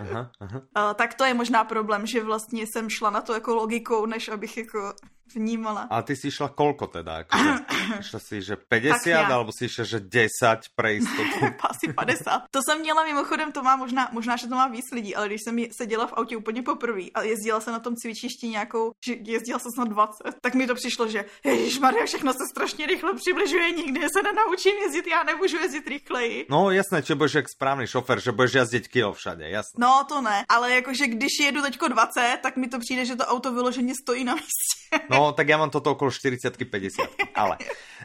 aha, 0.00 0.30
aha. 0.40 0.62
A, 0.74 0.94
tak 0.94 1.14
to 1.14 1.24
je 1.24 1.34
možná 1.34 1.64
problém, 1.64 2.06
že 2.06 2.22
vlastně 2.22 2.64
jsem 2.66 2.90
šla 2.90 3.10
na 3.10 3.20
to 3.20 3.34
jako 3.34 3.54
logikou, 3.54 4.06
než 4.06 4.28
abych 4.28 4.56
jako 4.56 4.94
vnímala. 5.34 5.86
A 5.90 6.02
ty 6.02 6.16
si 6.16 6.30
šla 6.30 6.48
kolko 6.48 6.86
teda? 6.86 7.24
Šla 8.00 8.18
si, 8.20 8.42
že 8.42 8.56
50, 8.56 9.30
alebo 9.30 9.52
si 9.52 9.68
šla, 9.68 9.84
že 9.84 10.00
10 10.00 10.28
pre 10.74 10.92
jistotu? 10.92 11.38
Asi 11.70 11.92
50. 11.92 12.50
To 12.50 12.60
jsem 12.62 12.80
měla 12.80 13.04
mimochodem, 13.04 13.52
to 13.52 13.62
má 13.62 13.76
možná, 13.76 14.08
možná, 14.12 14.36
že 14.36 14.46
to 14.46 14.54
má 14.54 14.68
víc 14.68 14.84
lidí, 14.92 15.16
ale 15.16 15.26
když 15.26 15.42
jsem 15.42 15.56
seděla 15.70 16.06
v 16.06 16.12
autě 16.12 16.36
úplně 16.36 16.62
poprvé 16.62 17.02
a 17.14 17.22
jezdila 17.22 17.60
se 17.60 17.70
na 17.72 17.78
tom 17.78 17.94
cvičišti 17.96 18.48
nějakou, 18.48 18.92
že 19.06 19.14
jezdila 19.22 19.58
se 19.58 19.68
snad 19.74 19.88
20, 19.88 20.14
tak 20.40 20.54
mi 20.54 20.66
to 20.66 20.74
přišlo, 20.74 21.08
že 21.08 21.24
Ježíš 21.44 21.78
Maria, 21.78 22.06
všechno 22.06 22.32
se 22.32 22.44
strašně 22.50 22.86
rychle 22.86 23.14
přibližuje, 23.14 23.70
nikdy 23.70 24.00
se 24.00 24.22
nenaučím 24.22 24.76
jezdit, 24.82 25.06
já 25.06 25.22
nemůžu 25.22 25.56
jezdit 25.56 25.88
rychleji. 25.88 26.46
No 26.50 26.70
jasné, 26.70 27.02
že 27.02 27.14
budeš 27.14 27.34
jak 27.34 27.48
správný 27.48 27.86
šofer, 27.86 28.20
že 28.20 28.32
budeš 28.32 28.52
jezdit 28.54 28.88
kilo 28.88 29.12
všade, 29.12 29.50
jasné. 29.50 29.78
No 29.78 30.04
to 30.08 30.20
ne, 30.20 30.44
ale 30.48 30.72
jakože 30.74 31.06
když 31.06 31.32
jedu 31.40 31.62
teďko 31.62 31.88
20, 31.88 32.38
tak 32.42 32.56
mi 32.56 32.68
to 32.68 32.78
přijde, 32.78 33.04
že 33.04 33.16
to 33.16 33.24
auto 33.24 33.52
vyloženě 33.52 33.94
stojí 34.02 34.24
na 34.24 34.34
místě. 34.34 35.06
No, 35.10 35.15
tak 35.36 35.46
ja 35.48 35.56
mám 35.56 35.70
toto 35.70 35.94
okolo 35.94 36.10
40-50, 36.10 37.36
ale 37.42 37.54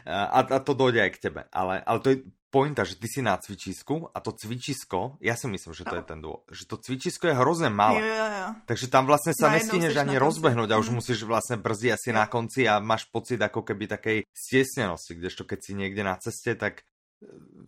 a, 0.06 0.40
a 0.42 0.58
to 0.60 0.72
dojde 0.74 1.02
aj 1.02 1.10
k 1.14 1.22
tebe. 1.28 1.42
Ale, 1.52 1.80
ale 1.84 1.98
to 2.00 2.08
je 2.12 2.16
pointa, 2.52 2.84
že 2.84 3.00
ty 3.00 3.08
si 3.08 3.24
na 3.24 3.40
cvičisku 3.40 4.12
a 4.12 4.20
to 4.20 4.36
cvičisko, 4.36 5.16
ja 5.24 5.32
si 5.40 5.48
myslím, 5.48 5.72
že 5.72 5.88
to 5.88 5.96
je 5.96 6.04
ten 6.04 6.20
dôvod, 6.20 6.44
že 6.52 6.68
to 6.68 6.76
cvičisko 6.76 7.32
je 7.32 7.34
hrozně 7.40 7.72
malé. 7.72 8.04
Jo, 8.04 8.14
jo, 8.14 8.28
jo. 8.28 8.48
Takže 8.68 8.86
tam 8.92 9.06
vlastně 9.06 9.32
sa 9.32 9.48
nestihneš 9.48 9.96
ani 9.96 10.20
rozbehnúť 10.20 10.68
a 10.70 10.78
už 10.78 10.88
mm. 10.88 10.94
musíš 10.94 11.22
vlastně 11.22 11.56
brzdit 11.56 11.92
asi 11.92 12.10
jo. 12.10 12.14
na 12.14 12.26
konci 12.26 12.68
a 12.68 12.78
máš 12.78 13.08
pocit 13.08 13.40
ako 13.40 13.62
keby 13.62 13.86
takej 13.88 14.18
stiesnenosti, 14.36 15.14
kdežto 15.16 15.44
keď 15.48 15.58
si 15.64 15.72
někde 15.74 16.04
na 16.04 16.16
ceste, 16.20 16.54
tak 16.54 16.84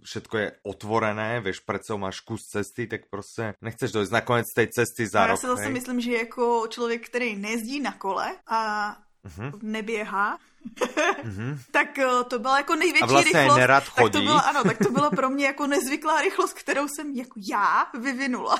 všetko 0.05 0.35
je 0.39 0.49
otvorené, 0.67 1.41
vieš, 1.41 1.63
predsa 1.63 1.97
máš 1.97 2.21
kus 2.21 2.43
cesty, 2.51 2.87
tak 2.87 3.07
prostě 3.11 3.55
nechceš 3.63 3.93
dojít 3.93 4.11
nakonec 4.11 4.47
tej 4.55 4.69
cesty 4.69 5.07
za 5.07 5.21
no, 5.21 5.27
rok. 5.27 5.33
Já 5.33 5.37
si 5.41 5.47
zase 5.47 5.63
hej? 5.63 5.73
myslím, 5.73 6.01
že 6.01 6.13
jako 6.13 6.67
člověk, 6.69 7.07
který 7.07 7.37
nezdí 7.37 7.81
na 7.81 7.93
kole 7.93 8.37
a 8.47 8.91
uh-huh. 9.25 9.59
neběhá, 9.63 10.39
mm-hmm. 10.65 11.59
tak 11.71 11.99
uh, 11.99 12.23
to 12.29 12.39
byla 12.39 12.59
jako 12.59 12.75
největší 12.75 13.03
a 13.03 13.07
vlastně 13.07 13.41
rychlost. 13.41 13.59
nerad 13.59 13.85
chodí. 13.85 14.13
Tak 14.13 14.13
to 14.13 14.21
bylo, 14.21 14.47
ano, 14.47 14.63
tak 14.65 14.79
to 14.79 14.91
bylo 14.91 15.11
pro 15.19 15.31
mě 15.31 15.47
jako 15.47 15.67
nezvyklá 15.67 16.21
rychlost, 16.21 16.53
kterou 16.53 16.89
jsem 16.89 17.11
jako 17.15 17.41
já 17.53 17.87
vyvinula. 18.01 18.59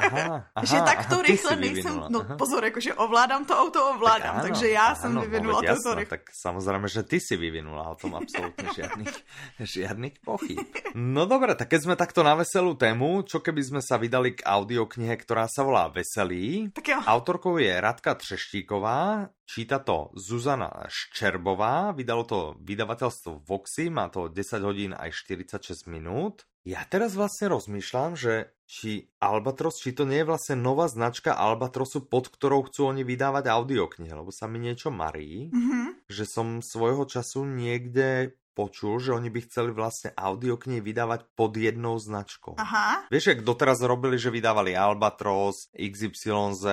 aha, 0.00 0.44
aha, 0.54 0.66
že 0.66 0.76
tak 0.76 1.08
to 1.08 1.22
rychle 1.22 1.56
nejsem, 1.56 2.02
no 2.08 2.20
aha. 2.20 2.36
pozor, 2.36 2.64
jakože 2.64 2.94
ovládám 2.94 3.44
to 3.44 3.58
auto, 3.58 3.90
ovládám, 3.90 4.34
tak 4.34 4.34
ano, 4.34 4.42
takže 4.42 4.68
já 4.68 4.86
ano, 4.86 4.96
jsem 4.96 5.20
vyvinula 5.20 5.60
no, 5.68 5.76
to 5.82 6.04
Tak 6.08 6.20
samozřejmě, 6.42 6.88
že 6.88 7.02
ty 7.02 7.20
si 7.20 7.36
vyvinula, 7.36 7.88
o 7.88 7.94
tom 7.94 8.14
absolutně 8.14 8.68
žiadnych, 8.74 9.14
žiadnych 9.60 10.12
pochyb. 10.24 10.58
No 10.94 11.26
dobré, 11.26 11.54
tak 11.54 11.68
keď 11.68 11.82
jsme 11.82 11.96
takto 11.96 12.26
na 12.26 12.34
veselú 12.34 12.74
tému, 12.74 13.22
čo 13.22 13.38
keby 13.38 13.62
sme 13.62 13.80
sa 13.84 13.94
vydali 13.94 14.34
k 14.34 14.42
audioknihe, 14.42 15.14
ktorá 15.22 15.46
sa 15.46 15.62
volá 15.62 15.86
Veselý. 15.86 16.72
Tak 16.74 16.86
jo. 16.88 16.98
Autorkou 17.06 17.58
je 17.62 17.70
Radka 17.70 18.14
Třeštíková, 18.14 19.30
číta 19.46 19.78
to 19.78 20.10
Zuzana 20.14 20.70
Šč 20.88 21.19
Čerbová, 21.20 21.92
vydalo 21.92 22.24
to 22.24 22.56
vydavateľstvo 22.64 23.44
Voxy, 23.44 23.92
má 23.92 24.08
to 24.08 24.32
10 24.32 24.64
hodín 24.64 24.96
aj 24.96 25.12
46 25.12 25.84
minút. 25.84 26.48
Ja 26.64 26.80
teraz 26.88 27.12
vlastne 27.12 27.52
rozmýšľam, 27.52 28.16
že 28.16 28.56
či 28.64 29.12
Albatros, 29.20 29.84
či 29.84 29.92
to 29.92 30.08
nie 30.08 30.24
je 30.24 30.28
vlastne 30.32 30.56
nová 30.56 30.88
značka 30.88 31.36
Albatrosu, 31.36 32.08
pod 32.08 32.32
ktorou 32.32 32.64
chcú 32.72 32.88
oni 32.88 33.04
vydávať 33.04 33.52
audioknihy, 33.52 34.16
lebo 34.16 34.32
sa 34.32 34.48
mi 34.48 34.64
niečo 34.64 34.88
marí, 34.88 35.52
mm-hmm. 35.52 36.08
že 36.08 36.24
som 36.24 36.64
svojho 36.64 37.04
času 37.04 37.44
niekde 37.44 38.32
počul, 38.56 38.96
že 38.96 39.12
oni 39.12 39.28
by 39.28 39.44
chceli 39.44 39.76
vlastne 39.76 40.16
audioknihy 40.16 40.80
vydávať 40.80 41.28
pod 41.36 41.52
jednou 41.52 42.00
značkou. 42.00 42.56
Aha. 42.56 43.04
Vieš, 43.12 43.36
jak 43.36 43.44
doteraz 43.44 43.84
robili, 43.84 44.16
že 44.16 44.32
vydávali 44.32 44.72
Albatros, 44.72 45.68
XYZ, 45.76 46.64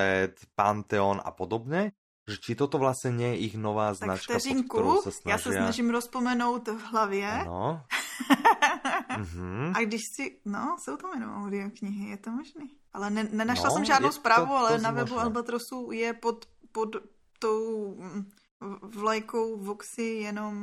Pantheon 0.56 1.20
a 1.20 1.36
podobne? 1.36 1.92
Že 2.28 2.38
či 2.38 2.56
toto 2.56 2.78
vlastně 2.78 3.26
je 3.26 3.38
ich 3.38 3.56
nová 3.56 3.88
tak 3.88 3.98
značka, 3.98 4.34
vteřinku, 4.34 4.78
pod 4.78 4.84
kterou 4.84 5.02
se 5.02 5.12
snaží. 5.12 5.32
Já 5.32 5.38
se 5.38 5.52
snažím 5.52 5.90
rozpomenout 5.90 6.68
v 6.68 6.82
hlavě. 6.92 7.32
Ano. 7.32 7.84
mm-hmm. 9.10 9.72
A 9.76 9.86
když 9.86 10.02
si, 10.16 10.40
no, 10.46 10.76
jsou 10.80 10.98
tam 10.98 11.12
jenom 11.14 11.44
audioknihy, 11.44 12.10
je 12.10 12.18
to 12.18 12.32
možný. 12.32 12.68
Ale 12.94 13.10
ne, 13.10 13.28
nenašla 13.32 13.70
no, 13.70 13.72
jsem 13.72 13.86
žádnou 13.86 14.12
zprávu, 14.12 14.46
to, 14.46 14.52
to 14.52 14.58
ale 14.58 14.78
na 14.78 14.92
webu 14.92 15.20
Albatrosu 15.20 15.92
je 15.92 16.14
pod, 16.14 16.46
pod 16.72 16.96
tou 17.40 17.96
mm, 17.96 18.26
vlajkou 18.82 19.58
Voxy 19.58 20.04
jenom 20.04 20.54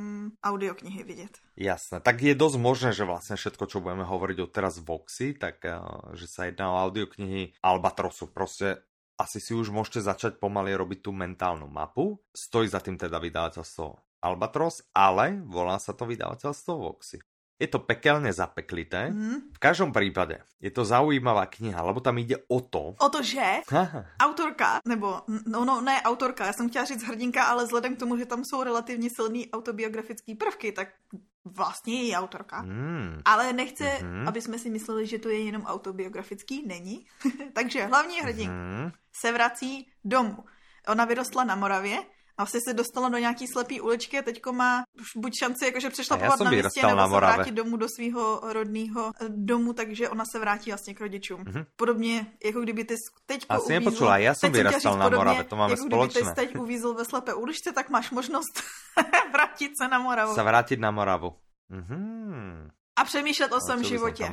audioknihy 0.43 1.03
vidět. 1.03 1.37
Jasné, 1.55 1.99
tak 2.03 2.19
je 2.21 2.35
dosť 2.35 2.57
možné, 2.59 2.91
že 2.91 3.07
vlastne 3.07 3.39
všetko, 3.39 3.63
čo 3.71 3.79
budeme 3.79 4.03
hovoriť 4.03 4.37
od 4.43 4.51
teraz 4.51 4.83
Voxy, 4.83 5.31
tak 5.31 5.63
uh, 5.63 6.11
že 6.11 6.27
sa 6.27 6.51
jedná 6.51 6.75
o 6.75 6.79
audioknihy 6.83 7.55
Albatrosu. 7.63 8.27
Proste 8.27 8.83
asi 9.15 9.39
si 9.39 9.55
už 9.55 9.71
môžete 9.71 10.03
začať 10.03 10.37
pomaly 10.37 10.75
robiť 10.75 10.99
tú 11.07 11.11
mentálnu 11.15 11.71
mapu. 11.71 12.19
Stojí 12.35 12.67
za 12.67 12.83
tým 12.83 12.99
teda 12.99 13.19
vydavateľstvo 13.19 14.19
Albatros, 14.25 14.83
ale 14.91 15.39
volá 15.45 15.79
sa 15.79 15.93
to 15.93 16.03
vydavateľstvo 16.09 16.73
Voxy. 16.75 17.19
Je 17.55 17.71
to 17.71 17.79
pekelne 17.79 18.27
zapeklité. 18.35 19.15
Mm. 19.15 19.55
V 19.55 19.59
každom 19.63 19.95
prípade 19.95 20.43
je 20.59 20.67
to 20.67 20.83
zaujímavá 20.83 21.47
kniha, 21.47 21.79
lebo 21.87 22.03
tam 22.03 22.19
ide 22.19 22.43
o 22.51 22.59
to... 22.59 22.99
O 22.99 23.07
to, 23.07 23.23
že 23.23 23.63
Aha. 23.71 24.11
autorka, 24.19 24.83
nebo 24.83 25.23
no, 25.47 25.63
no 25.63 25.79
ne 25.79 26.03
autorka, 26.03 26.45
já 26.45 26.53
jsem 26.53 26.69
chtěla 26.69 26.85
říct 26.85 27.03
hrdinka, 27.03 27.43
ale 27.43 27.63
vzhledem 27.63 27.95
k 27.95 27.99
tomu, 27.99 28.17
že 28.17 28.25
tam 28.25 28.43
jsou 28.43 28.63
relativně 28.63 29.09
silný 29.09 29.51
autobiografické 29.51 30.35
prvky, 30.35 30.71
tak 30.71 30.87
vlastně 31.45 32.03
je 32.03 32.17
autorka. 32.17 32.61
Mm. 32.61 33.21
Ale 33.25 33.53
nechce, 33.53 33.83
mm-hmm. 33.83 34.27
aby 34.27 34.41
jsme 34.41 34.59
si 34.59 34.69
mysleli, 34.69 35.07
že 35.07 35.19
to 35.19 35.29
je 35.29 35.39
jenom 35.39 35.63
autobiografický, 35.63 36.67
není. 36.67 37.07
Takže 37.53 37.85
hlavní 37.85 38.21
hrdinka 38.21 38.53
mm-hmm. 38.53 38.91
Se 39.21 39.31
vrací 39.31 39.91
domů. 40.03 40.43
Ona 40.87 41.05
vyrostla 41.05 41.43
na 41.43 41.55
Moravě, 41.55 41.97
a 42.37 42.43
vlastně 42.43 42.59
se 42.67 42.73
dostala 42.73 43.09
do 43.09 43.17
nějaký 43.17 43.47
slepý 43.47 43.81
uličky 43.81 44.19
a 44.19 44.21
teďko 44.21 44.53
má 44.53 44.83
už 45.01 45.07
buď 45.15 45.33
šanci, 45.39 45.65
jakože 45.65 45.89
přešla 45.89 46.17
na 46.17 46.49
městě, 46.49 46.81
nebo 46.81 46.95
na 46.95 47.07
se 47.07 47.15
vrátí 47.15 47.51
domů 47.51 47.77
do 47.77 47.87
svého 47.89 48.41
rodného 48.43 49.11
eh, 49.21 49.25
domu, 49.29 49.73
takže 49.73 50.09
ona 50.09 50.23
se 50.31 50.39
vrátí 50.39 50.71
vlastně 50.71 50.93
k 50.93 51.01
rodičům. 51.01 51.43
Mm-hmm. 51.43 51.65
Podobně, 51.75 52.25
jako 52.45 52.61
kdyby 52.61 52.83
ty 52.83 52.95
teďko 53.25 53.53
Asi 53.53 53.63
uvízl, 53.63 53.79
nepočula, 53.79 54.17
já 54.17 54.33
jsem 54.33 54.51
vyrastal 54.51 54.97
na 54.97 55.09
Moravě, 55.09 55.43
to 55.43 55.55
máme 55.55 55.73
jako 55.73 55.85
společné. 55.85 56.21
kdyby 56.21 56.35
ty 56.35 56.47
teď 56.47 56.55
uvízl 56.55 56.93
ve 56.93 57.05
slepé 57.05 57.33
uličce, 57.33 57.71
tak 57.71 57.89
máš 57.89 58.11
možnost 58.11 58.63
vrátit 59.33 59.71
se 59.81 59.87
na 59.87 59.99
Moravu. 59.99 60.35
Se 60.35 60.43
vrátit 60.43 60.79
na 60.79 60.91
Moravu. 60.91 61.33
Mm-hmm. 61.71 62.71
A 62.95 63.03
přemýšlet 63.03 63.51
o 63.51 63.59
svém 63.61 63.83
životě. 63.83 64.29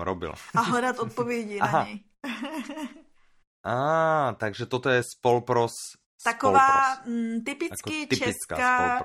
A 0.55 0.61
hledat 0.61 0.99
odpovědi 0.99 1.59
na 1.59 1.85
něj. 1.87 2.01
Á, 3.65 4.33
takže 4.39 4.67
toto 4.67 4.89
je 4.89 5.03
spolpros 5.03 5.73
Taková 6.25 6.95
mm, 7.07 7.41
typicky 7.45 8.01
jako 8.01 8.17
česká 8.17 9.03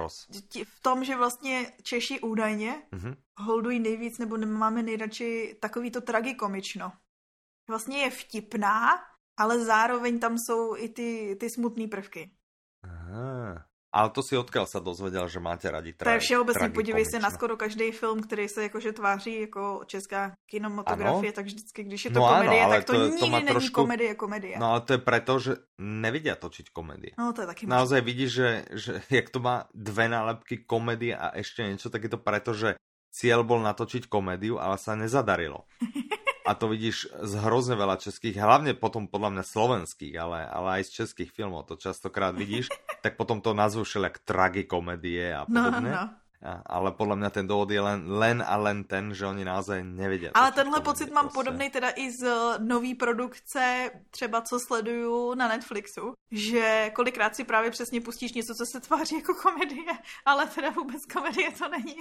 v 0.64 0.80
tom, 0.82 1.04
že 1.04 1.16
vlastně 1.16 1.74
Češi 1.84 2.20
údajně 2.20 2.84
mm-hmm. 2.92 3.16
holdují 3.38 3.80
nejvíc 3.80 4.18
nebo 4.18 4.38
máme 4.38 4.84
nejradši 4.84 5.58
takový 5.62 5.92
to 5.92 6.02
tragikomično. 6.02 6.92
Vlastně 7.70 7.98
je 7.98 8.10
vtipná, 8.10 9.04
ale 9.38 9.66
zároveň 9.66 10.20
tam 10.20 10.38
jsou 10.38 10.78
i 10.78 10.90
ty, 10.90 11.38
ty 11.40 11.50
smutné 11.50 11.88
prvky. 11.88 12.32
Aha. 12.84 13.66
Ale 13.98 14.14
to 14.14 14.22
si 14.22 14.38
odkiaľ 14.38 14.70
sa 14.70 14.78
dozvedel, 14.78 15.26
že 15.26 15.42
máte 15.42 15.66
radi 15.66 15.98
tra- 15.98 16.06
To 16.06 16.14
je 16.14 16.20
všeobecně, 16.20 16.70
podívej 16.70 17.06
se 17.10 17.18
na 17.20 17.34
skoro 17.34 17.58
každý 17.58 17.92
film, 17.92 18.22
který 18.22 18.46
se 18.46 18.64
jakože 18.70 18.94
tváří 18.94 19.42
jako 19.42 19.82
česká 19.86 20.38
kinematografie, 20.46 21.34
ano? 21.34 21.36
tak 21.36 21.46
vždycky, 21.46 21.84
když 21.84 22.06
je 22.06 22.12
to 22.12 22.20
no 22.20 22.28
komedie, 22.30 22.62
ano, 22.62 22.72
tak 22.72 22.84
to, 22.86 22.94
to 22.94 23.06
nikdy 23.06 23.20
to 23.20 23.30
není 23.30 23.48
trošku... 23.48 23.82
komedie, 23.82 24.16
komedie. 24.16 24.56
No 24.60 24.66
ale 24.72 24.82
to 24.86 24.94
je 24.94 25.02
preto, 25.02 25.34
že 25.40 25.52
nevidia 25.82 26.38
točiť 26.38 26.70
komedie. 26.70 27.18
No 27.18 27.34
to 27.34 27.42
je 27.42 27.48
taky 27.50 27.66
Naozaj 27.66 28.02
vidíš, 28.06 28.30
že, 28.30 28.50
že 28.78 28.92
jak 29.10 29.34
to 29.34 29.42
má 29.42 29.66
dve 29.74 30.06
nálepky 30.06 30.62
komedie 30.62 31.18
a 31.18 31.34
ešte 31.34 31.66
niečo, 31.66 31.90
tak 31.90 32.06
je 32.06 32.12
to 32.14 32.22
preto, 32.22 32.54
že 32.54 32.78
cieľ 33.18 33.42
bol 33.42 33.58
natočiť 33.66 34.06
komédiu, 34.06 34.62
ale 34.62 34.78
sa 34.78 34.94
nezadarilo. 34.94 35.66
a 36.48 36.56
to 36.56 36.72
vidíš 36.72 37.12
z 37.12 37.34
hrozne 37.44 37.76
veľa 37.76 38.00
českých, 38.00 38.40
hlavne 38.40 38.72
potom 38.72 39.12
podľa 39.12 39.36
mňa 39.36 39.44
slovenských, 39.44 40.16
ale, 40.16 40.48
ale 40.48 40.80
aj 40.80 40.84
z 40.88 41.04
českých 41.04 41.36
filmov 41.36 41.68
to 41.68 41.76
častokrát 41.76 42.32
vidíš, 42.32 42.72
tak 43.04 43.20
potom 43.20 43.44
to 43.44 43.52
nazvú 43.52 43.84
všelijak 43.84 44.24
tragikomedie 44.24 45.36
a 45.36 45.44
podobne. 45.44 45.92
No, 45.92 46.00
no, 46.00 46.08
no. 46.08 46.27
Ale 46.66 46.92
podle 46.92 47.16
mě 47.16 47.30
ten 47.30 47.48
důvod 47.48 47.72
je 47.72 47.82
len, 47.82 48.12
len 48.12 48.44
a 48.48 48.58
len 48.58 48.84
ten, 48.84 49.14
že 49.14 49.26
oni 49.26 49.46
naozaj 49.46 49.84
nevědí. 49.84 50.28
Ale 50.34 50.52
tenhle 50.52 50.82
pocit 50.82 51.12
mám 51.12 51.26
prostě. 51.26 51.36
podobný 51.36 51.70
teda 51.70 51.90
i 51.96 52.12
z 52.12 52.28
nový 52.60 52.96
produkce, 52.96 53.92
třeba 54.10 54.42
co 54.42 54.60
sleduju 54.60 55.34
na 55.34 55.48
Netflixu, 55.48 56.14
že 56.32 56.92
kolikrát 56.96 57.36
si 57.36 57.44
právě 57.44 57.72
přesně 57.72 58.02
pustíš 58.02 58.34
něco, 58.34 58.54
co 58.54 58.66
se 58.66 58.80
tváří 58.80 59.16
jako 59.16 59.34
komedie, 59.34 59.94
ale 60.26 60.48
teda 60.48 60.70
vůbec 60.70 61.06
komedie 61.06 61.52
to 61.52 61.70
není. 61.70 61.98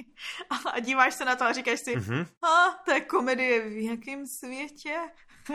A 0.73 0.81
díváš 0.81 1.15
se 1.15 1.25
na 1.25 1.37
to 1.37 1.45
a 1.45 1.53
říkáš 1.53 1.81
si, 1.85 1.97
mm-hmm. 1.97 2.27
a 2.43 2.83
to 2.85 2.93
je 2.93 3.01
komedie 3.01 3.69
v 3.69 3.85
jakém 3.85 4.27
světě? 4.27 4.99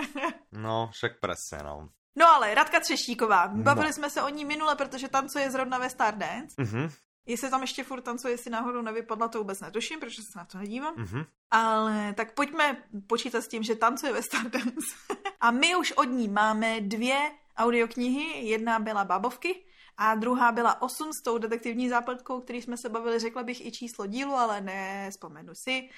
no, 0.51 0.89
však 0.93 1.11
přesně, 1.19 1.63
no. 1.63 1.89
No 2.15 2.27
ale 2.27 2.55
Radka 2.55 2.79
Třeštíková, 2.79 3.47
bavili 3.47 3.87
no. 3.87 3.93
jsme 3.93 4.09
se 4.09 4.21
o 4.21 4.29
ní 4.29 4.45
minule, 4.45 4.75
protože 4.75 5.07
tancuje 5.07 5.51
zrovna 5.51 5.77
ve 5.77 5.89
Stardance. 5.89 6.55
Mm-hmm. 6.61 6.91
Jestli 7.25 7.49
tam 7.49 7.61
ještě 7.61 7.83
furt 7.83 8.01
tancuje, 8.01 8.33
jestli 8.33 8.51
náhodou 8.51 8.81
nevypadla, 8.81 9.27
to 9.27 9.37
vůbec 9.37 9.61
netuším, 9.61 9.99
protože 9.99 10.21
se 10.21 10.39
na 10.39 10.45
to 10.45 10.57
nedívám. 10.57 10.95
Mm-hmm. 10.95 11.25
Ale 11.51 12.13
tak 12.13 12.33
pojďme 12.33 12.83
počítat 13.07 13.41
s 13.41 13.47
tím, 13.47 13.63
že 13.63 13.75
tancuje 13.75 14.13
ve 14.13 14.23
Stardance. 14.23 14.95
a 15.39 15.51
my 15.51 15.75
už 15.75 15.91
od 15.91 16.03
ní 16.03 16.27
máme 16.27 16.81
dvě 16.81 17.31
audioknihy. 17.57 18.47
Jedna 18.47 18.79
byla 18.79 19.05
Babovky 19.05 19.65
a 19.97 20.15
druhá 20.15 20.51
byla 20.51 20.81
8 20.81 21.13
s 21.13 21.21
tou 21.21 21.37
detektivní 21.37 21.89
zápletkou, 21.89 22.41
který 22.41 22.61
jsme 22.61 22.77
se 22.77 22.89
bavili. 22.89 23.19
Řekla 23.19 23.43
bych 23.43 23.65
i 23.65 23.71
číslo 23.71 24.05
dílu, 24.05 24.33
ale 24.33 24.61
ne, 24.61 25.07
vzpomenu 25.11 25.53
si. 25.55 25.89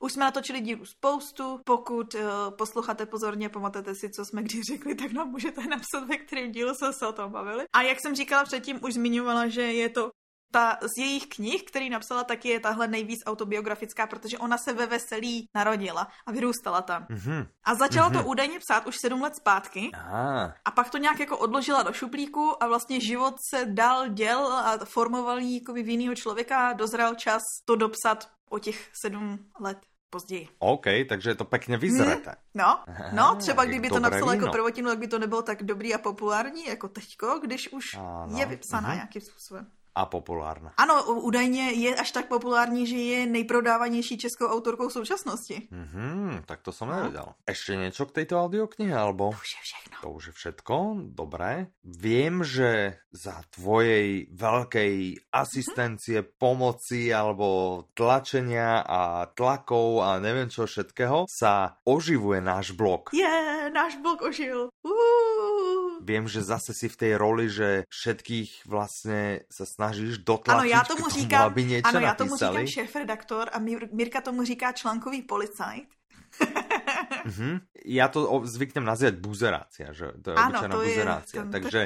Už 0.00 0.12
jsme 0.12 0.24
natočili 0.24 0.60
dílu 0.60 0.84
spoustu. 0.84 1.60
Pokud 1.64 2.14
uh, 2.14 2.20
posloucháte 2.58 3.06
pozorně, 3.06 3.48
pamatujete 3.48 3.94
si, 3.94 4.10
co 4.10 4.24
jsme 4.24 4.42
kdy 4.42 4.62
řekli, 4.62 4.94
tak 4.94 5.12
nám 5.12 5.30
můžete 5.30 5.66
napsat, 5.66 6.08
ve 6.08 6.16
kterém 6.16 6.52
dílu 6.52 6.74
jsme 6.74 6.92
se 6.92 7.06
o 7.06 7.12
tom 7.12 7.32
bavili. 7.32 7.64
A 7.72 7.82
jak 7.82 8.00
jsem 8.00 8.14
říkala 8.14 8.44
předtím, 8.44 8.78
už 8.82 8.94
zmiňovala, 8.94 9.48
že 9.48 9.62
je 9.62 9.88
to 9.88 10.10
ta 10.50 10.78
z 10.82 10.98
jejich 10.98 11.26
knih, 11.26 11.62
který 11.62 11.90
napsala, 11.90 12.24
taky 12.24 12.48
je 12.48 12.60
tahle 12.60 12.88
nejvíc 12.88 13.20
autobiografická, 13.26 14.06
protože 14.06 14.38
ona 14.38 14.58
se 14.58 14.72
ve 14.72 14.86
veselí 14.86 15.48
narodila 15.54 16.08
a 16.26 16.32
vyrůstala 16.32 16.82
tam. 16.82 17.06
Mm-hmm. 17.10 17.46
A 17.64 17.74
začala 17.74 18.08
mm-hmm. 18.08 18.12
to 18.12 18.18
mhm. 18.18 18.28
údajně 18.28 18.58
psát 18.58 18.86
už 18.86 18.96
sedm 18.96 19.22
let 19.22 19.36
zpátky 19.36 19.90
Aha. 19.94 20.54
a 20.64 20.70
pak 20.70 20.90
to 20.90 20.98
nějak 20.98 21.20
jako 21.20 21.38
odložila 21.38 21.82
do 21.82 21.92
šuplíku 21.92 22.62
a 22.62 22.66
vlastně 22.66 23.00
život 23.00 23.34
se 23.50 23.66
dal 23.66 24.08
děl 24.08 24.52
a 24.52 24.78
formoval 24.84 25.38
jí 25.38 25.54
jako 25.54 25.72
v 25.72 25.88
jiného 25.88 26.14
člověka 26.14 26.68
a 26.68 26.72
dozrál 26.72 27.14
čas 27.14 27.42
to 27.64 27.76
dopsat 27.76 28.28
o 28.50 28.58
těch 28.58 28.90
sedm 29.02 29.38
let 29.60 29.78
později. 30.10 30.48
OK, 30.58 30.84
takže 31.08 31.34
to 31.34 31.44
pěkně 31.44 31.76
vyzreté. 31.78 32.30
Hmm, 32.30 32.36
no, 32.54 32.84
no, 33.12 33.36
třeba 33.36 33.64
kdyby 33.64 33.88
to 33.88 34.00
napsala 34.00 34.34
jako 34.34 34.48
prvotinu, 34.48 34.88
tak 34.88 34.98
by 34.98 35.08
to 35.08 35.18
nebylo 35.18 35.42
tak 35.42 35.62
dobrý 35.62 35.94
a 35.94 35.98
populární 35.98 36.66
jako 36.66 36.88
teďko, 36.88 37.38
když 37.42 37.72
už 37.72 37.84
ano. 37.94 38.38
je 38.38 38.46
vypsaná 38.46 38.88
mm-hmm. 38.88 38.94
nějakým 38.94 39.22
způsobem 39.22 39.66
a 40.00 40.06
populárna. 40.06 40.72
Ano, 40.76 41.04
údajně 41.04 41.70
je 41.70 41.94
až 41.94 42.10
tak 42.10 42.28
populární, 42.28 42.86
že 42.86 42.96
je 42.96 43.26
nejprodávanější 43.26 44.18
českou 44.18 44.46
autorkou 44.46 44.88
v 44.88 44.92
současnosti. 44.92 45.68
Mhm, 45.70 46.42
tak 46.46 46.62
to 46.62 46.72
jsem 46.72 46.88
no. 46.88 46.96
nevěděl. 46.96 47.26
Ještě 47.48 47.76
něco 47.76 48.06
k 48.06 48.12
této 48.12 48.42
audioknihe, 48.42 48.96
alebo? 48.96 49.30
To 49.30 49.36
už 49.36 49.52
je 49.56 49.62
všechno. 49.62 49.96
To 50.02 50.10
už 50.10 50.26
je 50.26 50.32
všetko, 50.32 50.74
dobré. 51.12 51.66
Vím, 51.84 52.44
že 52.44 52.96
za 53.12 53.42
tvojej 53.50 54.30
velkej 54.32 55.18
asistencie, 55.32 56.22
mm-hmm. 56.22 56.38
pomoci, 56.38 57.10
alebo 57.10 57.84
tlačenia 57.94 58.86
a 58.86 59.26
tlakov 59.26 60.06
a 60.06 60.22
nevím 60.22 60.48
čo 60.48 60.64
všetkého, 60.64 61.26
sa 61.26 61.82
oživuje 61.84 62.40
náš 62.40 62.72
blog. 62.72 63.10
Je, 63.10 63.26
yeah, 63.26 63.66
náš 63.68 63.98
blog 63.98 64.22
ožil. 64.22 64.70
Uh. 64.86 66.00
Vím, 66.00 66.28
že 66.28 66.40
zase 66.42 66.72
si 66.72 66.88
v 66.88 66.96
té 66.96 67.08
roli, 67.18 67.50
že 67.50 67.84
všetkých 67.88 68.66
vlastně 68.66 69.40
se 69.52 69.66
snažíš 69.92 70.18
dotlačit 70.18 70.60
ano, 70.60 70.64
já 70.64 70.80
tomu, 70.84 71.08
říkám, 71.08 71.40
tomu, 71.40 71.50
aby 71.52 71.64
něco 71.64 71.88
Ano, 71.88 72.00
já 72.00 72.14
tomu 72.14 72.36
říkám 72.36 72.66
šéf-redaktor 72.66 73.50
a 73.52 73.58
Mirka 73.92 74.20
tomu 74.20 74.44
říká 74.44 74.72
článkový 74.72 75.22
policajt. 75.22 75.88
mm-hmm. 77.26 77.60
Já 77.84 78.08
to 78.08 78.42
zvyknem 78.44 78.84
nazývat 78.84 79.14
buzerácia, 79.14 79.92
že 79.92 80.12
to 80.20 80.30
je 80.30 80.36
ano, 80.36 80.52
obyčajná 80.52 80.74
to 80.76 80.82
buzerácia. 80.84 81.40
Je, 81.40 81.48
Takže 81.48 81.80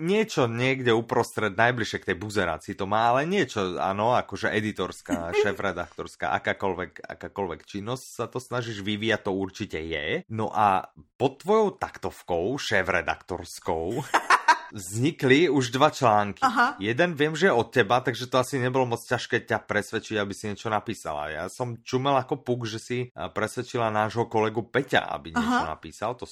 niečo 0.00 0.48
niekde 0.48 0.96
uprostred, 0.96 1.54
najbližšie 1.54 1.98
k 2.00 2.08
tej 2.12 2.16
buzerácii 2.16 2.74
to 2.74 2.88
má, 2.88 3.12
ale 3.14 3.28
niečo, 3.28 3.76
ano, 3.76 4.16
akože 4.16 4.48
editorská, 4.48 5.30
šéf-redaktorská, 5.44 6.32
akákoľvek, 6.40 7.04
akákoľvek 7.04 7.60
činnosť 7.68 8.04
sa 8.04 8.26
to 8.32 8.40
snažíš 8.40 8.80
vyvíjať, 8.80 9.28
to 9.28 9.32
určite 9.36 9.78
je. 9.78 10.24
No 10.32 10.48
a 10.50 10.88
pod 11.20 11.44
tvojou 11.44 11.76
taktovkou, 11.76 12.56
šéf-redaktorskou, 12.56 14.00
vznikli 14.72 15.48
už 15.48 15.70
dva 15.70 15.90
články. 15.90 16.40
Aha. 16.42 16.76
Jeden 16.78 17.14
vím, 17.14 17.36
že 17.36 17.46
je 17.46 17.52
od 17.52 17.68
teba, 17.70 18.00
takže 18.00 18.26
to 18.26 18.38
asi 18.38 18.58
nebylo 18.58 18.86
moc 18.86 19.02
ťažké 19.04 19.40
ťa 19.40 19.58
presvedčiť, 19.58 20.16
aby 20.18 20.34
si 20.34 20.46
něco 20.46 20.70
napísala. 20.70 21.28
Já 21.28 21.48
jsem 21.48 21.76
čumel 21.82 22.16
jako 22.16 22.36
puk, 22.36 22.66
že 22.66 22.78
si 22.78 22.98
eh, 23.10 23.28
presvedčila 23.28 23.90
nášho 23.90 24.24
kolegu 24.26 24.62
Peťa, 24.62 24.98
aby 24.98 25.30
něco 25.30 25.66
napísal. 25.66 26.14
To 26.14 26.26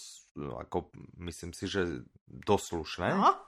jako, 0.59 0.91
myslím 1.19 1.53
si, 1.53 1.69
že 1.69 1.87
doslušné. 2.29 3.13
Aha. 3.13 3.48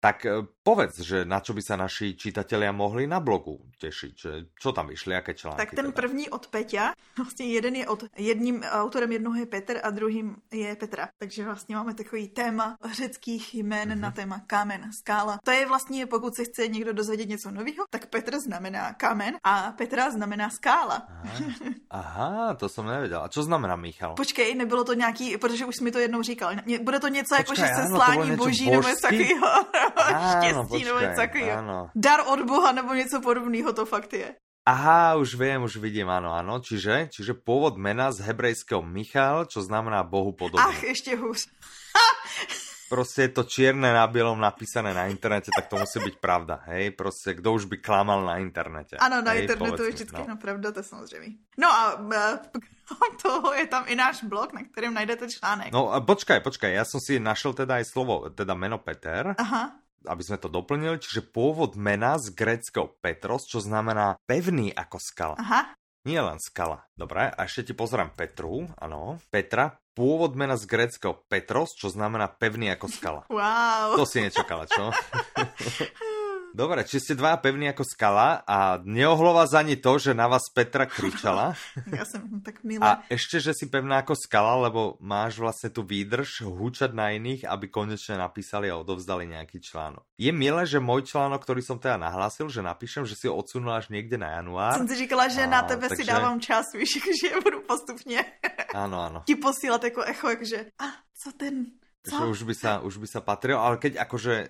Tak 0.00 0.24
e, 0.24 0.48
povedz, 0.64 1.04
že 1.04 1.28
na 1.28 1.44
čo 1.44 1.52
by 1.52 1.60
sa 1.60 1.76
naši 1.76 2.16
čitatelia 2.16 2.72
mohli 2.72 3.04
na 3.04 3.20
blogu 3.20 3.60
těšit, 3.76 4.12
že 4.16 4.30
čo 4.56 4.72
tam 4.72 4.88
vyšly, 4.88 5.12
jaké 5.12 5.34
články? 5.36 5.60
Tak 5.60 5.70
ten 5.76 5.92
teda? 5.92 5.96
první 5.96 6.28
od 6.32 6.46
Peťa, 6.46 6.94
vlastně 7.16 7.46
jeden 7.46 7.74
je 7.76 7.88
od, 7.88 8.04
jedním 8.16 8.62
autorem 8.62 9.12
jednoho 9.12 9.36
je 9.36 9.46
Petr 9.46 9.80
a 9.82 9.90
druhým 9.90 10.36
je 10.52 10.76
Petra. 10.76 11.08
Takže 11.18 11.44
vlastně 11.44 11.76
máme 11.76 11.94
takový 11.94 12.28
téma 12.28 12.76
řeckých 12.92 13.54
jmén 13.54 13.88
mm-hmm. 13.88 14.00
na 14.00 14.10
téma 14.10 14.40
kámen, 14.46 14.90
skála. 14.92 15.38
To 15.44 15.50
je 15.50 15.66
vlastně, 15.66 16.06
pokud 16.06 16.34
se 16.34 16.44
chce 16.44 16.68
někdo 16.68 16.92
dozvědět 16.92 17.28
něco 17.28 17.50
nového, 17.50 17.84
tak 17.90 18.06
Petr 18.06 18.40
znamená 18.40 18.92
kámen 18.92 19.36
a 19.44 19.72
Petra 19.76 20.10
znamená 20.10 20.50
skála. 20.50 21.08
Aha, 21.24 21.50
Aha 21.90 22.54
to 22.54 22.68
jsem 22.68 22.86
nevěděl. 22.86 23.22
A 23.22 23.28
co 23.28 23.42
znamená 23.42 23.76
Michal? 23.76 24.14
Počkej, 24.14 24.54
nebylo 24.54 24.84
to 24.84 24.94
nějaký, 24.94 25.36
protože 25.36 25.64
už 25.66 25.80
mi 25.80 25.90
to 25.90 25.98
jednou 25.98 26.22
říkal. 26.22 26.54
Bude 26.82 27.00
to 27.00 27.08
něco 27.08 27.36
Počkej, 27.36 27.64
jako, 27.64 27.80
že 27.80 27.82
se 27.82 27.88
slání 27.88 28.36
boží 28.36 28.70
nebo 28.70 28.88
takového. 29.02 29.46
štěstí 30.38 30.84
nebo 30.84 30.98
něco 30.98 31.16
takového. 31.16 31.90
Dar 31.94 32.20
od 32.26 32.40
Boha 32.40 32.72
nebo 32.72 32.94
něco 32.94 33.20
podobného 33.20 33.72
to 33.72 33.86
fakt 33.86 34.12
je. 34.12 34.34
Aha, 34.66 35.16
už 35.16 35.34
vím, 35.34 35.62
už 35.62 35.76
vidím, 35.76 36.10
ano, 36.10 36.32
ano. 36.32 36.60
Čiže, 36.60 37.08
čiže 37.10 37.34
původ 37.34 37.76
mena 37.76 38.12
z 38.12 38.20
hebrejského 38.20 38.82
Michal, 38.82 39.44
čo 39.44 39.62
znamená 39.62 40.02
Bohu 40.02 40.32
podobný. 40.32 40.62
Ach, 40.68 40.82
ještě 40.82 41.16
hůř. 41.16 41.46
prostě 42.90 43.22
je 43.22 43.28
to 43.38 43.42
čierne 43.46 43.94
na 43.94 44.06
bielom 44.10 44.34
napísané 44.34 44.90
na 44.90 45.06
internete, 45.06 45.54
tak 45.54 45.70
to 45.70 45.78
musí 45.78 46.02
být 46.02 46.18
pravda, 46.18 46.60
hej? 46.66 46.90
Prostě 46.90 47.34
kdo 47.34 47.52
už 47.52 47.64
by 47.64 47.76
klamal 47.78 48.26
na 48.26 48.42
internete. 48.42 48.98
Ano, 48.98 49.22
na 49.22 49.32
hej, 49.32 49.46
internetu 49.46 49.82
je 49.86 49.90
vždycky 49.94 50.22
no. 50.28 50.36
pravda, 50.36 50.72
to 50.72 50.78
je 50.78 50.82
samozřejmě. 50.82 51.36
No 51.58 51.68
a 51.70 51.82
toho 53.22 53.54
je 53.54 53.66
tam 53.66 53.84
i 53.86 53.94
náš 53.94 54.24
blog, 54.24 54.52
na 54.52 54.60
kterém 54.66 54.94
najdete 54.94 55.28
článek. 55.28 55.72
No 55.72 55.92
a 55.94 56.00
počkaj, 56.00 56.40
počkaj, 56.40 56.72
já 56.72 56.84
jsem 56.84 57.00
si 57.00 57.20
našel 57.20 57.52
teda 57.52 57.78
i 57.78 57.84
slovo, 57.84 58.30
teda 58.30 58.54
meno 58.54 58.78
Peter. 58.78 59.34
Aha 59.38 59.80
aby 60.08 60.22
sme 60.24 60.40
to 60.40 60.48
doplnili, 60.48 60.96
čiže 60.96 61.28
pôvod 61.28 61.76
mena 61.76 62.16
z 62.16 62.32
greckého 62.32 62.88
Petros, 63.04 63.44
čo 63.44 63.60
znamená 63.60 64.16
pevný 64.24 64.72
ako 64.72 64.96
skala. 64.96 65.36
Aha. 65.36 65.76
Nie 66.08 66.24
len 66.24 66.40
skala. 66.40 66.88
Dobre, 66.96 67.28
a 67.28 67.40
ešte 67.44 67.72
ti 67.72 67.72
pozerám 67.76 68.16
Petru, 68.16 68.64
ano. 68.80 69.20
Petra, 69.28 69.76
pôvod 70.00 70.32
mena 70.32 70.56
z 70.56 70.64
greckého 70.64 71.12
Petros, 71.28 71.76
čo 71.76 71.92
znamená 71.92 72.24
pevný 72.32 72.72
ako 72.72 72.88
skala. 72.88 73.22
Wow. 73.28 74.00
To 74.00 74.08
si 74.08 74.24
nečakala, 74.24 74.64
čo? 74.64 74.88
Dobre, 76.50 76.82
či 76.82 76.98
ste 76.98 77.14
dva 77.14 77.38
pevní 77.38 77.70
ako 77.70 77.86
skala 77.86 78.42
a 78.42 78.82
neohlo 78.82 79.36
vás 79.36 79.54
ani 79.54 79.78
to, 79.78 80.02
že 80.02 80.16
na 80.18 80.26
vás 80.26 80.50
Petra 80.50 80.82
kričala. 80.82 81.54
ja 82.00 82.02
som 82.02 82.26
tak 82.42 82.66
milá. 82.66 82.82
A 82.82 82.90
ešte, 83.06 83.38
že 83.38 83.54
si 83.54 83.70
pevná 83.70 84.02
ako 84.02 84.18
skala, 84.18 84.66
lebo 84.66 84.98
máš 84.98 85.38
vlastne 85.38 85.70
tu 85.70 85.86
výdrž 85.86 86.42
húčať 86.42 86.90
na 86.90 87.14
iných, 87.14 87.46
aby 87.46 87.70
konečne 87.70 88.18
napísali 88.18 88.66
a 88.66 88.80
odovzdali 88.80 89.30
nejaký 89.30 89.62
článok. 89.62 90.02
Je 90.18 90.34
milé, 90.34 90.66
že 90.66 90.82
môj 90.82 91.06
článok, 91.06 91.38
ktorý 91.38 91.62
som 91.62 91.78
teda 91.78 92.02
nahlásil, 92.02 92.50
že 92.50 92.66
napíšem, 92.66 93.06
že 93.06 93.14
si 93.14 93.30
ho 93.30 93.38
odsunul 93.38 93.70
až 93.70 93.92
niekde 93.94 94.18
na 94.18 94.42
január. 94.42 94.74
Som 94.74 94.90
si 94.90 95.06
říkala, 95.06 95.30
že 95.30 95.46
a, 95.46 95.52
na 95.54 95.62
tebe 95.62 95.86
takže... 95.86 96.02
si 96.02 96.10
dávám 96.10 96.42
čas, 96.42 96.66
víš, 96.74 96.98
že 97.20 97.38
budu 97.38 97.62
postupně. 97.62 98.26
Áno, 98.74 98.96
áno. 99.02 99.18
Ti 99.26 99.34
posílat 99.36 99.84
jako 99.84 100.02
echo, 100.04 100.28
že 100.42 100.70
a 100.78 100.86
co 101.14 101.32
ten 101.32 101.66
co? 102.00 102.16
Že 102.16 102.26
už 102.32 102.40
by, 102.48 102.54
sa, 102.56 102.72
už 102.80 102.96
by 102.96 103.08
sa 103.12 103.20
patril, 103.20 103.60
ale 103.60 103.76
keď 103.76 104.00
akože, 104.08 104.34
e, 104.40 104.48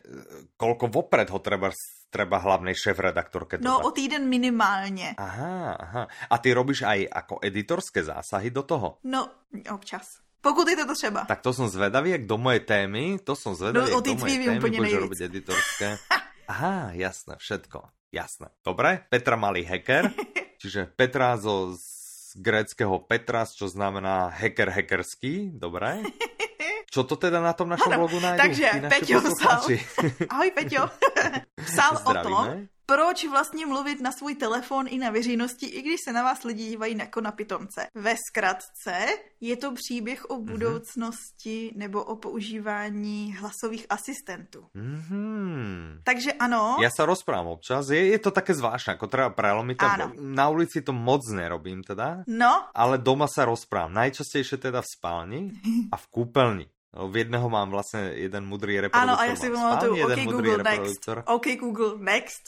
koľko 0.55 0.87
vopred 0.87 1.27
ho 1.35 1.39
treba, 1.43 1.75
treba 2.07 2.39
hlavnej 2.39 2.79
šéf-redaktorke 2.79 3.59
No 3.59 3.83
o 3.83 3.91
týden 3.91 4.31
minimálně. 4.31 5.18
Aha, 5.18 5.75
aha. 5.81 6.03
A 6.31 6.35
ty 6.39 6.55
robíš 6.55 6.87
aj 6.87 7.11
ako 7.11 7.43
editorské 7.43 8.07
zásahy 8.07 8.55
do 8.55 8.62
toho? 8.62 9.03
No, 9.03 9.27
občas. 9.66 10.23
Pokud 10.41 10.68
je 10.68 10.77
to 10.77 10.95
třeba. 10.95 11.25
Tak 11.29 11.41
to 11.41 11.53
som 11.53 11.68
zvedavý, 11.68 12.11
jak 12.11 12.25
do 12.25 12.39
mojej 12.39 12.61
témy, 12.61 13.18
to 13.18 13.37
som 13.37 13.53
zvedavý, 13.53 13.91
no, 13.91 13.99
jak 13.99 14.05
do 14.05 14.14
mojej 14.14 14.39
témy 14.47 14.71
budeš 14.71 14.95
robiť 15.05 15.21
editorské. 15.21 15.89
Aha, 16.53 16.97
jasné, 16.97 17.37
všetko. 17.37 17.93
Jasné. 18.11 18.49
Dobre, 18.64 19.07
Petra 19.11 19.37
malý 19.37 19.62
hacker, 19.62 20.11
čiže 20.62 20.89
Petra 20.97 21.37
zo 21.37 21.77
z 22.31 22.39
gréckého 22.39 22.95
Petras, 23.03 23.59
čo 23.59 23.66
znamená 23.66 24.31
hacker 24.31 24.70
hackerský, 24.70 25.51
dobre? 25.51 26.07
Čo 26.87 27.03
to 27.09 27.18
teda 27.18 27.43
na 27.43 27.51
tom 27.59 27.66
našom 27.66 27.91
ano, 27.91 28.07
blogu 28.07 28.22
nájdu? 28.22 28.39
Takže 28.39 28.66
Peťo 28.87 29.18
psal, 29.35 29.61
ahoj 30.31 30.51
Peťo, 30.55 30.83
psal 31.66 31.93
o 32.07 32.12
tom, 32.22 32.70
proč 32.91 33.24
vlastně 33.24 33.66
mluvit 33.66 34.01
na 34.01 34.12
svůj 34.12 34.34
telefon 34.34 34.86
i 34.88 34.99
na 34.99 35.11
veřejnosti, 35.11 35.66
i 35.66 35.82
když 35.82 36.01
se 36.05 36.12
na 36.12 36.22
vás 36.22 36.45
lidi 36.45 36.64
dívají 36.64 36.99
jako 36.99 37.20
na 37.20 37.32
pitomce. 37.32 37.86
Ve 37.95 38.14
zkratce 38.28 39.07
je 39.41 39.57
to 39.57 39.72
příběh 39.72 40.30
o 40.30 40.34
mhm. 40.34 40.45
budoucnosti 40.45 41.70
mm-hmm. 41.70 41.78
nebo 41.78 42.05
o 42.05 42.16
používání 42.16 43.36
hlasových 43.38 43.86
asistentů. 43.91 44.66
Mm-hmm. 44.74 46.03
Takže 46.05 46.32
ano. 46.32 46.76
Já 46.82 46.91
se 46.91 47.07
rozprávám 47.07 47.47
občas. 47.47 47.91
Je, 47.91 48.07
je 48.07 48.18
to 48.18 48.30
také 48.30 48.55
zvláštne, 48.55 48.93
jako 48.93 49.07
treba 49.07 49.30
prelomiť. 49.30 49.78
Na 50.18 50.49
ulici 50.49 50.82
to 50.82 50.93
moc 50.93 51.22
nerobím 51.30 51.82
teda. 51.82 52.26
No. 52.26 52.66
Ale 52.74 52.99
doma 52.99 53.26
se 53.30 53.45
rozprávám. 53.45 53.93
Najčastejšie 53.95 54.59
teda 54.59 54.82
v 54.82 54.91
spálni 54.99 55.41
a 55.93 55.97
v 55.97 56.07
kúpeľni. 56.11 56.66
No, 56.97 57.09
v 57.09 57.16
jedného 57.16 57.51
mám 57.51 57.70
vlastně 57.70 58.01
jeden 58.01 58.47
mudrý 58.47 58.80
reproduktor. 58.80 59.11
Ano, 59.11 59.20
a 59.20 59.24
já 59.24 59.36
si 59.36 59.51
pamatuju, 59.51 60.07
OK 60.07 60.18
Google 60.24 60.62
Next. 60.62 61.09
OK 61.24 61.47
Google 61.61 61.99
Next. 61.99 62.43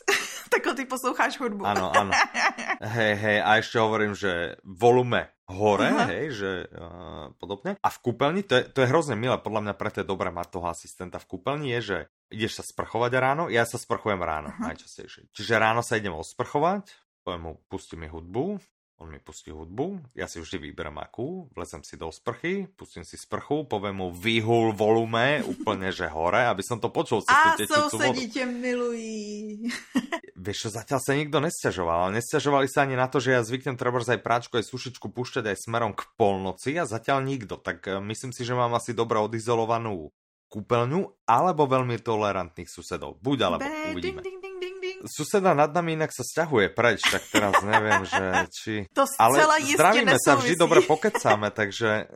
Takhle 0.51 0.75
ty 0.75 0.85
posloucháš 0.85 1.41
hudbu. 1.41 1.67
Ano, 1.67 1.97
ano. 1.97 2.11
hej, 2.83 3.15
hej, 3.15 3.43
a 3.43 3.57
ještě 3.57 3.79
hovorím, 3.79 4.15
že 4.15 4.57
volume 4.65 5.29
hore, 5.47 5.91
uh 5.91 5.99
-huh. 5.99 6.07
hej, 6.07 6.33
že 6.33 6.67
uh, 6.67 7.33
podobně. 7.39 7.77
A 7.83 7.91
v 7.91 7.99
kúpeľni, 7.99 8.43
to 8.43 8.55
je, 8.55 8.63
to 8.65 8.81
je 8.81 8.87
hrozně 8.87 9.15
milé, 9.15 9.39
podle 9.39 9.61
mě 9.61 9.73
preto 9.73 10.01
je 10.01 10.05
dobré 10.05 10.31
mať 10.31 10.47
toho 10.51 10.67
asistenta 10.69 11.19
v 11.19 11.27
kúpeľni, 11.27 11.71
je, 11.79 11.81
že 11.81 12.07
ideš 12.31 12.55
sa 12.55 12.63
sprchovať 12.63 13.13
ráno, 13.13 13.49
ja 13.49 13.65
sa 13.67 13.79
sprchujem 13.79 14.23
ráno 14.23 14.49
uh 14.49 14.55
-huh. 14.55 14.67
najčastejšie. 14.73 15.29
Čiže 15.33 15.59
ráno 15.59 15.83
sa 15.83 15.97
idem 15.97 16.15
osprchovať, 16.15 16.91
poviem 17.25 17.43
mu, 17.43 17.53
pusti 17.69 17.97
mi 17.97 18.09
hudbu, 18.09 18.59
On 19.03 19.11
mi 19.11 19.19
pustí 19.19 19.51
hudbu, 19.51 20.15
ja 20.15 20.31
si 20.31 20.39
vždy 20.39 20.71
vyberám 20.71 21.03
akú, 21.03 21.51
vlezem 21.59 21.83
si 21.83 21.99
do 21.99 22.07
sprchy, 22.07 22.71
pustím 22.79 23.03
si 23.03 23.19
sprchu, 23.19 23.67
poviem 23.67 23.99
mu 23.99 24.09
vyhul 24.15 24.71
volume 24.71 25.43
úplne, 25.43 25.91
že 25.91 26.07
hore, 26.07 26.47
aby 26.47 26.63
som 26.63 26.79
to 26.79 26.87
počul 26.87 27.19
A 27.27 27.59
sousedí 27.59 28.31
tě 28.31 28.47
milují. 28.47 29.67
Vieš 30.39 30.59
čo, 30.67 30.69
zatiaľ 30.71 31.01
sa 31.03 31.19
nikto 31.19 31.43
nesťažoval, 31.43 31.99
ale 32.07 32.23
nesťažovali 32.23 32.67
sa 32.71 32.87
ani 32.87 32.95
na 32.95 33.11
to, 33.11 33.19
že 33.19 33.35
ja 33.35 33.43
zvyknem 33.43 33.75
treba 33.75 33.99
aj 33.99 34.23
práčku, 34.23 34.55
aj 34.59 34.71
sušičku 34.71 35.11
púšťať 35.11 35.51
aj 35.51 35.67
smerom 35.67 35.99
k 35.99 36.07
polnoci 36.15 36.79
a 36.79 36.87
zatiaľ 36.87 37.27
nikto. 37.27 37.59
Tak 37.59 37.79
eh, 37.91 37.99
myslím 37.99 38.31
si, 38.31 38.47
že 38.47 38.55
mám 38.55 38.71
asi 38.79 38.95
dobre 38.95 39.19
odizolovanú 39.19 40.15
kúpeľňu 40.47 41.27
alebo 41.27 41.67
veľmi 41.67 41.99
tolerantných 41.99 42.71
susedov. 42.71 43.19
Buď 43.19 43.39
alebo, 43.51 43.67
uvidíme. 43.67 44.23
Ding, 44.23 44.39
ding, 44.39 44.57
ding 44.63 44.72
suseda 45.07 45.53
nad 45.53 45.71
nami 45.75 45.99
inak 45.99 46.11
sa 46.15 46.23
stiahuje 46.23 46.71
preč, 46.73 47.03
tak 47.07 47.23
teraz 47.31 47.61
neviem, 47.63 48.03
že 48.07 48.25
či... 48.51 48.73
To 48.99 49.07
Ale 49.19 49.43
zdravíme 49.63 50.17
sa, 50.19 50.39
vždy 50.39 50.55
dobre 50.55 50.81
pokecáme, 50.91 51.51
takže 51.51 52.11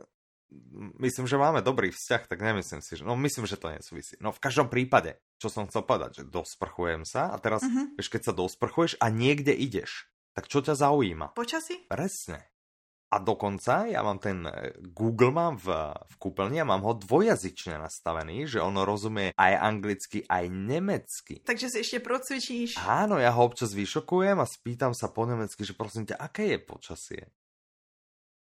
myslím, 0.99 1.27
že 1.27 1.35
máme 1.35 1.59
dobrý 1.59 1.91
vzťah, 1.91 2.23
tak 2.27 2.39
nemyslím 2.39 2.79
si, 2.79 2.99
že... 2.99 3.03
No 3.03 3.19
myslím, 3.19 3.45
že 3.45 3.59
to 3.59 3.67
nesúvisí. 3.67 4.15
No 4.23 4.31
v 4.31 4.39
každom 4.39 4.71
prípade, 4.71 5.19
čo 5.37 5.51
som 5.51 5.67
chcel 5.67 5.83
povedať, 5.83 6.23
že 6.23 6.29
dosprchujem 6.31 7.03
sa 7.03 7.31
a 7.33 7.37
teraz, 7.39 7.63
uh-huh. 7.63 7.95
vieš, 7.99 8.09
keď 8.11 8.31
sa 8.31 8.33
dosprchuješ 8.33 8.99
a 9.03 9.11
niekde 9.11 9.51
ideš, 9.51 10.07
tak 10.37 10.47
čo 10.47 10.63
ťa 10.63 10.77
zaujíma? 10.77 11.35
Počasí? 11.35 11.89
Presne. 11.89 12.47
A 13.07 13.23
dokonca 13.23 13.87
ja 13.87 14.03
mám 14.03 14.19
ten 14.19 14.43
eh, 14.43 14.75
Google 14.91 15.31
mám 15.31 15.55
v, 15.55 15.95
v 15.95 16.15
kúpeľni 16.19 16.59
a 16.59 16.67
mám 16.67 16.83
ho 16.83 16.91
dvojazyčne 16.91 17.79
nastavený, 17.79 18.51
že 18.51 18.59
ono 18.59 18.83
rozumie 18.83 19.31
aj 19.39 19.53
anglicky, 19.55 20.27
aj 20.27 20.51
nemecky. 20.51 21.39
Takže 21.47 21.71
si 21.71 21.77
ešte 21.87 22.03
procvičíš. 22.03 22.75
Áno, 22.83 23.15
ja 23.15 23.31
ho 23.31 23.41
občas 23.47 23.71
vyšokujem 23.71 24.35
a 24.43 24.45
spýtam 24.47 24.91
sa 24.91 25.07
po 25.07 25.23
nemecky, 25.23 25.63
že 25.63 25.71
prosím 25.71 26.03
ťa, 26.03 26.19
aké 26.19 26.51
je 26.51 26.59
počasie? 26.59 27.23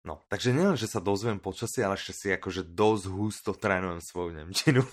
No, 0.04 0.20
takže 0.28 0.52
nielen, 0.52 0.76
že 0.76 0.92
sa 0.92 1.00
dozviem 1.00 1.40
počasie, 1.40 1.82
ale 1.82 1.96
ešte 1.96 2.14
si 2.14 2.28
akože 2.30 2.76
dosť 2.76 3.06
husto 3.08 3.56
trénujem 3.56 4.04
svoju 4.04 4.36
Nemčinu. 4.36 4.84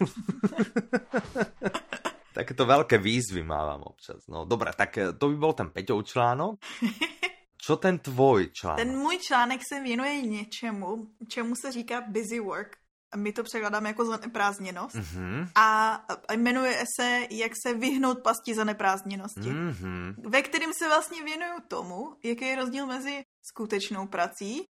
Takéto 2.39 2.63
veľké 2.63 3.03
výzvy 3.03 3.43
mávam 3.43 3.91
občas. 3.91 4.23
No, 4.31 4.47
dobré, 4.47 4.71
tak 4.73 4.97
eh, 4.97 5.11
to 5.13 5.35
by 5.35 5.37
bol 5.37 5.53
ten 5.53 5.69
Peťov 5.69 6.07
článok. 6.07 6.63
Co 7.71 7.77
ten 7.77 7.99
tvoj 7.99 8.51
článek? 8.53 8.87
Ten 8.87 8.99
můj 8.99 9.19
článek 9.19 9.61
se 9.73 9.81
věnuje 9.81 10.23
něčemu, 10.23 11.11
čemu 11.29 11.55
se 11.55 11.73
říká 11.73 12.01
busy 12.01 12.41
work. 12.41 12.77
My 13.17 13.33
to 13.33 13.43
překládáme 13.43 13.89
jako 13.89 14.05
zaneprázdněnost. 14.05 14.97
Mm-hmm. 14.97 15.49
A 15.55 16.01
jmenuje 16.33 16.85
se 17.01 17.27
Jak 17.31 17.53
se 17.67 17.75
vyhnout 17.75 18.23
pasti 18.23 18.55
zaneprázdněnosti. 18.55 19.41
Mm-hmm. 19.41 20.15
Ve 20.31 20.43
kterým 20.43 20.73
se 20.75 20.89
vlastně 20.89 21.25
věnuju 21.25 21.61
tomu, 21.69 22.17
jaký 22.25 22.45
je 22.45 22.57
rozdíl 22.57 22.87
mezi 22.87 23.23
skutečnou 23.43 24.07
prací 24.07 24.65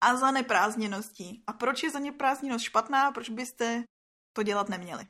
a 0.00 0.16
zaneprázdněností. 0.16 1.42
A 1.46 1.52
proč 1.52 1.82
je 1.82 1.90
zaneprázdněnost 1.90 2.64
špatná, 2.64 3.10
proč 3.12 3.28
byste 3.30 3.84
to 4.32 4.42
dělat 4.42 4.68
neměli. 4.68 5.04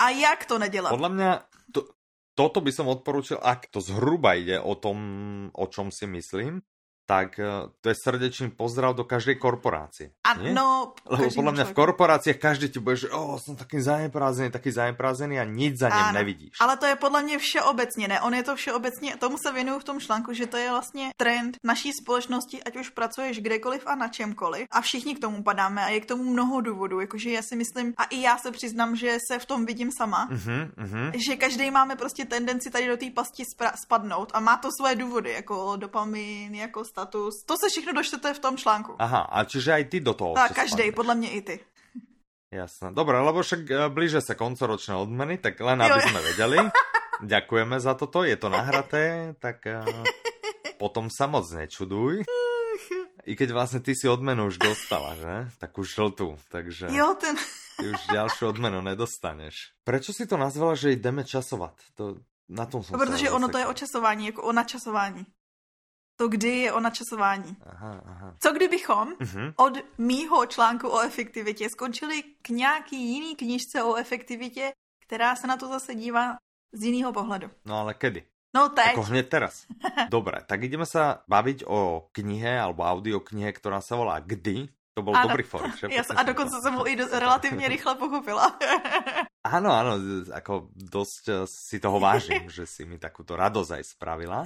A 0.00 0.10
jak 0.10 0.44
to 0.44 0.58
nedělat? 0.58 0.90
Podle 0.90 1.08
mě 1.08 1.40
to, 1.74 1.88
toto 2.38 2.62
by 2.62 2.70
som 2.70 2.86
odporučil, 2.86 3.42
ak 3.42 3.74
to 3.74 3.82
zhruba 3.82 4.38
ide 4.38 4.62
o 4.62 4.78
tom, 4.78 4.98
o 5.50 5.66
čom 5.66 5.90
si 5.90 6.06
myslím, 6.06 6.62
tak 7.08 7.40
eh, 7.40 7.72
to 7.80 7.88
je 7.88 7.96
srdečný 7.96 8.52
pozdrav 8.52 8.92
do 8.92 9.08
každej 9.08 9.40
korporácie. 9.40 10.12
Ano. 10.28 10.92
Lebo 11.08 11.32
podľa 11.32 11.52
mňa 11.56 11.64
v 11.72 11.76
korporáciách 11.76 12.36
každý 12.36 12.68
ti 12.68 12.78
bude, 12.84 13.00
že 13.00 13.08
oh, 13.08 13.40
som 13.40 13.56
taký 13.56 13.80
zaneprázdnený, 13.80 14.52
taký 14.52 14.68
zaneprázdnený 14.68 15.40
a 15.40 15.48
nic 15.48 15.80
za 15.80 15.88
ním 15.88 16.12
nevidíš. 16.12 16.60
Ale 16.60 16.76
to 16.76 16.84
je 16.84 16.96
podle 17.00 17.22
mě 17.22 17.38
všeobecně, 17.38 18.08
ne? 18.08 18.20
On 18.20 18.34
je 18.34 18.42
to 18.42 18.56
všeobecně, 18.56 19.16
tomu 19.16 19.40
se 19.40 19.52
věnuju 19.52 19.78
v 19.78 19.84
tom 19.84 20.00
článku, 20.00 20.32
že 20.36 20.46
to 20.46 20.56
je 20.56 20.68
vlastně 20.70 21.10
trend 21.16 21.56
naší 21.64 21.92
společnosti, 22.02 22.62
ať 22.62 22.76
už 22.76 22.88
pracuješ 22.90 23.40
kdekoliv 23.40 23.86
a 23.86 23.94
na 23.94 24.08
čemkoliv. 24.08 24.66
A 24.70 24.80
všichni 24.80 25.16
k 25.16 25.24
tomu 25.24 25.42
padáme 25.42 25.84
a 25.84 25.88
je 25.88 26.00
k 26.00 26.06
tomu 26.06 26.24
mnoho 26.24 26.60
důvodů. 26.60 27.00
Jakože 27.00 27.30
já 27.30 27.42
si 27.42 27.56
myslím, 27.56 27.94
a 27.96 28.04
i 28.04 28.20
já 28.20 28.38
se 28.38 28.50
přiznám, 28.50 28.96
že 28.96 29.16
se 29.32 29.38
v 29.38 29.46
tom 29.46 29.66
vidím 29.66 29.90
sama, 29.96 30.28
uh-huh, 30.28 30.70
uh-huh. 30.76 31.12
že 31.28 31.36
každý 31.36 31.70
máme 31.70 31.96
prostě 31.96 32.24
tendenci 32.24 32.70
tady 32.70 32.86
do 32.86 32.96
té 32.96 33.10
pasti 33.10 33.42
spadnout 33.84 34.30
a 34.34 34.40
má 34.40 34.56
to 34.56 34.68
své 34.80 34.94
důvody, 34.94 35.32
jako 35.32 35.76
dopamin, 35.76 36.54
jako 36.54 36.84
status. 36.98 37.44
To 37.46 37.54
se 37.54 37.70
všechno 37.70 37.92
dočtete 37.94 38.34
v 38.34 38.38
tom 38.42 38.58
článku. 38.58 38.98
Aha, 38.98 39.30
a 39.30 39.46
čiže 39.46 39.70
aj 39.78 39.84
ty 39.86 39.98
do 40.02 40.18
toho. 40.18 40.34
Tak, 40.34 40.50
každý, 40.54 40.90
podle 40.90 41.14
mě 41.14 41.30
i 41.30 41.40
ty. 41.42 41.56
Jasné. 42.50 42.96
Dobre, 42.96 43.20
lebo 43.20 43.44
však 43.44 43.60
e, 43.70 43.74
blíže 43.92 44.24
sa 44.24 44.32
koncoročné 44.32 44.96
odmeny, 44.96 45.36
tak 45.36 45.60
len 45.60 45.84
aby 45.84 46.00
sme 46.00 46.20
vedeli. 46.32 46.56
Ďakujeme 47.20 47.76
za 47.86 47.92
toto, 47.92 48.24
je 48.24 48.40
to 48.40 48.48
nahraté, 48.48 49.36
tak 49.36 49.68
uh, 49.68 49.84
potom 50.80 51.12
sa 51.12 51.28
moc 51.28 51.44
nečuduj. 51.52 52.24
I 53.28 53.36
keď 53.36 53.52
vlastne 53.52 53.84
ty 53.84 53.92
si 53.92 54.08
odmenu 54.08 54.48
už 54.48 54.56
dostala, 54.64 55.12
že? 55.20 55.34
Takú 55.60 55.84
žltú, 55.84 56.40
takže... 56.48 56.88
Jo, 56.88 57.12
ten... 57.20 57.36
Ty 57.76 57.84
už 57.92 58.00
ďalšiu 58.16 58.48
odmenu 58.48 58.80
nedostaneš. 58.80 59.76
Prečo 59.84 60.16
si 60.16 60.24
to 60.24 60.40
nazvala, 60.40 60.72
že 60.72 60.96
jdeme 60.96 61.28
časovat? 61.28 61.76
To, 62.00 62.16
na 62.48 62.64
tom 62.64 62.80
no, 62.80 62.96
Protože 62.96 63.30
ono 63.30 63.52
to 63.52 63.60
je 63.60 63.66
o 63.66 63.74
časování, 63.76 64.32
jako 64.32 64.42
o 64.42 64.52
načasování 64.52 65.26
to 66.18 66.28
kdy 66.28 66.48
je 66.48 66.72
o 66.72 66.80
načasování. 66.80 67.56
Aha, 67.66 68.02
aha. 68.06 68.34
Co 68.38 68.52
kdybychom 68.52 69.14
uh-huh. 69.14 69.52
od 69.56 69.74
mýho 69.98 70.46
článku 70.46 70.88
o 70.88 71.00
efektivitě 71.00 71.70
skončili 71.70 72.22
k 72.42 72.48
nějaký 72.48 72.98
jiný 73.14 73.36
knižce 73.36 73.82
o 73.82 73.94
efektivitě, 73.94 74.72
která 75.06 75.36
se 75.36 75.46
na 75.46 75.56
to 75.56 75.68
zase 75.68 75.94
dívá 75.94 76.36
z 76.72 76.84
jiného 76.84 77.12
pohledu. 77.12 77.50
No 77.64 77.78
ale 77.78 77.94
kedy? 77.94 78.24
No 78.54 78.68
teď. 78.68 78.96
Ako 78.96 79.02
hneď 79.12 79.28
teraz. 79.28 79.68
Dobre, 80.10 80.40
tak 80.48 80.64
ideme 80.64 80.88
sa 80.88 81.20
baviť 81.28 81.68
o 81.68 82.08
knihe 82.16 82.56
alebo 82.56 82.80
audioknihe, 82.80 83.52
ktorá 83.52 83.84
sa 83.84 83.94
volá 83.94 84.24
Kdy, 84.24 84.72
To 84.98 85.02
byl 85.02 85.16
ano. 85.16 85.28
dobrý 85.28 85.42
for. 85.42 85.62
Já, 85.90 86.02
a 86.16 86.22
dokonce 86.22 86.56
jsem 86.62 86.74
ho 86.74 86.88
i 86.88 86.96
do, 86.96 87.06
relativně 87.18 87.68
rychle 87.68 87.94
pochopila. 87.94 88.58
Áno, 89.46 89.70
áno, 89.70 89.92
ako 90.34 90.74
dosť 90.74 91.24
eh, 91.30 91.46
si 91.46 91.78
toho 91.78 92.02
vážim, 92.02 92.50
že 92.50 92.66
si 92.66 92.82
mi 92.82 92.98
takúto 92.98 93.38
radosť 93.38 93.70
aj 93.78 93.84
spravila. 93.86 94.42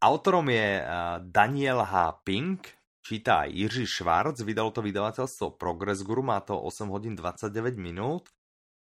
Autorom 0.00 0.48
je 0.48 0.80
eh, 0.80 0.86
Daniel 1.20 1.84
H. 1.84 2.24
Pink, 2.24 2.68
číta 3.04 3.44
Jiří 3.44 3.86
Švarc, 3.86 4.40
vydalo 4.40 4.72
to 4.72 4.80
vydavateľstvo 4.80 5.60
Progress 5.60 6.00
Guru, 6.00 6.24
má 6.24 6.40
to 6.40 6.56
8 6.56 6.88
hodín 6.88 7.12
29 7.16 7.76
minút. 7.76 8.32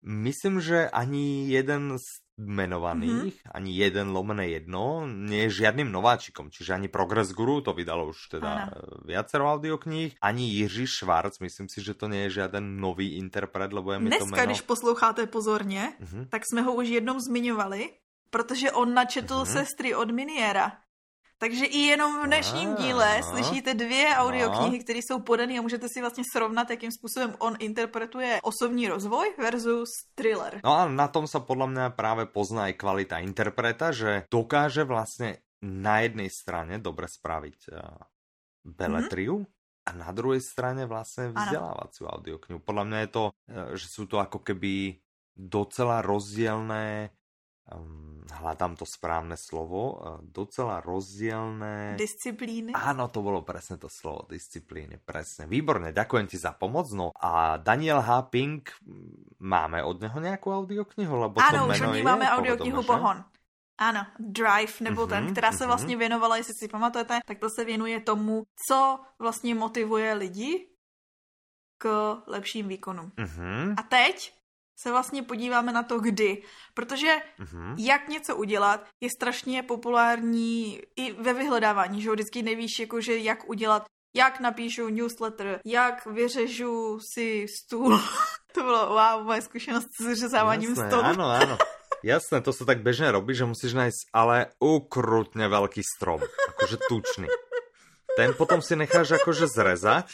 Myslím, 0.00 0.64
že 0.64 0.88
ani 0.88 1.50
jeden 1.50 1.92
z 1.98 2.24
menovaných, 2.40 3.36
mm-hmm. 3.36 3.52
ani 3.52 3.70
jeden 3.76 4.16
lomené 4.16 4.48
jedno, 4.48 5.04
nie 5.04 5.44
je 5.44 5.61
žiadnym 5.61 5.92
nováčikom, 5.92 6.48
čiže 6.48 6.72
ani 6.72 6.88
Progress 6.88 7.36
Guru, 7.36 7.61
to 7.61 7.76
vydalo 7.76 8.08
už 8.08 8.40
teda 8.40 8.48
Aha. 8.48 8.66
viacero 9.04 9.44
audiokníh, 9.52 10.16
ani 10.24 10.48
Jiří 10.48 10.86
Švarc, 10.86 11.36
myslím 11.44 11.68
si, 11.68 11.84
že 11.84 11.92
to 11.92 12.08
nie 12.08 12.24
je 12.26 12.40
žiaden 12.40 12.80
nový 12.80 13.20
interpret, 13.20 13.68
lebo 13.76 13.92
je 13.92 13.98
mi 14.00 14.08
Dneska, 14.08 14.24
to 14.24 14.32
meno... 14.32 14.46
když 14.46 14.61
posloucháte 14.64 15.26
pozorně, 15.26 15.92
mm-hmm. 16.00 16.32
tak 16.32 16.48
jsme 16.48 16.62
ho 16.62 16.72
už 16.72 16.88
jednou 16.88 17.20
zmiňovali, 17.20 17.90
protože 18.30 18.72
on 18.72 18.94
načetl 18.94 19.44
mm-hmm. 19.44 19.52
sestry 19.52 19.94
od 19.94 20.11
Miniera. 20.11 20.80
Takže 21.41 21.64
i 21.64 21.78
jenom 21.88 22.20
v 22.20 22.26
dnešním 22.26 22.76
díle 22.76 23.22
slyšíte 23.22 23.74
dvě 23.74 24.12
audioknihy, 24.12 24.76
no. 24.78 24.84
které 24.84 25.01
jsou 25.01 25.20
podané 25.24 25.59
a 25.59 25.64
můžete 25.64 25.88
si 25.88 26.01
vlastně 26.01 26.24
srovnat, 26.32 26.70
jakým 26.70 26.93
způsobem 26.93 27.34
on 27.38 27.57
interpretuje 27.59 28.41
osobní 28.43 28.88
rozvoj 28.88 29.34
versus 29.38 29.88
thriller. 30.14 30.61
No 30.64 30.72
a 30.76 30.84
na 30.84 31.09
tom 31.09 31.24
sa 31.24 31.41
podľa 31.41 31.66
mňa 31.72 31.86
práve 31.97 32.28
pozná 32.28 32.68
aj 32.68 32.76
kvalita 32.76 33.24
interpreta, 33.24 33.88
že 33.88 34.28
dokáže 34.28 34.84
vlastne 34.84 35.41
na 35.64 36.05
jednej 36.05 36.28
strane 36.28 36.76
dobre 36.76 37.09
spraviť 37.09 37.59
uh, 37.72 38.05
beletriu, 38.68 39.41
mm-hmm 39.41 39.59
a 39.80 39.97
na 39.97 40.12
druhej 40.14 40.38
strane 40.45 40.86
vlastne 40.86 41.32
vzdelávaciu 41.34 42.07
audioknihu. 42.07 42.62
Podľa 42.62 42.84
mňa 42.86 42.99
je 43.01 43.11
to, 43.11 43.24
že 43.74 43.86
sú 43.91 44.05
to 44.07 44.22
ako 44.22 44.38
keby 44.45 45.01
docela 45.34 46.05
rozdielné 46.05 47.09
um, 47.09 47.19
hľadám 48.30 48.78
to 48.78 48.86
správne 48.86 49.34
slovo, 49.34 49.80
uh, 49.94 49.94
docela 50.22 50.80
rozdielne... 50.80 51.98
Disciplíny? 51.98 52.72
Áno, 52.72 53.10
to 53.10 53.20
bolo 53.20 53.42
presne 53.42 53.76
to 53.76 53.90
slovo, 53.90 54.26
disciplíny, 54.30 55.02
presne. 55.02 55.50
Výborne, 55.50 55.90
ďakujem 55.90 56.26
ti 56.30 56.38
za 56.38 56.54
pomoc. 56.54 56.88
No 56.94 57.10
a 57.18 57.58
Daniel 57.58 58.00
H. 58.00 58.30
Pink, 58.30 58.70
máme 59.42 59.82
od 59.82 59.98
neho 60.00 60.18
nejakú 60.18 60.54
audioknihu? 60.54 61.14
Lebo 61.14 61.42
ano, 61.42 61.66
to 61.66 61.74
už 61.74 61.80
od 61.82 62.06
máme 62.06 62.26
audioknihu 62.30 62.82
Pohon. 62.86 63.24
Ano, 63.80 64.02
Drive, 64.20 64.76
nebo 64.80 65.08
mm-hmm, 65.08 65.08
ten, 65.08 65.32
která 65.32 65.52
se 65.52 65.64
mm-hmm. 65.64 65.66
vlastně 65.66 65.96
věnovala, 65.96 66.36
jestli 66.36 66.54
si 66.54 66.68
pamatujete, 66.68 67.20
tak 67.26 67.38
to 67.38 67.50
se 67.50 67.64
věnuje 67.64 68.00
tomu, 68.00 68.44
co 68.66 69.00
vlastně 69.18 69.54
motivuje 69.54 70.12
lidi 70.14 70.68
k 71.78 72.16
lepším 72.26 72.68
výkonům. 72.68 73.12
Mm-hmm. 73.16 73.74
A 73.78 73.82
teď 73.82 74.39
se 74.82 74.90
vlastně 74.90 75.22
podíváme 75.22 75.72
na 75.72 75.82
to, 75.82 76.00
kdy. 76.00 76.42
Protože 76.74 77.16
uh-huh. 77.40 77.74
jak 77.78 78.08
něco 78.08 78.36
udělat 78.36 78.86
je 79.00 79.08
strašně 79.16 79.62
populární 79.62 80.80
i 80.96 81.12
ve 81.12 81.32
vyhledávání, 81.32 82.02
že 82.02 82.10
vždycky 82.10 82.42
nevíš, 82.42 82.78
jakože 82.78 83.18
jak 83.18 83.48
udělat, 83.48 83.84
jak 84.16 84.40
napíšu 84.40 84.88
newsletter, 84.88 85.60
jak 85.64 86.06
vyřežu 86.06 86.98
si 87.14 87.46
stůl. 87.48 88.00
to 88.52 88.62
bylo 88.62 88.86
wow, 88.86 89.24
moje 89.24 89.42
zkušenost 89.42 89.88
s 90.00 90.06
vyřezáváním 90.06 90.74
stolu. 90.74 91.02
Ano, 91.02 91.24
ano. 91.24 91.58
Jasné, 92.04 92.40
to 92.40 92.52
se 92.52 92.64
tak 92.64 92.82
běžně 92.82 93.12
robí, 93.12 93.34
že 93.34 93.44
musíš 93.44 93.72
najít 93.72 93.94
ale 94.12 94.46
ukrutně 94.58 95.48
velký 95.48 95.82
strom, 95.96 96.20
jakože 96.48 96.76
tučný. 96.88 97.26
Ten 98.16 98.34
potom 98.34 98.62
si 98.62 98.76
necháš 98.76 99.10
jakože 99.10 99.46
zrezať 99.46 100.10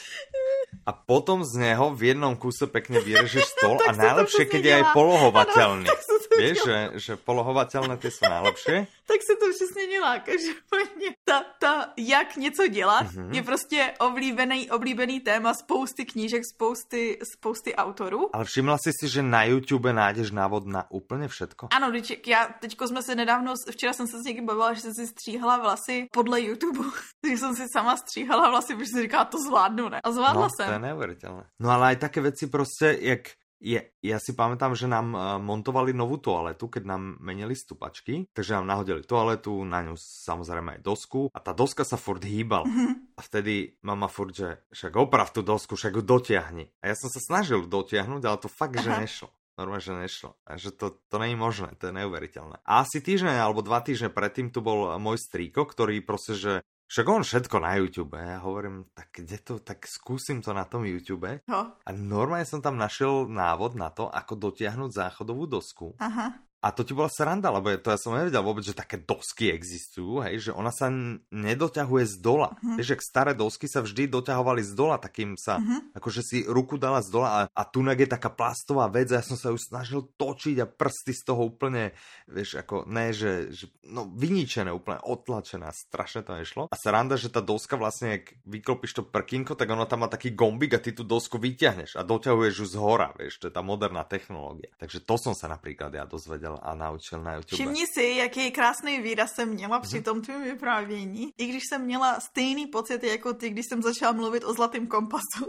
a 0.86 0.94
potom 0.94 1.42
z 1.42 1.58
něho 1.66 1.90
v 1.90 2.14
jednom 2.14 2.38
kuse 2.38 2.70
pekne 2.70 3.02
vyrežeš 3.02 3.44
stol 3.58 3.82
a 3.82 3.90
najlepšie, 3.90 4.46
keď 4.46 4.62
je 4.62 4.72
aj 4.78 4.84
polohovateľný. 4.94 5.90
Víš, 6.38 6.58
že, 6.66 6.90
že 6.94 7.16
polohovatelné 7.16 7.96
ty 7.96 8.10
jsou 8.10 8.26
najlepšie? 8.30 8.86
tak 9.06 9.20
se 9.30 9.36
to 9.40 9.46
přesně 9.54 9.86
dělá. 9.86 10.18
Každopádně 10.18 11.08
ta, 11.24 11.44
ta, 11.58 11.92
jak 11.96 12.36
něco 12.36 12.66
dělat, 12.66 13.06
mm-hmm. 13.06 13.34
je 13.34 13.42
prostě 13.42 13.94
oblíbený, 13.98 14.70
oblíbený 14.70 15.20
téma 15.20 15.54
spousty 15.54 16.04
knížek, 16.04 16.42
spousty, 16.54 17.18
spousty 17.32 17.74
autorů. 17.74 18.36
Ale 18.36 18.44
všimla 18.44 18.78
jsi 18.78 18.90
si, 19.00 19.08
že 19.08 19.22
na 19.22 19.44
YouTube 19.44 19.92
nájdeš 19.92 20.30
návod 20.30 20.66
na 20.66 20.90
úplně 20.90 21.28
všetko? 21.28 21.68
Ano, 21.70 21.90
teď, 21.90 22.28
já, 22.28 22.46
teďko 22.60 22.88
jsme 22.88 23.02
se 23.02 23.14
nedávno, 23.14 23.54
včera 23.70 23.92
jsem 23.92 24.06
se 24.06 24.18
s 24.18 24.24
někým 24.24 24.46
bavila, 24.46 24.72
že 24.72 24.80
jsem 24.80 24.94
si 24.94 25.06
stříhala 25.06 25.58
vlasy 25.58 26.06
podle 26.12 26.40
YouTube, 26.40 26.80
že 27.30 27.38
jsem 27.38 27.54
si 27.56 27.62
sama 27.72 27.96
stříhala 27.96 28.50
vlasy, 28.50 28.74
protože 28.74 28.90
si 28.94 29.02
říká, 29.02 29.24
to 29.24 29.38
zvládnu, 29.38 29.88
ne? 29.88 30.00
A 30.04 30.10
zvládla 30.10 30.42
no, 30.42 30.48
jsem. 30.56 30.66
to 30.66 30.72
je 30.72 30.78
neuvěřitelné. 30.78 31.44
No 31.60 31.70
ale 31.70 31.86
aj 31.86 31.96
také 31.96 32.20
věci 32.20 32.46
prostě, 32.46 32.98
jak 33.00 33.20
je, 33.60 33.80
ja 34.04 34.18
si 34.20 34.36
pamätám, 34.36 34.76
že 34.76 34.84
nám 34.84 35.16
uh, 35.16 35.20
montovali 35.40 35.96
novú 35.96 36.20
toaletu, 36.20 36.68
keď 36.68 36.82
nám 36.84 37.02
menili 37.24 37.56
stupačky, 37.56 38.28
takže 38.36 38.60
nám 38.60 38.68
nahodili 38.68 39.00
toaletu, 39.02 39.64
na 39.64 39.80
ňu 39.84 39.96
samozrejme 39.96 40.78
aj 40.78 40.80
dosku 40.84 41.32
a 41.32 41.38
tá 41.40 41.56
doska 41.56 41.82
sa 41.88 41.96
furt 41.96 42.20
hýbala. 42.20 42.68
Mm-hmm. 42.68 43.16
A 43.16 43.20
vtedy 43.24 43.80
mama 43.80 44.12
furt, 44.12 44.36
že 44.36 44.60
však 44.72 44.92
oprav 45.00 45.32
tú 45.32 45.40
dosku, 45.40 45.74
však 45.74 46.00
ju 46.00 46.02
dotiahni. 46.04 46.68
A 46.84 46.92
ja 46.92 46.94
som 46.94 47.08
sa 47.08 47.20
snažil 47.20 47.64
dotiahnuť, 47.64 48.22
ale 48.28 48.38
to 48.40 48.52
fakt, 48.52 48.76
že 48.76 48.92
nešlo. 48.92 49.32
Normálne, 49.56 49.80
že 49.80 49.96
nešlo. 49.96 50.36
A 50.44 50.60
že 50.60 50.68
to, 50.68 51.00
to 51.08 51.16
není 51.16 51.32
možné, 51.32 51.72
to 51.80 51.88
je 51.88 51.96
neuveriteľné. 51.96 52.60
A 52.60 52.84
asi 52.84 53.00
týždeň 53.00 53.40
alebo 53.40 53.64
dva 53.64 53.80
týždne 53.80 54.12
predtým 54.12 54.52
tu 54.52 54.60
bol 54.60 55.00
môj 55.00 55.16
strýko, 55.16 55.64
ktorý 55.64 56.04
proste, 56.04 56.36
že 56.36 56.52
však 56.86 57.06
on 57.10 57.22
všetko 57.26 57.56
na 57.58 57.72
YouTube. 57.78 58.14
Ja 58.14 58.38
hovorím, 58.42 58.86
tak 58.94 59.10
kde 59.10 59.36
to, 59.42 59.54
tak 59.58 59.84
skúsim 59.90 60.38
to 60.38 60.54
na 60.54 60.62
tom 60.62 60.86
YouTube. 60.86 61.42
No. 61.50 61.74
A 61.82 61.90
normálne 61.90 62.46
som 62.46 62.62
tam 62.62 62.78
našiel 62.78 63.26
návod 63.26 63.74
na 63.74 63.90
to, 63.90 64.06
ako 64.06 64.38
dotiahnuť 64.50 64.90
záchodovú 64.94 65.50
dosku. 65.50 65.98
Aha. 65.98 66.45
A 66.66 66.74
to 66.74 66.82
ti 66.82 66.98
bola 66.98 67.06
sranda, 67.06 67.54
lebo 67.54 67.70
to 67.78 67.94
ja 67.94 67.98
som 68.00 68.18
nevedel 68.18 68.42
vôbec, 68.42 68.66
že 68.66 68.74
také 68.74 68.98
dosky 68.98 69.54
existujú, 69.54 70.18
hej, 70.26 70.50
že 70.50 70.50
ona 70.50 70.74
sa 70.74 70.90
nedoťahuje 71.30 72.04
z 72.10 72.16
dola. 72.18 72.58
Uh-huh. 72.58 72.74
Vieš, 72.74 72.90
že 72.90 73.06
staré 73.06 73.38
dosky 73.38 73.70
sa 73.70 73.86
vždy 73.86 74.10
doťahovali 74.10 74.66
z 74.66 74.74
dola, 74.74 74.98
takým 74.98 75.38
sa, 75.38 75.62
uh-huh. 75.62 75.94
akože 75.94 76.26
si 76.26 76.42
ruku 76.42 76.74
dala 76.74 77.06
z 77.06 77.14
dola 77.14 77.28
a, 77.30 77.40
a 77.46 77.62
tunak 77.70 78.02
je 78.02 78.10
taká 78.10 78.34
plastová 78.34 78.90
vec 78.90 79.14
a 79.14 79.22
ja 79.22 79.24
som 79.24 79.38
sa 79.38 79.54
ju 79.54 79.58
snažil 79.62 80.10
točiť 80.18 80.58
a 80.58 80.66
prsty 80.66 81.14
z 81.14 81.22
toho 81.22 81.46
úplne, 81.46 81.94
vieš, 82.26 82.58
ako, 82.58 82.82
ne, 82.90 83.14
že, 83.14 83.54
že 83.54 83.70
no 83.86 84.10
vyničené, 84.10 84.74
úplne 84.74 84.98
otlačené, 85.06 85.70
strašne 85.70 86.26
to 86.26 86.34
nešlo. 86.34 86.66
A 86.66 86.74
sranda, 86.74 87.14
že 87.14 87.30
tá 87.30 87.38
doska 87.38 87.78
vlastne, 87.78 88.18
ak 88.18 88.42
vyklopíš 88.42 88.98
to 88.98 89.02
prkínko, 89.06 89.54
tak 89.54 89.70
ona 89.70 89.86
tam 89.86 90.02
má 90.02 90.10
taký 90.10 90.34
gombik 90.34 90.74
a 90.74 90.82
ty 90.82 90.90
tú 90.90 91.06
dosku 91.06 91.38
vyťahneš 91.38 91.94
a 91.94 92.02
doťahuješ 92.02 92.54
ju 92.58 92.66
z 92.66 92.76
hora, 92.82 93.14
vieš, 93.14 93.38
to 93.38 93.46
je 93.46 93.54
tá 93.54 93.62
moderná 93.62 94.02
technológia. 94.02 94.74
Takže 94.82 95.06
to 95.06 95.14
som 95.14 95.30
sa 95.38 95.46
napríklad 95.46 95.94
ja 95.94 96.02
dozvedel 96.02 96.55
a 96.62 96.74
naučil 96.74 97.22
na 97.22 97.34
YouTube. 97.34 97.56
Všimni 97.56 97.84
si, 97.94 98.04
jaký 98.04 98.50
krásný 98.50 99.02
výraz 99.02 99.32
jsem 99.34 99.48
měla 99.48 99.80
při 99.80 99.96
mhm. 99.96 100.04
tom 100.04 100.22
tvým 100.22 100.42
vyprávění. 100.42 101.30
I 101.38 101.46
když 101.46 101.62
jsem 101.68 101.84
měla 101.84 102.20
stejný 102.20 102.66
pocit 102.66 103.04
jako 103.04 103.34
ty, 103.34 103.50
když 103.50 103.66
jsem 103.68 103.82
začala 103.82 104.12
mluvit 104.12 104.44
o 104.44 104.52
zlatém 104.52 104.86
kompasu. 104.86 105.46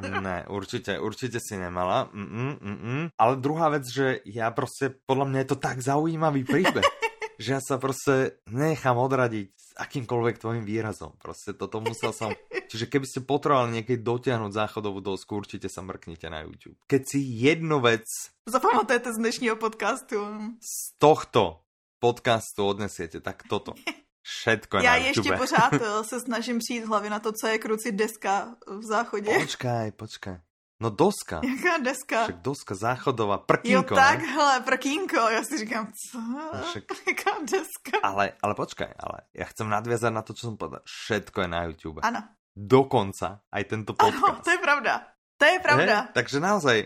ne, 0.20 0.44
určitě, 0.48 0.98
určitě 0.98 1.38
si 1.48 1.56
nemala. 1.56 2.10
Mm-mm, 2.14 2.58
mm-mm. 2.58 3.08
Ale 3.18 3.36
druhá 3.36 3.68
věc, 3.68 3.86
že 3.94 4.20
já 4.24 4.50
prostě, 4.50 4.94
podle 5.06 5.28
mě 5.28 5.40
je 5.40 5.44
to 5.44 5.56
tak 5.56 5.80
zaujímavý 5.80 6.44
příběh. 6.44 6.84
že 7.40 7.56
ja 7.56 7.60
sa 7.64 7.80
prostě 7.80 8.36
nechám 8.52 9.00
odradiť 9.00 9.48
s 9.56 9.72
akýmkoľvek 9.80 10.38
tvojim 10.38 10.64
výrazom. 10.64 11.12
Prostě 11.18 11.52
toto 11.52 11.80
musel 11.80 12.12
som... 12.12 12.36
Čiže 12.70 12.86
keby 12.86 13.06
ste 13.08 13.24
potrebovali 13.24 13.80
niekedy 13.80 14.04
dotiahnuť 14.04 14.52
záchodovú 14.52 15.00
dosku, 15.00 15.40
určite 15.40 15.72
sa 15.72 15.80
mrknite 15.80 16.28
na 16.30 16.44
YouTube. 16.44 16.76
Keď 16.86 17.02
si 17.02 17.18
jednu 17.18 17.80
vec... 17.80 18.04
Zapamatujete 18.46 19.12
z 19.12 19.16
dnešního 19.16 19.56
podcastu. 19.56 20.20
Z 20.60 21.00
tohto 21.00 21.64
podcastu 21.98 22.66
odnesiete, 22.66 23.20
tak 23.20 23.42
toto. 23.48 23.74
Všetko 24.22 24.76
je 24.76 24.84
Já 24.84 24.90
na 24.90 24.96
ještě 24.96 25.32
pořád 25.32 25.72
eh, 25.72 26.04
se 26.10 26.20
snažím 26.20 26.58
přijít 26.58 26.84
hlavě 26.84 27.10
na 27.10 27.18
to, 27.18 27.32
co 27.32 27.46
je 27.46 27.58
kruci 27.58 27.92
deska 27.92 28.56
v 28.66 28.84
záchodě. 28.84 29.32
Počkaj, 29.40 29.92
počkaj. 29.92 30.36
No 30.80 30.90
doska. 30.90 31.40
Jaká 31.44 31.78
deska? 31.78 32.24
Však 32.24 32.40
doska 32.40 32.74
záchodová, 32.74 33.38
prkínko, 33.38 33.94
Jo 33.94 34.00
takhle, 34.00 34.60
prkínko, 34.60 35.16
já 35.16 35.44
si 35.44 35.58
říkám, 35.58 35.92
co? 35.92 36.20
No 36.20 36.62
však... 36.70 36.84
Jaká 37.08 37.30
deska? 37.40 37.98
Ale, 38.02 38.32
ale 38.42 38.54
počkaj, 38.54 38.88
ale 38.98 39.18
já 39.34 39.44
chcem 39.44 39.68
nadvězat 39.68 40.12
na 40.12 40.22
to, 40.22 40.34
co 40.34 40.46
jsem 40.46 40.56
povedal. 40.56 40.80
Všetko 40.84 41.40
je 41.40 41.48
na 41.48 41.64
YouTube. 41.64 42.00
Ano. 42.02 42.22
Dokonca 42.56 43.46
aj 43.52 43.64
tento 43.64 43.94
podcast. 43.94 44.24
Ano, 44.24 44.40
to 44.42 44.50
je 44.50 44.58
pravda. 44.58 45.06
To 45.38 45.44
je 45.46 45.58
pravda. 45.62 45.96
He? 46.00 46.08
Takže 46.12 46.36
naozaj, 46.40 46.76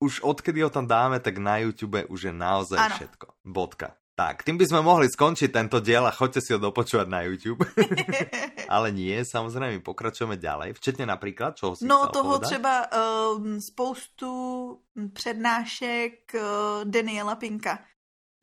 už 0.00 0.24
odkedy 0.24 0.62
ho 0.62 0.70
tam 0.70 0.86
dáme, 0.86 1.20
tak 1.20 1.36
na 1.36 1.60
YouTube 1.60 2.06
už 2.08 2.30
je 2.30 2.32
naozaj 2.32 2.78
ano. 2.78 2.94
všetko. 2.96 3.26
Bodka. 3.44 3.99
Tak, 4.20 4.44
tým 4.44 4.60
by 4.60 4.68
sme 4.68 4.84
mohli 4.84 5.08
skončiť 5.08 5.48
tento 5.48 5.80
diel 5.80 6.04
a 6.04 6.12
choďte 6.12 6.44
si 6.44 6.52
ho 6.52 6.60
dopočúvať 6.60 7.08
na 7.08 7.24
YouTube. 7.24 7.64
Ale 8.74 8.92
nie, 8.92 9.16
samozrejme, 9.24 9.80
pokračujeme 9.80 10.36
ďalej, 10.36 10.76
včetně 10.76 11.08
například, 11.08 11.56
čeho 11.56 11.72
si 11.76 11.88
No 11.88 12.06
toho 12.12 12.36
povedať? 12.36 12.48
třeba 12.48 12.74
um, 12.92 13.60
spoustu 13.60 14.30
přednášek 15.12 16.36
uh, 16.36 16.84
Daniela 16.84 17.34
Pinka 17.34 17.78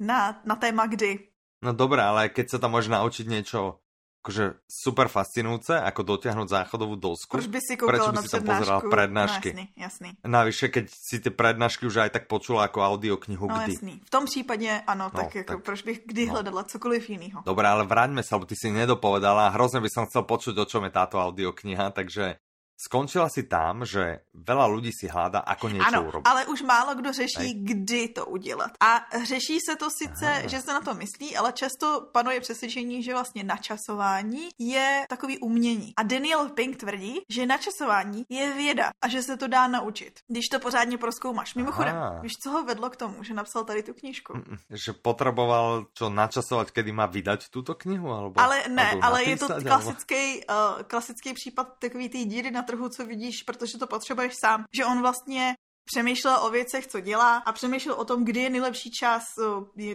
na, 0.02 0.42
na 0.46 0.56
téma 0.56 0.90
kdy. 0.90 1.20
No 1.62 1.74
dobré, 1.74 2.02
ale 2.02 2.30
keď 2.30 2.50
sa 2.50 2.58
tam 2.58 2.74
môžeš 2.74 2.94
naučiť 2.94 3.26
niečo 3.30 3.82
akože 4.28 4.68
super 4.68 5.08
fascinujúce, 5.08 5.80
ako 5.80 6.04
dotiahnuť 6.04 6.48
záchodovú 6.52 7.00
dosku. 7.00 7.40
Proč 7.40 7.48
by 7.48 7.60
si 7.64 7.80
Prečo 7.80 8.12
by 8.12 8.20
si 8.28 8.36
tam 8.36 8.44
pozeral 8.44 8.80
prednášky? 8.84 9.56
No, 9.56 9.64
jasný, 9.64 9.66
jasný. 9.80 10.10
Navyše, 10.28 10.66
keď 10.68 10.86
si 10.92 11.24
ty 11.24 11.32
prednášky 11.32 11.88
už 11.88 12.04
aj 12.04 12.12
tak 12.12 12.24
počula 12.28 12.68
ako 12.68 12.84
audioknihu, 12.84 13.48
no, 13.48 13.56
kdy. 13.64 13.72
jasný. 13.80 13.94
V 14.04 14.12
tom 14.12 14.28
případě 14.28 14.84
ano, 14.84 15.08
no, 15.08 15.16
tak, 15.16 15.36
jako, 15.36 15.48
tak 15.48 15.60
proč 15.64 15.80
bych 15.88 15.98
kdy 16.04 16.24
no. 16.28 16.32
hledala 16.36 16.64
cokoliv 16.68 17.10
jiného. 17.10 17.40
Dobre, 17.48 17.64
ale 17.64 17.88
vráťme 17.88 18.20
sa, 18.20 18.36
lebo 18.36 18.52
ty 18.52 18.60
si 18.60 18.68
nedopovedala. 18.68 19.56
Hrozne 19.56 19.80
by 19.80 19.88
som 19.88 20.04
chcel 20.12 20.28
počuť, 20.28 20.60
o 20.60 20.66
čom 20.68 20.84
je 20.84 20.92
táto 20.92 21.24
audiokniha, 21.24 21.96
takže 21.96 22.36
Skončila 22.78 23.26
si 23.26 23.50
tam, 23.50 23.90
že 23.90 24.22
veľa 24.38 24.66
ľudí 24.70 24.94
si 24.94 25.10
hľadá, 25.10 25.42
ako 25.42 25.66
niečo 25.74 25.98
ano, 25.98 26.14
urobiť. 26.14 26.30
ale 26.30 26.46
už 26.46 26.62
málo 26.62 26.94
kdo 26.94 27.10
řeší, 27.10 27.50
Hej. 27.50 27.64
kdy 27.66 28.02
to 28.08 28.26
udělat. 28.26 28.72
A 28.78 29.02
řeší 29.26 29.58
se 29.60 29.76
to 29.76 29.90
sice, 29.90 30.30
Aha. 30.30 30.48
že 30.48 30.62
se 30.62 30.74
na 30.74 30.82
to 30.82 30.94
myslí, 30.94 31.38
ale 31.38 31.54
často 31.54 32.06
panuje 32.14 32.42
přesvědčení, 32.42 33.04
že 33.04 33.14
vlastně 33.14 33.44
načasování 33.44 34.50
je 34.60 35.06
takový 35.10 35.38
umění. 35.40 35.94
A 35.98 36.04
Daniel 36.04 36.50
Pink 36.50 36.78
tvrdí, 36.78 37.26
že 37.30 37.46
načasování 37.46 38.26
je 38.30 38.54
věda 38.54 38.90
a 39.02 39.08
že 39.08 39.24
se 39.24 39.38
to 39.38 39.48
dá 39.48 39.68
naučit, 39.68 40.20
když 40.28 40.46
to 40.48 40.60
pořádně 40.60 40.98
proskoumáš. 40.98 41.56
Mimochodem, 41.56 41.96
Aha. 41.98 42.20
víš, 42.22 42.38
co 42.44 42.50
ho 42.50 42.64
vedlo 42.64 42.90
k 42.90 42.96
tomu, 42.96 43.24
že 43.24 43.34
napsal 43.34 43.64
tady 43.64 43.84
tu 43.84 43.94
knížku? 43.94 44.34
Že 44.70 44.94
potreboval 44.94 45.90
čo 45.98 46.10
načasovat, 46.14 46.70
kedy 46.72 46.92
má 46.92 47.10
vydať 47.10 47.50
tuto 47.50 47.74
knihu? 47.74 48.12
Alebo, 48.12 48.38
ale 48.38 48.70
ne, 48.70 48.92
alebo 48.92 49.06
ale 49.06 49.20
napísať, 49.24 49.34
je 49.34 49.38
to 49.38 49.48
klasický, 49.66 50.24
alebo... 50.46 50.78
uh, 50.78 50.84
klasický 50.84 51.34
případ 51.34 51.68
takový 51.80 52.10
té 52.10 52.18
díry 52.18 52.52
na 52.52 52.67
trhu, 52.68 52.90
co 52.90 53.06
vidíš, 53.06 53.44
protože 53.44 53.78
to 53.78 53.88
potřebuješ 53.88 54.34
sám. 54.36 54.66
Že 54.74 54.86
on 54.86 55.02
vlastně 55.02 55.56
přemýšlel 55.94 56.38
o 56.42 56.50
věcech, 56.50 56.88
co 56.88 57.00
dělá 57.00 57.38
a 57.38 57.52
přemýšlel 57.52 57.96
o 57.96 58.06
tom, 58.06 58.26
kdy 58.26 58.40
je 58.40 58.50
nejlepší 58.50 58.92
čas, 58.92 59.24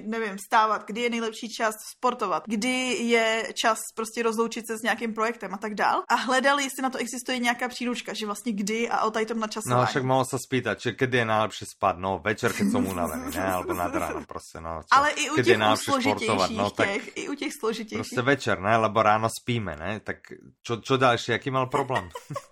nevím, 0.04 0.36
stávat, 0.46 0.84
kdy 0.86 1.00
je 1.00 1.10
nejlepší 1.10 1.48
čas 1.48 1.74
sportovat, 1.96 2.42
kdy 2.46 2.94
je 2.94 3.52
čas 3.62 3.78
prostě 3.94 4.22
rozloučit 4.22 4.66
se 4.66 4.78
s 4.78 4.82
nějakým 4.82 5.14
projektem 5.14 5.54
a 5.54 5.56
tak 5.56 5.74
dál. 5.74 6.02
A 6.08 6.14
hledal, 6.14 6.60
jestli 6.60 6.82
na 6.82 6.90
to 6.90 6.98
existuje 6.98 7.38
nějaká 7.38 7.68
příručka, 7.68 8.12
že 8.14 8.26
vlastně 8.26 8.52
kdy 8.52 8.88
a 8.88 9.04
o 9.04 9.10
tady 9.10 9.26
tom 9.26 9.40
načasování. 9.40 9.80
No 9.80 9.86
však 9.86 10.04
mohl 10.04 10.24
se 10.24 10.38
spýtat, 10.38 10.80
že 10.80 10.92
kdy 10.92 11.18
je 11.18 11.24
nejlepší 11.24 11.64
spát, 11.76 11.98
no 11.98 12.20
večer, 12.24 12.52
keď 12.52 12.70
som 12.72 12.86
unavený, 12.86 13.30
ne, 13.34 13.44
alebo 13.52 13.74
nad 13.74 13.94
ráno 13.94 14.24
prostě, 14.24 14.60
no. 14.60 14.80
Čo, 14.82 14.88
Ale 14.90 15.10
i 15.10 15.30
u 15.30 15.36
těch 15.42 15.58
složitějších 15.74 16.56
no, 16.56 16.70
tak 16.70 16.88
těch, 16.88 17.16
i 17.16 17.28
u 17.28 17.34
těch 17.34 17.52
složitějších. 17.60 17.98
Prostě 17.98 18.22
večer, 18.22 18.60
ne, 18.60 18.76
lebo 18.76 19.02
ráno 19.02 19.28
spíme, 19.40 19.76
ne, 19.76 20.00
tak 20.00 20.16
čo, 20.62 20.76
čo 20.76 20.96
další, 20.96 21.32
jaký 21.32 21.50
mal 21.50 21.66
problém? 21.66 22.08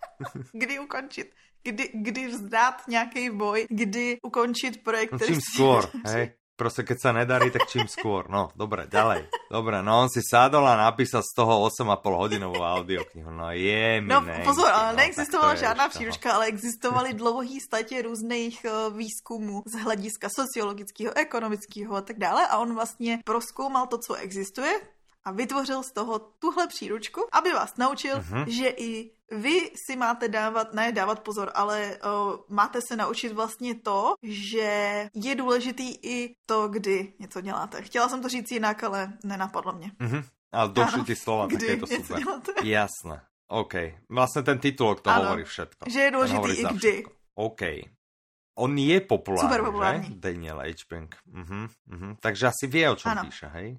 kdy 0.52 0.78
ukončit? 0.78 1.34
Kdy, 1.62 1.90
kdy 1.94 2.26
vzdát 2.28 2.88
nějaký 2.88 3.30
boj, 3.30 3.66
kdy 3.70 4.18
ukončit 4.22 4.82
projekt, 4.82 5.12
no, 5.12 5.18
čím 5.18 5.40
skôr, 5.40 5.88
hej? 6.08 6.32
Prostě 6.60 6.82
keď 6.82 6.98
sa 7.00 7.16
nedarí, 7.16 7.48
tak 7.48 7.72
čím 7.72 7.88
skôr. 7.88 8.28
No, 8.28 8.52
dobre, 8.52 8.84
ďalej. 8.84 9.32
Dobre, 9.48 9.80
no 9.80 10.04
on 10.04 10.12
si 10.12 10.20
sadol 10.20 10.68
a 10.68 10.76
napísal 10.76 11.24
z 11.24 11.32
toho 11.32 11.64
8,5 11.64 12.04
hodinovou 12.04 12.60
audioknihu. 12.60 13.32
No 13.32 13.48
je 13.56 14.04
mi 14.04 14.12
No 14.12 14.20
pozor, 14.44 14.68
ale 14.68 14.92
no, 14.92 14.96
neexistovala 15.00 15.56
žádná 15.56 15.88
příručka, 15.88 16.36
ale 16.36 16.52
existovaly 16.52 17.16
dlouhý 17.16 17.60
statě 17.64 18.02
různých 18.02 18.60
uh, 18.68 18.92
výzkumů 18.92 19.64
z 19.64 19.74
hlediska 19.80 20.28
sociologického, 20.28 21.16
ekonomického 21.16 21.96
a 21.96 22.04
tak 22.04 22.20
dále 22.20 22.44
a 22.44 22.58
on 22.60 22.74
vlastně 22.74 23.24
proskoumal 23.24 23.86
to, 23.86 23.98
co 23.98 24.14
existuje, 24.14 24.72
a 25.24 25.32
vytvořil 25.32 25.82
z 25.82 25.92
toho 25.92 26.18
tuhle 26.18 26.66
příručku, 26.66 27.20
aby 27.32 27.52
vás 27.52 27.76
naučil, 27.76 28.16
uh-huh. 28.16 28.44
že 28.48 28.68
i 28.68 29.10
vy 29.30 29.70
si 29.86 29.96
máte 29.96 30.28
dávat, 30.28 30.74
ne 30.74 30.92
dávat 30.92 31.20
pozor, 31.20 31.50
ale 31.54 31.98
uh, 32.04 32.36
máte 32.48 32.80
se 32.82 32.96
naučit 32.96 33.32
vlastně 33.32 33.74
to, 33.74 34.14
že 34.22 35.08
je 35.14 35.34
důležitý 35.34 35.94
i 36.02 36.34
to, 36.46 36.68
kdy 36.68 37.12
něco 37.18 37.40
děláte. 37.40 37.82
Chtěla 37.82 38.08
jsem 38.08 38.22
to 38.22 38.28
říct 38.28 38.50
jinak, 38.50 38.84
ale 38.84 39.12
nenapadlo 39.24 39.72
mě. 39.72 39.92
Uh-huh. 40.00 40.24
Ale 40.52 40.68
došli 40.68 41.02
ti 41.06 41.16
slova, 41.16 41.48
tak 41.48 41.62
je 41.62 41.76
to 41.76 41.86
super. 41.86 42.18
Děláte. 42.18 42.52
Jasné. 42.64 43.22
OK. 43.48 43.74
Vlastně 44.08 44.42
ten 44.42 44.58
titulok 44.58 45.00
to 45.00 45.10
ano, 45.10 45.24
hovorí 45.24 45.44
všetko. 45.44 45.90
Že 45.90 46.00
je 46.00 46.10
důležitý 46.10 46.50
i 46.50 46.64
kdy. 46.64 46.78
Všetko. 46.78 47.10
OK. 47.34 47.62
On 48.58 48.78
je 48.78 49.00
populárny, 49.00 49.48
Super 49.48 49.64
populárny. 49.64 50.04
že? 50.06 50.14
Daniel 50.14 50.58
H. 50.60 50.84
Pink. 50.88 51.16
Uh-huh, 51.32 51.68
uh-huh. 51.90 52.16
Takže 52.20 52.46
asi 52.46 52.66
vie, 52.66 52.90
o 52.90 52.96
čom 52.96 53.12
ano. 53.12 53.24
píše, 53.24 53.46
hej? 53.46 53.78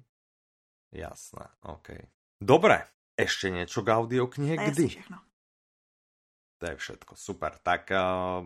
Jasné, 0.92 1.48
OK. 1.64 1.96
Dobre, 2.36 2.84
ešte 3.16 3.48
niečo 3.48 3.80
k 3.80 3.96
audioknihe, 3.96 4.54
kdy? 4.60 5.00
To 6.60 6.64
je 6.68 6.76
všetko, 6.76 7.12
super. 7.16 7.56
Tak 7.58 7.90
uh, 7.90 8.44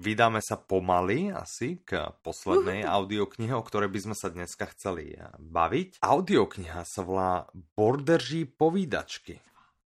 vydáme 0.00 0.40
sa 0.40 0.56
pomaly 0.56 1.32
asi 1.32 1.84
k 1.84 2.10
poslednej 2.24 2.84
uh. 2.84 2.96
audioknihe, 2.96 3.52
o 3.52 3.64
ktorej 3.64 3.92
by 3.92 4.00
sme 4.08 4.16
sa 4.16 4.32
dneska 4.32 4.66
chceli 4.76 5.16
eh, 5.16 5.28
baviť. 5.36 6.00
Audiokniha 6.00 6.80
sa 6.82 7.00
volá 7.04 7.44
Borderží 7.52 8.48
povídačky. 8.48 9.40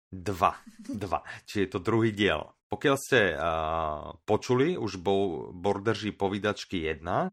Dva. 0.08 0.56
Dva. 0.80 1.20
Čiže 1.44 1.62
je 1.64 1.72
to 1.72 1.80
druhý 1.84 2.16
diel. 2.16 2.48
Pokiaľ 2.68 2.96
ste 3.00 3.32
uh, 3.32 4.12
počuli 4.28 4.76
už 4.76 5.00
bo, 5.00 5.48
Borderží 5.56 6.12
povídačky 6.12 6.84
1, 6.84 7.32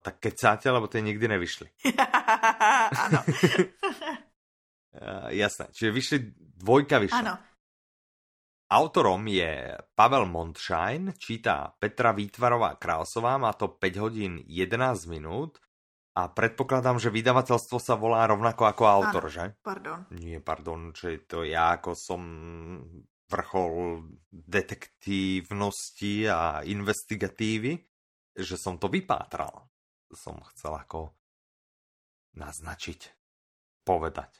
tak 0.00 0.16
kecáte, 0.18 0.72
lebo 0.72 0.88
tie 0.88 1.04
nikdy 1.04 1.28
nevyšli. 1.28 1.68
Áno. 3.04 3.20
Jasné. 5.44 5.64
Čiže 5.70 5.90
vyšli, 5.92 6.18
dvojka 6.60 6.98
vyšla. 6.98 7.20
Áno. 7.20 7.34
Autorom 8.70 9.26
je 9.26 9.74
Pavel 9.98 10.30
Montschein, 10.30 11.10
číta 11.18 11.74
Petra 11.74 12.14
Výtvarová 12.14 12.78
Krásová, 12.78 13.34
má 13.34 13.50
to 13.58 13.74
5 13.74 13.98
hodín 13.98 14.38
11 14.46 15.10
minút 15.10 15.58
a 16.14 16.30
predpokladám, 16.30 17.02
že 17.02 17.10
vydavateľstvo 17.10 17.82
sa 17.82 17.98
volá 17.98 18.30
rovnako 18.30 18.70
ako 18.70 18.82
autor, 18.86 19.26
ano, 19.26 19.34
že? 19.34 19.44
Pardon. 19.58 20.06
Nie, 20.14 20.38
pardon, 20.38 20.94
že 20.94 21.26
to 21.26 21.42
ja 21.42 21.82
ako 21.82 21.98
som 21.98 22.22
vrchol 23.26 24.06
detektívnosti 24.30 26.30
a 26.30 26.62
investigatívy, 26.62 27.74
že 28.38 28.54
som 28.54 28.78
to 28.78 28.86
vypátral 28.86 29.69
som 30.14 30.38
chcel 30.54 30.74
ako 30.74 31.14
naznačiť, 32.36 33.00
povedať. 33.86 34.30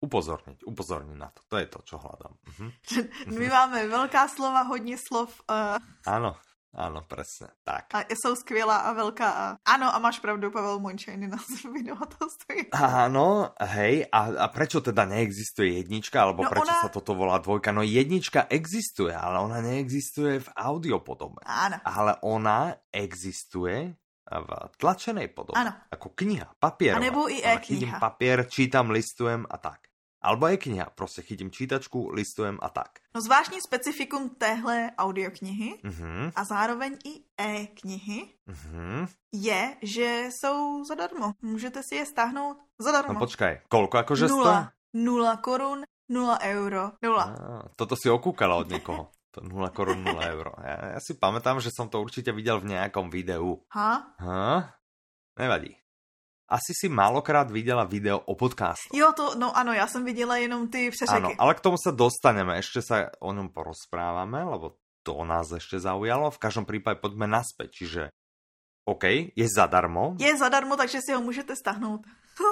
Upozorniť, 0.00 0.64
upozorniť 0.64 1.16
na 1.20 1.28
to. 1.28 1.44
To 1.52 1.56
je 1.60 1.66
to, 1.68 1.78
čo 1.84 1.96
hľadám. 2.00 2.34
Mhm. 2.56 2.68
My 3.36 3.46
máme 3.52 3.78
veľká 3.92 4.28
slova, 4.32 4.64
hodně 4.64 4.96
slov. 4.96 5.28
Uh... 5.44 5.76
Áno, 6.08 6.40
Áno, 6.70 7.02
presne, 7.02 7.50
tak. 7.66 7.90
A 7.94 8.06
jsou 8.14 8.36
skvělá 8.36 8.76
a 8.76 8.92
velká. 8.92 9.30
A... 9.30 9.44
Áno, 9.66 9.90
a 9.90 9.98
máš 9.98 10.22
pravdu, 10.22 10.50
Pavel 10.54 10.78
Mončajny 10.78 11.26
na 11.26 11.38
vydavatelství. 11.74 12.70
Áno, 12.70 13.50
hej, 13.58 14.06
a, 14.06 14.46
a 14.46 14.46
prečo 14.54 14.78
teda 14.78 15.02
neexistuje 15.02 15.82
jednička, 15.82 16.22
alebo 16.22 16.46
no 16.46 16.50
prečo 16.50 16.70
ona... 16.70 16.82
sa 16.86 16.88
toto 16.94 17.18
volá 17.18 17.42
dvojka? 17.42 17.74
No 17.74 17.82
jednička 17.82 18.46
existuje, 18.46 19.10
ale 19.10 19.42
ona 19.42 19.58
neexistuje 19.58 20.46
v 20.46 20.48
audiopodobe. 20.54 21.42
Áno. 21.42 21.82
Ale 21.82 22.22
ona 22.22 22.78
existuje 22.94 23.98
v 24.38 24.74
tlačenej 24.78 25.28
podobe. 25.34 25.58
Ano. 25.58 25.74
Ako 25.90 26.14
kniha, 26.14 26.54
papier. 26.62 26.94
A 26.96 27.02
nebo 27.02 27.26
i 27.26 27.42
e-kniha. 27.42 27.58
Chytím 27.66 27.92
papier, 27.98 28.46
čítam, 28.46 28.90
listujem 28.90 29.42
a 29.50 29.58
tak. 29.58 29.90
Alebo 30.22 30.46
je 30.46 30.56
kniha, 30.56 30.86
prostě 30.94 31.22
chytím 31.22 31.50
čítačku, 31.50 32.10
listujem 32.12 32.58
a 32.62 32.68
tak. 32.68 33.00
No 33.14 33.20
zvláštní 33.20 33.60
specifikum 33.60 34.28
téhle 34.28 34.90
audioknihy 34.98 35.80
uh-huh. 35.84 36.32
a 36.36 36.44
zároveň 36.44 36.98
i 37.04 37.24
e-knihy 37.40 38.28
uh-huh. 38.48 39.08
je, 39.32 39.76
že 39.82 40.28
jsou 40.30 40.84
zadarmo. 40.84 41.32
Můžete 41.42 41.82
si 41.82 41.94
je 41.94 42.06
stáhnout 42.06 42.56
zadarmo. 42.78 43.12
No 43.12 43.20
počkaj, 43.20 43.60
kolko 43.68 43.98
akože 43.98 44.28
nula? 44.28 44.72
Nula 44.92 45.36
korun, 45.36 45.84
nula 46.08 46.38
euro, 46.42 46.92
nula. 47.02 47.24
Ah, 47.24 47.68
toto 47.76 47.96
si 47.96 48.10
okúkala 48.10 48.56
od 48.56 48.68
někoho. 48.68 49.08
To 49.30 49.46
0 49.46 49.70
korun, 49.70 50.02
0 50.02 50.18
euro. 50.34 50.50
Ja, 50.58 50.98
ja 50.98 51.00
si 51.00 51.14
pamätám, 51.14 51.62
že 51.62 51.70
som 51.70 51.86
to 51.86 52.02
určite 52.02 52.34
videl 52.34 52.58
v 52.58 52.74
nejakom 52.74 53.14
videu. 53.14 53.62
Ha? 53.70 54.18
Ha? 54.18 54.74
Nevadí. 55.38 55.78
Asi 56.50 56.74
si 56.74 56.90
málokrát 56.90 57.46
viděla 57.50 57.86
video 57.86 58.18
o 58.18 58.34
podcastu. 58.34 58.90
Jo, 58.90 59.14
to, 59.14 59.38
no 59.38 59.56
ano, 59.56 59.72
já 59.72 59.86
jsem 59.86 60.04
viděla 60.04 60.36
jenom 60.36 60.68
ty 60.68 60.90
přeřeky. 60.90 61.16
Ano, 61.16 61.30
ale 61.38 61.54
k 61.54 61.60
tomu 61.60 61.76
se 61.78 61.94
dostaneme, 61.94 62.58
ešte 62.58 62.82
sa 62.82 63.06
o 63.22 63.30
ňom 63.30 63.54
porozprávame, 63.54 64.42
lebo 64.42 64.82
to 65.06 65.22
nás 65.22 65.46
ešte 65.54 65.78
zaujalo. 65.78 66.34
V 66.34 66.42
každom 66.42 66.66
prípade 66.66 66.98
poďme 66.98 67.30
naspäť, 67.30 67.70
čiže 67.70 68.02
OK, 68.82 69.30
je 69.30 69.46
zadarmo. 69.46 70.18
Je 70.18 70.34
zadarmo, 70.34 70.74
takže 70.74 70.98
si 70.98 71.14
ho 71.14 71.22
můžete 71.22 71.54
stáhnout. 71.54 72.02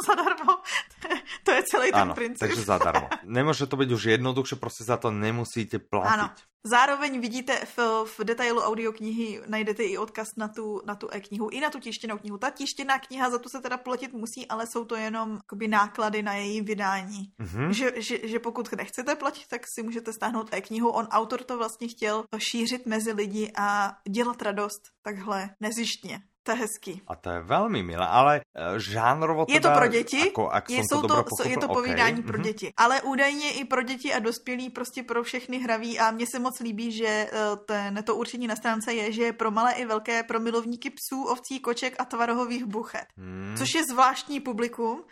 Zadarmo. 0.06 0.52
to 1.44 1.50
je 1.50 1.62
celý 1.62 1.90
ten 1.90 2.00
ano, 2.00 2.14
princip. 2.14 2.38
takže 2.38 2.62
zadarmo. 2.62 3.08
Nemůže 3.24 3.66
to 3.66 3.76
být 3.76 3.92
už 3.92 4.04
jednoduše, 4.04 4.56
prostě 4.56 4.84
za 4.84 4.96
to 4.96 5.10
nemusíte 5.10 5.78
platit. 5.78 6.08
Ano. 6.08 6.30
Zároveň 6.64 7.20
vidíte 7.20 7.66
v, 7.76 8.04
v 8.18 8.24
detailu 8.24 8.60
audioknihy, 8.60 9.40
najdete 9.46 9.82
i 9.82 9.98
odkaz 9.98 10.28
na 10.36 10.48
tu, 10.48 10.80
na 10.86 10.94
tu 10.94 11.08
e-knihu, 11.12 11.48
i 11.48 11.60
na 11.60 11.70
tu 11.70 11.80
tištěnou 11.80 12.18
knihu. 12.18 12.38
Ta 12.38 12.50
tištěná 12.50 12.98
kniha, 12.98 13.30
za 13.30 13.38
tu 13.38 13.48
se 13.48 13.60
teda 13.60 13.76
platit 13.76 14.12
musí, 14.12 14.46
ale 14.48 14.66
jsou 14.66 14.84
to 14.84 14.96
jenom 14.96 15.34
jakoby, 15.34 15.68
náklady 15.68 16.22
na 16.22 16.34
její 16.34 16.60
vydání. 16.60 17.32
Mm-hmm. 17.40 17.70
Že, 17.70 17.92
že, 17.96 18.28
že 18.28 18.38
pokud 18.38 18.72
nechcete 18.72 19.14
platit, 19.14 19.46
tak 19.50 19.62
si 19.74 19.82
můžete 19.82 20.12
stáhnout 20.12 20.54
e-knihu. 20.54 20.88
On, 20.88 21.04
autor 21.04 21.42
to 21.42 21.58
vlastně 21.58 21.88
chtěl 21.88 22.24
šířit 22.38 22.86
mezi 22.86 23.12
lidi 23.12 23.52
a 23.56 23.92
dělat 24.08 24.42
radost 24.42 24.82
takhle 25.02 25.50
nezištně 25.60 26.20
To 26.48 26.56
je 26.56 26.64
hezký. 26.64 27.02
A 27.04 27.12
to 27.16 27.30
je 27.30 27.40
velmi 27.44 27.82
milé, 27.82 28.06
ale 28.08 28.40
uh, 28.40 28.80
žánrovo 28.80 29.44
teda, 29.44 29.54
Je 29.54 29.60
to 29.60 29.70
pro 29.70 29.86
děti, 29.88 30.20
ako, 30.32 30.48
ak 30.48 30.70
je, 30.70 30.80
jsou 30.80 31.02
to, 31.04 31.22
to, 31.22 31.48
je 31.48 31.56
to 31.60 31.68
povídání 31.68 32.24
okay. 32.24 32.26
pro 32.26 32.38
mhm. 32.38 32.42
děti. 32.42 32.66
Mm-hmm. 32.66 32.84
Ale 32.84 33.02
údajně 33.02 33.52
i 33.52 33.64
pro 33.64 33.82
děti 33.82 34.14
a 34.14 34.18
dospělí, 34.18 34.70
prostě 34.70 35.02
pro 35.02 35.22
všechny 35.22 35.58
hraví 35.58 36.00
a 36.00 36.10
mně 36.10 36.26
se 36.32 36.38
moc 36.38 36.60
líbí, 36.60 36.92
že 36.92 37.28
uh, 37.32 37.58
ten, 37.68 38.02
to 38.02 38.16
určení 38.16 38.46
na 38.46 38.56
stránce 38.56 38.94
je, 38.94 39.12
že 39.12 39.22
je 39.22 39.32
pro 39.32 39.50
malé 39.50 39.72
i 39.72 39.84
velké, 39.84 40.22
pro 40.22 40.40
milovníky 40.40 40.90
psů, 40.90 41.22
ovcí, 41.22 41.60
koček 41.60 42.00
a 42.00 42.04
tvarohových 42.04 42.64
buchet. 42.64 43.06
Mm. 43.16 43.54
Což 43.58 43.74
je 43.74 43.82
zvláštní 43.92 44.40
publikum. 44.40 45.04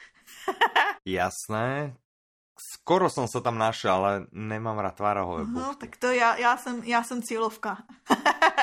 Jasné, 1.05 1.97
Skoro 2.57 3.13
som 3.13 3.29
sa 3.29 3.45
tam 3.45 3.61
našel, 3.61 3.93
ale 3.93 4.13
nemám 4.33 4.81
rád 4.81 4.97
tvarahové 4.97 5.45
buchty. 5.45 5.61
No, 5.61 5.75
tak 5.77 6.01
to 6.01 6.09
já, 6.09 6.37
já, 6.37 6.57
jsem, 6.57 6.81
já 6.85 7.05
jsem 7.05 7.23
cílovka. 7.23 7.85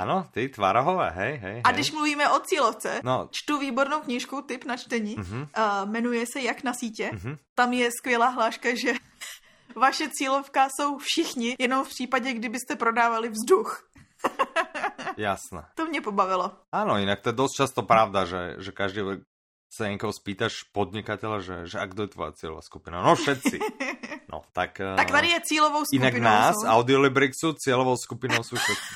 ano, 0.00 0.26
ty 0.30 0.48
tvarahové, 0.48 1.10
hej, 1.10 1.36
hej, 1.36 1.52
hej. 1.52 1.60
A 1.64 1.72
když 1.72 1.92
mluvíme 1.92 2.30
o 2.30 2.40
cílovce, 2.40 3.00
no. 3.04 3.28
čtu 3.30 3.58
výbornou 3.58 4.00
knížku, 4.00 4.42
typ 4.42 4.64
na 4.64 4.76
čtení, 4.76 5.16
uh-huh. 5.16 5.42
uh, 5.42 5.90
jmenuje 5.90 6.24
se 6.32 6.40
Jak 6.40 6.64
na 6.64 6.72
sítě. 6.74 7.10
Uh-huh. 7.14 7.38
Tam 7.54 7.72
je 7.72 7.90
skvělá 7.90 8.28
hláška, 8.28 8.68
že 8.74 8.92
vaše 9.76 10.08
cílovka 10.08 10.68
jsou 10.68 10.98
všichni, 10.98 11.56
jenom 11.58 11.84
v 11.84 11.88
případě, 11.88 12.32
kdybyste 12.32 12.76
prodávali 12.76 13.28
vzduch. 13.28 13.90
Jasné. 15.16 15.64
To 15.74 15.86
mě 15.86 16.00
pobavilo. 16.00 16.52
Ano, 16.72 16.98
jinak 16.98 17.20
to 17.20 17.28
je 17.28 17.32
dost 17.32 17.52
často 17.52 17.82
pravda, 17.82 18.24
že, 18.24 18.56
že 18.58 18.72
každý 18.72 19.24
sa 19.70 19.86
niekoho 19.86 20.10
spýtaš 20.10 20.66
podnikateľa, 20.74 21.38
že, 21.40 21.56
že 21.70 21.76
a 21.78 21.86
kto 21.86 22.04
je 22.04 22.10
tvoja 22.10 22.34
cieľová 22.34 22.62
skupina? 22.66 23.00
No 23.00 23.14
všetci. 23.14 23.56
No, 24.30 24.46
tak... 24.54 24.78
Tak 24.78 25.10
tady 25.10 25.28
je 25.28 25.40
cílovou 25.40 25.82
skupinou. 25.82 26.06
Inak 26.06 26.22
nás, 26.22 26.54
jsou... 26.54 26.70
Audiolibrixu, 26.70 27.50
cieľovou 27.58 27.98
skupinou 27.98 28.46
sú 28.46 28.54
všetci. 28.54 28.90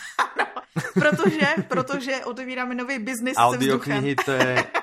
protože, 0.94 1.48
protože 1.68 2.24
otevíráme 2.24 2.74
nový 2.74 2.98
biznis 2.98 3.34
Audioknihy 3.36 4.16
to 4.16 4.32
je... 4.32 4.64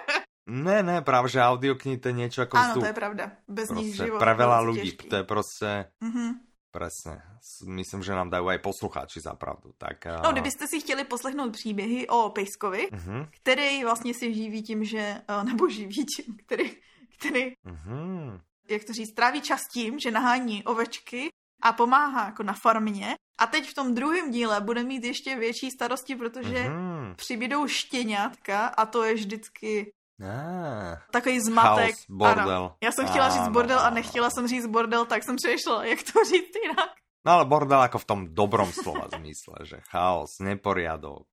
Ne, 0.49 0.83
ne, 0.83 1.01
právě, 1.01 1.29
že 1.29 1.41
audioknihy 1.41 1.97
to 1.97 2.07
je 2.07 2.13
něco 2.13 2.41
jako 2.41 2.57
Ano, 2.57 2.81
to 2.81 2.85
je 2.85 2.93
pravda. 2.93 3.31
Bez 3.47 3.69
nich 3.69 3.95
život. 3.95 4.19
Pre 4.19 4.33
veľa 4.35 4.59
ľudí, 4.67 4.91
to 4.91 5.15
je 5.15 5.23
prostě... 5.23 5.85
Mm-hmm 6.03 6.51
Presne. 6.71 7.19
Myslím, 7.67 8.03
že 8.03 8.15
nám 8.15 8.29
dají 8.31 8.47
aj 8.47 8.63
poslucháči 8.63 9.19
za 9.19 9.35
pravdu. 9.35 9.75
Tak, 9.77 10.07
uh... 10.07 10.23
No, 10.23 10.31
kdybyste 10.31 10.67
si 10.67 10.79
chtěli 10.79 11.03
poslechnout 11.03 11.51
příběhy 11.51 12.07
o 12.07 12.29
Pejskovi, 12.29 12.89
uh-huh. 12.91 13.27
který 13.41 13.83
vlastně 13.83 14.13
si 14.13 14.33
živí 14.33 14.63
tím, 14.63 14.83
že, 14.83 15.21
uh, 15.29 15.43
nebo 15.43 15.69
živí 15.69 16.05
tím, 16.05 16.37
který, 16.45 16.71
který 17.19 17.51
uh-huh. 17.51 18.41
jak 18.69 18.83
to 18.83 18.93
říct, 18.93 19.13
tráví 19.13 19.41
čas 19.41 19.59
tím, 19.73 19.99
že 19.99 20.11
nahání 20.11 20.63
ovečky 20.63 21.29
a 21.63 21.73
pomáhá 21.73 22.25
jako 22.25 22.43
na 22.43 22.53
farmě. 22.53 23.15
A 23.37 23.47
teď 23.47 23.69
v 23.69 23.73
tom 23.73 23.95
druhém 23.95 24.31
díle 24.31 24.61
bude 24.61 24.83
mít 24.83 25.03
ještě 25.03 25.35
větší 25.35 25.71
starosti, 25.71 26.15
protože 26.15 26.55
uh-huh. 26.55 27.15
přibydou 27.15 27.67
štěňátka 27.67 28.67
a 28.67 28.85
to 28.85 29.03
je 29.03 29.13
vždycky 29.13 29.93
Ah, 30.23 30.97
Takový 31.11 31.39
zmatek. 31.39 31.95
Chaos, 31.95 32.05
bordel. 32.09 32.49
Ano. 32.49 32.75
Já 32.83 32.91
jsem 32.91 33.07
chtěla 33.07 33.29
říct 33.29 33.47
bordel 33.47 33.79
a 33.79 33.89
nechtěla 33.89 34.29
jsem 34.29 34.47
říct 34.47 34.65
bordel, 34.65 35.05
tak 35.05 35.23
jsem 35.23 35.35
přešla, 35.35 35.85
jak 35.85 35.99
to 36.13 36.23
říct 36.23 36.55
jinak. 36.63 36.89
No 37.25 37.31
ale 37.31 37.45
bordel 37.45 37.81
jako 37.81 37.97
v 37.97 38.05
tom 38.05 38.35
dobrom 38.35 38.71
slova 38.71 39.07
zmysle, 39.15 39.55
že 39.63 39.81
chaos, 39.89 40.29
neporiadok, 40.39 41.27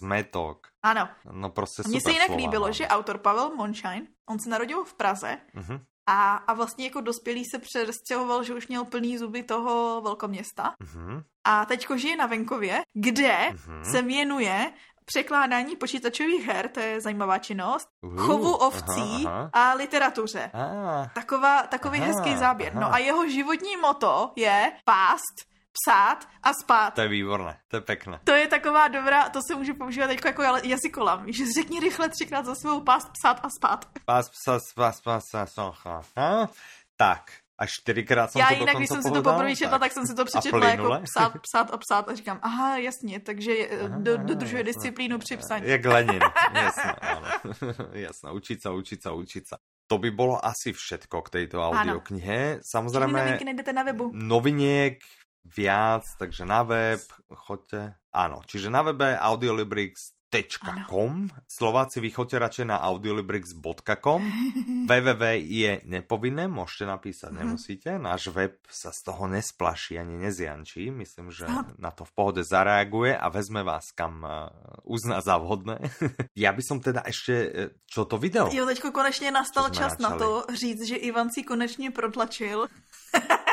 zmetok. 0.00 0.66
Ano. 0.82 1.08
No 1.32 1.50
prostě 1.50 1.82
Mně 1.86 2.00
se 2.00 2.12
jinak 2.12 2.26
slova, 2.26 2.42
líbilo, 2.42 2.66
no. 2.66 2.72
že 2.72 2.88
autor 2.88 3.18
Pavel 3.18 3.54
Monšajn, 3.56 4.06
on 4.30 4.38
se 4.38 4.50
narodil 4.50 4.84
v 4.84 4.94
Praze 4.94 5.38
uh-huh. 5.54 5.80
A, 6.06 6.34
a 6.34 6.54
vlastně 6.54 6.84
jako 6.84 7.00
dospělý 7.00 7.44
se 7.44 7.58
přestěhoval, 7.58 8.42
že 8.42 8.54
už 8.54 8.68
měl 8.68 8.84
plný 8.84 9.18
zuby 9.18 9.42
toho 9.42 10.00
velkoměsta. 10.00 10.74
Uh-huh. 10.84 11.22
A 11.44 11.64
teďko 11.64 11.96
žije 11.96 12.16
na 12.16 12.26
venkově, 12.26 12.82
kde 12.94 13.50
uh-huh. 13.50 13.82
se 13.82 14.02
věnuje 14.02 14.72
překládání 15.04 15.76
počítačových 15.76 16.46
her, 16.46 16.68
to 16.68 16.80
je 16.80 17.00
zajímavá 17.00 17.38
činnost, 17.38 17.88
uh, 18.02 18.16
chovu 18.16 18.52
ovcí 18.52 19.26
aha, 19.26 19.38
aha. 19.38 19.50
a 19.52 19.74
literatuře. 19.74 20.50
Ah, 20.54 21.10
Taková, 21.14 21.62
takový 21.62 21.98
aha, 21.98 22.06
hezký 22.06 22.36
záběr. 22.36 22.74
No 22.74 22.80
aha. 22.80 22.88
No 22.88 22.94
a 22.94 22.98
jeho 22.98 23.28
životní 23.28 23.76
moto 23.76 24.32
je 24.36 24.72
pást, 24.84 25.51
psát 25.72 26.28
a 26.42 26.52
spát. 26.62 26.94
To 26.94 27.00
je 27.00 27.08
výborné, 27.08 27.58
to 27.68 27.76
je 27.76 27.80
pekné. 27.80 28.20
To 28.24 28.32
je 28.32 28.48
taková 28.48 28.88
dobrá, 28.88 29.28
to 29.28 29.40
se 29.46 29.54
může 29.54 29.74
používat 29.74 30.06
teď 30.06 30.24
jako 30.24 30.42
jazykolam, 30.42 31.32
že 31.32 31.44
řekni 31.52 31.80
rychle 31.80 32.08
třikrát 32.08 32.44
za 32.44 32.54
svou 32.54 32.80
pást, 32.80 33.10
psát 33.12 33.40
a 33.42 33.48
spát. 33.58 33.86
Pást, 34.04 34.30
psát, 34.30 34.60
spát, 34.70 34.92
spát, 34.92 35.20
spát, 35.20 35.46
spát, 35.46 36.02
spát. 36.02 36.50
Tak, 36.96 37.22
Až 37.58 37.70
čtyřikrát 37.80 38.32
jsem 38.32 38.40
Já 38.40 38.48
to 38.48 38.54
jinak, 38.54 38.76
když 38.76 38.88
jsem 38.88 39.02
si 39.02 39.10
to 39.10 39.22
poprvé 39.22 39.56
četla, 39.56 39.78
tak 39.78 39.92
jsem 39.92 40.06
si 40.06 40.14
to 40.14 40.24
přečetla 40.24 40.68
jako 40.68 41.00
psát, 41.02 41.32
psát 41.42 41.70
a 41.70 41.76
psát 41.76 42.08
a 42.08 42.14
říkám, 42.14 42.38
aha, 42.42 42.76
jasně, 42.78 43.20
takže 43.20 43.52
aha, 43.68 43.98
do, 43.98 44.16
dodržuje 44.16 44.62
disciplínu 44.62 45.18
při 45.18 45.36
psaní. 45.36 45.68
Jak 45.68 45.84
Lenin, 45.84 46.20
jasně, 46.54 46.92
ano. 46.92 47.26
jasné, 47.92 48.32
učit 48.32 48.62
se, 48.62 48.70
učit 48.70 49.02
se, 49.02 49.10
učit 49.10 49.48
se. 49.48 49.56
To 49.86 49.98
by 49.98 50.10
bylo 50.10 50.46
asi 50.46 50.72
všetko 50.72 51.22
k 51.22 51.30
této 51.30 51.68
audioknihe. 51.68 52.60
Samozřejmě 52.70 53.06
novinky 53.06 53.44
najdete 53.44 53.72
na 53.72 53.82
webu. 53.82 54.10
Noviniek 54.14 54.98
viac, 55.44 56.06
takže 56.18 56.44
na 56.44 56.62
web 56.62 57.02
choďte. 57.28 57.98
Áno, 58.12 58.44
čiže 58.44 58.68
na 58.68 58.82
webe 58.84 59.16
Audiolibrix 59.16 60.14
www.audiolibrix.com 60.32 61.28
Slováci 61.44 62.00
vychoďte 62.00 62.36
radšej 62.40 62.66
na 62.72 62.80
audiolibrix.com 62.80 64.20
www 64.90 65.24
je 65.36 65.72
nepovinné, 65.84 66.48
môžete 66.48 66.88
napísať, 66.88 67.30
mhm. 67.36 67.38
nemusíte. 67.38 67.90
Náš 68.00 68.32
web 68.32 68.56
sa 68.72 68.90
z 68.90 69.00
toho 69.04 69.28
nesplaší 69.28 70.00
ani 70.00 70.16
nezjančí. 70.16 70.88
Myslím, 70.88 71.28
že 71.28 71.44
na 71.76 71.92
to 71.92 72.08
v 72.08 72.12
pohode 72.16 72.42
zareaguje 72.42 73.12
a 73.12 73.26
vezme 73.28 73.60
vás 73.60 73.92
kam 73.92 74.24
uh, 74.24 74.48
uzná 74.88 75.20
za 75.20 75.36
vhodné. 75.36 75.78
ja 76.44 76.50
by 76.56 76.62
som 76.64 76.80
teda 76.80 77.04
ešte, 77.04 77.34
e, 77.52 77.64
čo 77.84 78.08
to 78.08 78.16
video? 78.16 78.48
Jo, 78.48 78.64
teďko 78.66 78.92
konečně 78.92 79.30
nastal 79.30 79.68
čas 79.70 79.98
načali. 79.98 80.02
na 80.02 80.10
to 80.18 80.28
říct, 80.54 80.82
že 80.88 80.96
Ivan 80.96 81.28
si 81.30 81.42
konečně 81.42 81.90
protlačil 81.90 82.68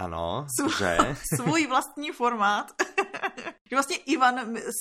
ano, 0.00 0.46
že? 0.78 0.98
Svůj 1.36 1.66
vlastní 1.66 2.10
formát. 2.10 2.72
Že 3.70 3.76
vlastně 3.76 3.96
Ivan, 3.96 4.34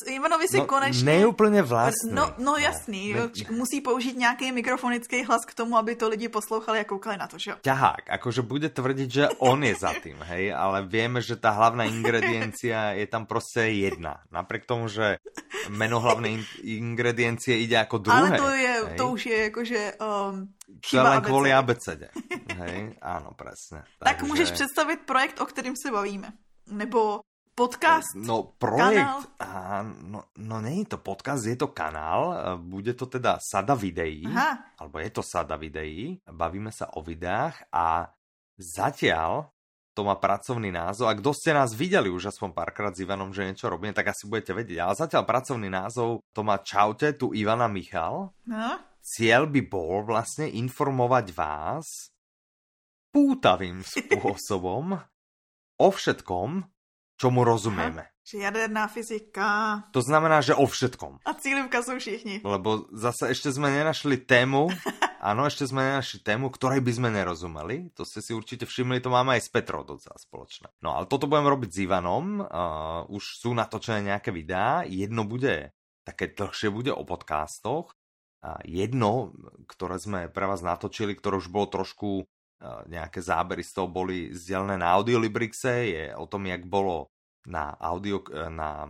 Ivanovi 0.07 0.47
si 0.47 0.57
no, 0.57 0.65
konečně... 0.65 1.05
Neúplně 1.05 1.61
vlastní. 1.61 2.09
No, 2.11 2.33
no 2.37 2.57
jasný, 2.57 3.13
ne, 3.13 3.21
ne. 3.21 3.57
musí 3.57 3.81
použít 3.81 4.17
nějaký 4.17 4.51
mikrofonický 4.51 5.23
hlas 5.23 5.45
k 5.45 5.53
tomu, 5.53 5.77
aby 5.77 5.95
to 5.95 6.09
lidi 6.09 6.29
poslouchali 6.29 6.79
a 6.79 6.83
koukali 6.83 7.17
na 7.17 7.27
to, 7.27 7.37
že 7.37 7.51
jo? 7.51 7.57
Ťahák, 7.61 8.09
akože 8.09 8.41
bude 8.41 8.69
tvrdit, 8.69 9.11
že 9.11 9.29
on 9.37 9.61
je 9.63 9.75
za 9.77 9.93
tým, 9.93 10.17
hej, 10.25 10.53
ale 10.53 10.89
víme, 10.89 11.21
že 11.21 11.37
ta 11.37 11.53
hlavná 11.53 11.85
ingrediencia 11.85 12.97
je 12.97 13.07
tam 13.07 13.25
prostě 13.25 13.59
jedna. 13.59 14.25
Napriek 14.31 14.65
tomu, 14.65 14.87
že 14.87 15.21
meno 15.69 15.99
hlavné 15.99 16.41
ingrediencie 16.65 17.59
ide 17.59 17.75
jako 17.75 17.97
druhé. 17.97 18.17
Ale 18.17 18.37
to, 18.37 18.49
je, 18.49 18.73
hej. 18.87 18.97
to 18.97 19.09
už 19.09 19.25
je 19.25 19.37
jakože 19.43 19.93
um, 20.01 20.49
chyba 20.89 21.09
len 21.09 21.21
kvůli 21.21 21.53
abecede. 21.53 22.09
Hej, 22.57 22.97
ano, 23.01 23.29
přesně. 23.37 23.83
Tak 23.99 24.17
Takže... 24.17 24.25
můžeš 24.25 24.51
představit 24.51 24.99
projekt, 25.05 25.41
o 25.41 25.45
kterým 25.45 25.73
se 25.77 25.91
bavíme. 25.91 26.33
Nebo 26.71 27.19
podcast? 27.59 28.15
No 28.15 28.55
projekt, 28.55 29.35
a, 29.43 29.83
no, 29.83 30.31
no 30.39 30.55
není 30.63 30.87
to 30.87 30.95
podcast, 31.03 31.43
je 31.43 31.59
to 31.59 31.75
kanál, 31.75 32.55
bude 32.63 32.95
to 32.95 33.11
teda 33.11 33.35
sada 33.43 33.75
videí, 33.75 34.23
Aha. 34.23 34.79
alebo 34.79 35.03
je 35.03 35.11
to 35.11 35.19
sada 35.19 35.59
videí, 35.59 36.15
bavíme 36.23 36.71
sa 36.71 36.95
o 36.95 37.03
videách 37.03 37.67
a 37.75 38.07
zatiaľ 38.55 39.51
to 39.99 40.07
má 40.07 40.15
pracovný 40.15 40.71
názov. 40.71 41.11
A 41.11 41.17
kdo 41.19 41.35
ste 41.35 41.51
nás 41.51 41.75
videli 41.75 42.07
už 42.07 42.31
aspoň 42.31 42.55
párkrát 42.55 42.95
s 42.95 43.03
Ivanom, 43.03 43.35
že 43.35 43.43
niečo 43.43 43.67
robíme, 43.67 43.91
tak 43.91 44.15
asi 44.15 44.31
budete 44.31 44.55
vedieť. 44.55 44.79
Ale 44.79 44.95
zatiaľ 44.95 45.27
pracovný 45.27 45.67
názov 45.67 46.23
to 46.31 46.39
má 46.39 46.63
Čaute, 46.63 47.19
tu 47.19 47.35
Ivana 47.35 47.67
Michal. 47.67 48.31
No. 48.47 48.79
Cieľ 49.03 49.51
by 49.51 49.61
bol 49.67 50.07
vlastne 50.07 50.47
informovať 50.47 51.35
vás 51.35 52.15
pútavým 53.11 53.83
spôsobom 53.91 54.95
o 55.79 55.87
všetkom, 55.91 56.63
čomu 57.19 57.43
rozumieme. 57.43 58.07
Aha, 58.07 58.23
že 58.23 58.45
jaderná 58.45 58.87
fyzika. 58.87 59.83
To 59.91 59.99
znamená, 59.99 60.39
že 60.39 60.55
o 60.55 60.63
všetkom. 60.63 61.19
A 61.27 61.33
cílivka 61.35 61.83
jsou 61.83 61.99
všichni. 61.99 62.39
Lebo 62.45 62.87
zase 62.95 63.35
ešte 63.35 63.51
sme 63.51 63.73
nenašli 63.73 64.21
tému, 64.23 64.71
áno, 65.29 65.43
ešte 65.43 65.67
sme 65.67 65.83
nenašli 65.83 66.23
tému, 66.23 66.47
ktorej 66.53 66.79
by 66.79 66.91
sme 66.95 67.09
nerozumeli. 67.11 67.91
To 67.99 68.07
ste 68.07 68.23
si 68.23 68.31
určite 68.31 68.63
všimli, 68.63 69.03
to 69.03 69.11
máme 69.11 69.35
aj 69.35 69.43
s 69.43 69.49
Petrou 69.51 69.83
docela 69.83 70.15
spoločné. 70.15 70.71
No 70.79 70.95
ale 70.95 71.11
toto 71.11 71.27
budeme 71.27 71.51
robiť 71.51 71.69
s 71.73 71.77
Ivanom. 71.83 72.25
Uh, 72.39 73.03
už 73.11 73.43
sú 73.43 73.51
natočené 73.51 74.15
nejaké 74.15 74.31
videá. 74.31 74.87
Jedno 74.87 75.27
bude 75.27 75.75
také 76.07 76.31
dlhšie 76.33 76.73
bude 76.73 76.93
o 76.93 77.03
podcastoch. 77.05 77.93
A 78.39 78.55
jedno, 78.63 79.35
ktoré 79.67 79.99
sme 79.99 80.31
pre 80.31 80.47
vás 80.47 80.63
natočili, 80.63 81.11
ktoré 81.11 81.43
už 81.43 81.51
bolo 81.51 81.67
trošku 81.67 82.23
nejaké 82.87 83.23
zábery 83.23 83.63
z 83.63 83.71
toho 83.71 83.87
boli 83.87 84.35
zdelené 84.35 84.75
na 84.75 84.91
Audiolibrixe, 84.99 85.73
je 85.95 86.05
o 86.15 86.27
tom, 86.27 86.43
jak 86.45 86.67
bolo 86.67 87.07
na, 87.47 87.71
audio, 87.79 88.19
na 88.51 88.85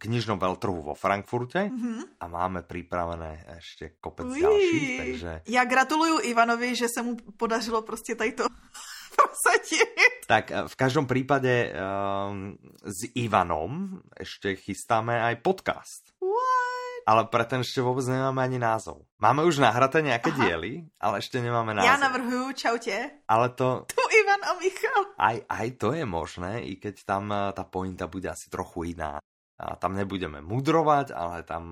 knižnom 0.00 0.40
veľtrhu 0.40 0.80
vo 0.80 0.94
Frankfurte 0.96 1.68
mm 1.68 1.78
-hmm. 1.78 2.02
a 2.20 2.28
máme 2.28 2.62
připravené 2.62 3.44
ještě 3.54 3.90
kopec 4.00 4.26
Ují. 4.26 4.42
ďalších, 4.42 4.98
takže... 4.98 5.40
Já 5.48 5.64
gratuluju 5.64 6.20
Ivanovi, 6.22 6.76
že 6.76 6.86
se 6.88 7.02
mu 7.02 7.16
podařilo 7.36 7.82
prostě 7.82 8.14
tady 8.14 8.32
to 8.32 8.44
prosadit. 9.16 10.26
Tak 10.26 10.50
eh, 10.50 10.68
v 10.68 10.76
každom 10.76 11.06
prípade 11.06 11.72
um, 11.72 12.56
s 12.84 13.04
Ivanom 13.14 14.00
ešte 14.16 14.56
chystáme 14.56 15.20
aj 15.20 15.44
podcast. 15.44 16.16
What? 16.20 16.71
Ale 17.06 17.28
pre 17.28 17.44
ten 17.46 17.62
ešte 17.62 17.82
vôbec 17.82 18.06
nemáme 18.06 18.40
ani 18.42 18.58
názov. 18.58 19.06
Máme 19.18 19.46
už 19.46 19.62
nahraté 19.62 20.02
nejaké 20.02 20.34
Aha. 20.34 20.38
diely, 20.38 20.72
ale 20.98 21.22
ešte 21.22 21.38
nemáme 21.38 21.74
názov. 21.74 21.88
Ja 21.88 21.96
navrhuju 21.98 22.46
čaute. 22.54 22.96
Ale 23.26 23.46
to... 23.54 23.86
Tu 23.90 24.02
Ivan 24.22 24.42
a 24.42 24.52
Michal. 24.58 25.02
Aj, 25.18 25.36
aj 25.46 25.68
to 25.78 25.94
je 25.94 26.04
možné, 26.06 26.66
i 26.66 26.78
keď 26.78 26.94
tam 27.06 27.30
eh, 27.30 27.50
tá 27.54 27.62
pointa 27.66 28.06
bude 28.06 28.26
asi 28.30 28.50
trochu 28.50 28.94
iná. 28.94 29.22
A 29.62 29.78
tam 29.78 29.94
nebudeme 29.94 30.42
mudrovať, 30.42 31.14
ale 31.14 31.46
tam 31.46 31.70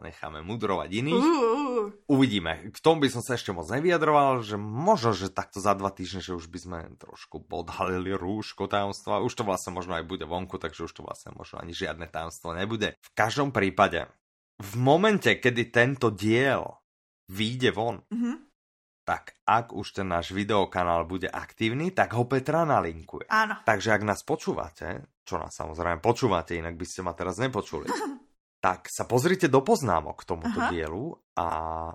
necháme 0.00 0.40
mudrovať 0.40 0.88
iných. 0.88 1.20
Uh, 1.20 1.92
Uvidíme. 2.08 2.72
K 2.72 2.78
tomu 2.80 3.04
by 3.04 3.12
som 3.12 3.20
sa 3.20 3.36
ešte 3.36 3.52
moc 3.52 3.68
nevyjadroval, 3.68 4.40
že 4.40 4.56
možno, 4.56 5.12
že 5.12 5.28
takto 5.28 5.60
za 5.60 5.76
dva 5.76 5.92
týždne, 5.92 6.24
že 6.24 6.32
už 6.32 6.48
by 6.48 6.58
sme 6.58 6.78
trošku 6.96 7.44
podhalili 7.44 8.16
rúško 8.16 8.72
tajomstva. 8.72 9.20
Už 9.20 9.36
to 9.36 9.44
vlastne 9.44 9.76
možno 9.76 10.00
aj 10.00 10.08
bude 10.08 10.24
vonku, 10.24 10.56
takže 10.56 10.88
už 10.88 10.92
to 10.96 11.04
vlastne 11.04 11.36
možno 11.36 11.60
ani 11.60 11.76
žiadne 11.76 12.08
tajomstvo 12.08 12.56
nebude. 12.56 12.96
V 13.04 13.10
každom 13.12 13.52
prípade, 13.52 14.08
v 14.56 14.72
momente, 14.80 15.36
kedy 15.36 15.68
tento 15.68 16.08
diel 16.12 16.64
vyjde 17.28 17.70
von, 17.74 18.00
-huh 18.08 18.46
tak 19.06 19.38
ak 19.46 19.70
už 19.70 20.02
ten 20.02 20.10
náš 20.10 20.34
videokanál 20.34 21.06
bude 21.06 21.30
aktívny, 21.30 21.94
tak 21.94 22.18
ho 22.18 22.26
Petra 22.26 22.66
nalinkuje. 22.66 23.30
Áno. 23.30 23.62
Takže 23.62 23.94
ak 23.94 24.02
nás 24.02 24.26
počúvate, 24.26 25.06
čo 25.22 25.38
nás 25.38 25.54
samozrejme 25.54 26.02
počúvate, 26.02 26.58
inak 26.58 26.74
by 26.74 26.82
ste 26.82 27.06
ma 27.06 27.14
teraz 27.14 27.38
nepočuli, 27.38 27.86
tak 28.66 28.90
sa 28.90 29.06
pozrite 29.06 29.46
do 29.46 29.62
poznámok 29.62 30.26
k 30.26 30.28
tomuto 30.34 30.58
Aha. 30.58 30.74
dielu 30.74 31.14
a 31.38 31.46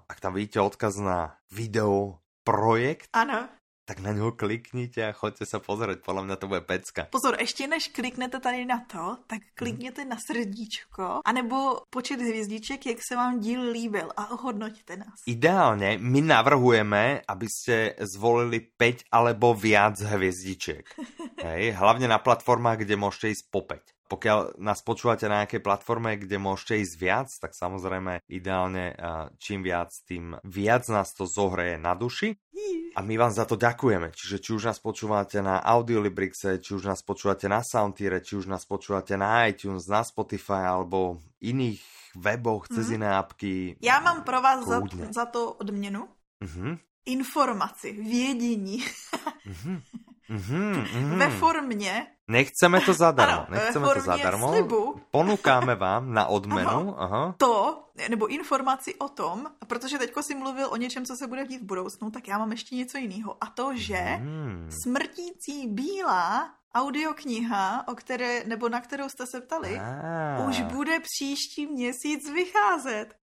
ak 0.07 0.17
tam 0.23 0.39
vidíte 0.39 0.63
odkaz 0.63 1.03
na 1.03 1.35
video 1.51 2.23
projekt, 2.47 3.11
ano 3.11 3.60
tak 3.85 3.99
na 3.99 4.11
něho 4.11 4.31
kliknite 4.31 5.07
a 5.07 5.11
choďte 5.11 5.45
se 5.45 5.59
pozrieť, 5.59 5.99
podle 6.05 6.25
mě 6.25 6.35
to 6.35 6.47
bude 6.47 6.61
pecka. 6.61 7.07
Pozor, 7.09 7.37
ještě 7.39 7.67
než 7.67 7.87
kliknete 7.87 8.39
tady 8.39 8.65
na 8.65 8.79
to, 8.91 9.17
tak 9.27 9.41
klikněte 9.55 10.05
na 10.05 10.17
srdíčko, 10.27 11.19
anebo 11.25 11.77
počet 11.89 12.21
hvězdiček, 12.21 12.85
jak 12.85 12.97
se 13.07 13.15
vám 13.15 13.39
díl 13.39 13.61
líbil 13.71 14.09
a 14.17 14.31
ohodnoťte 14.31 14.97
nás. 14.97 15.15
Ideálně 15.27 15.97
my 16.01 16.21
navrhujeme, 16.21 17.21
abyste 17.27 17.95
zvolili 17.99 18.59
5 18.59 18.97
alebo 19.11 19.53
viac 19.53 19.99
hvězdiček. 19.99 20.85
Hej, 21.43 21.71
hlavně 21.71 22.07
na 22.07 22.17
platformách, 22.17 22.77
kde 22.77 22.95
můžete 22.95 23.27
jít 23.27 23.37
po 23.51 23.61
5 23.61 23.81
pokiaľ 24.11 24.59
nás 24.59 24.83
počúvate 24.83 25.31
na 25.31 25.47
nejakej 25.47 25.63
platforme, 25.63 26.19
kde 26.19 26.35
môžete 26.35 26.83
ísť 26.83 26.95
viac, 26.99 27.29
tak 27.31 27.55
samozrejme 27.55 28.27
ideálne 28.27 28.91
čím 29.39 29.63
viac, 29.63 29.95
tým 30.03 30.35
viac 30.43 30.83
nás 30.91 31.15
to 31.15 31.23
zohreje 31.23 31.79
na 31.79 31.95
duši. 31.95 32.35
A 32.91 32.99
my 32.99 33.15
vám 33.15 33.31
za 33.31 33.47
to 33.47 33.55
ďakujeme. 33.55 34.11
Čiže 34.11 34.37
či 34.43 34.49
už 34.51 34.67
nás 34.67 34.79
počúvate 34.83 35.39
na 35.39 35.63
Audiolibrixe, 35.63 36.59
či 36.59 36.75
už 36.75 36.91
nás 36.91 36.99
počúvate 36.99 37.47
na 37.47 37.63
Soundtire, 37.63 38.19
či 38.19 38.35
už 38.35 38.51
nás 38.51 38.67
počúvate 38.67 39.15
na 39.15 39.47
iTunes, 39.47 39.87
na 39.87 40.03
Spotify 40.03 40.67
alebo 40.67 41.23
iných 41.39 41.79
weboch 42.19 42.67
cez 42.67 42.91
mm-hmm. 42.91 42.95
iné 42.99 43.09
apky. 43.15 43.55
Já 43.79 43.99
mám 43.99 44.23
pro 44.23 44.41
vás 44.41 44.67
za, 44.67 44.81
za 45.11 45.25
to 45.25 45.53
odměnu. 45.53 46.07
Mm-hmm. 46.43 46.79
Informaci, 47.05 47.91
vědění. 47.91 48.83
mm-hmm. 49.47 49.81
Mm-hmm, 50.31 50.83
mm-hmm. 50.83 51.17
Ve 51.17 51.29
formě 51.29 52.07
Nechceme 52.31 52.81
to 52.81 52.93
zadarmo. 52.93 53.33
Ano, 53.33 53.47
nechceme 53.49 53.87
to 53.93 53.99
zadarmo. 53.99 54.47
Slibu. 54.47 55.01
Ponukáme 55.11 55.75
vám 55.75 56.13
na 56.13 56.25
odmenu. 56.37 56.95
Aha, 56.97 57.15
aha. 57.15 57.35
To, 57.37 57.83
nebo 58.09 58.27
informaci 58.27 58.95
o 58.95 59.09
tom, 59.09 59.47
protože 59.67 59.97
teďko 59.97 60.23
si 60.23 60.35
mluvil 60.35 60.67
o 60.71 60.75
něčem, 60.75 61.05
co 61.05 61.15
se 61.15 61.27
bude 61.27 61.47
dít 61.47 61.61
v 61.61 61.65
budoucnu, 61.65 62.11
tak 62.11 62.27
já 62.27 62.37
mám 62.37 62.51
ještě 62.51 62.75
něco 62.75 62.97
jiného. 62.97 63.37
A 63.41 63.45
to, 63.45 63.71
že 63.75 63.95
hmm. 63.95 64.69
smrtící 64.83 65.67
bílá 65.67 66.49
audiokniha, 66.75 67.87
o 67.87 67.95
které, 67.95 68.43
nebo 68.43 68.69
na 68.69 68.81
kterou 68.81 69.09
jste 69.09 69.27
se 69.27 69.41
ptali, 69.41 69.79
ah. 69.79 70.49
už 70.49 70.61
bude 70.61 70.99
příští 70.99 71.67
měsíc 71.67 72.29
vycházet. 72.33 73.20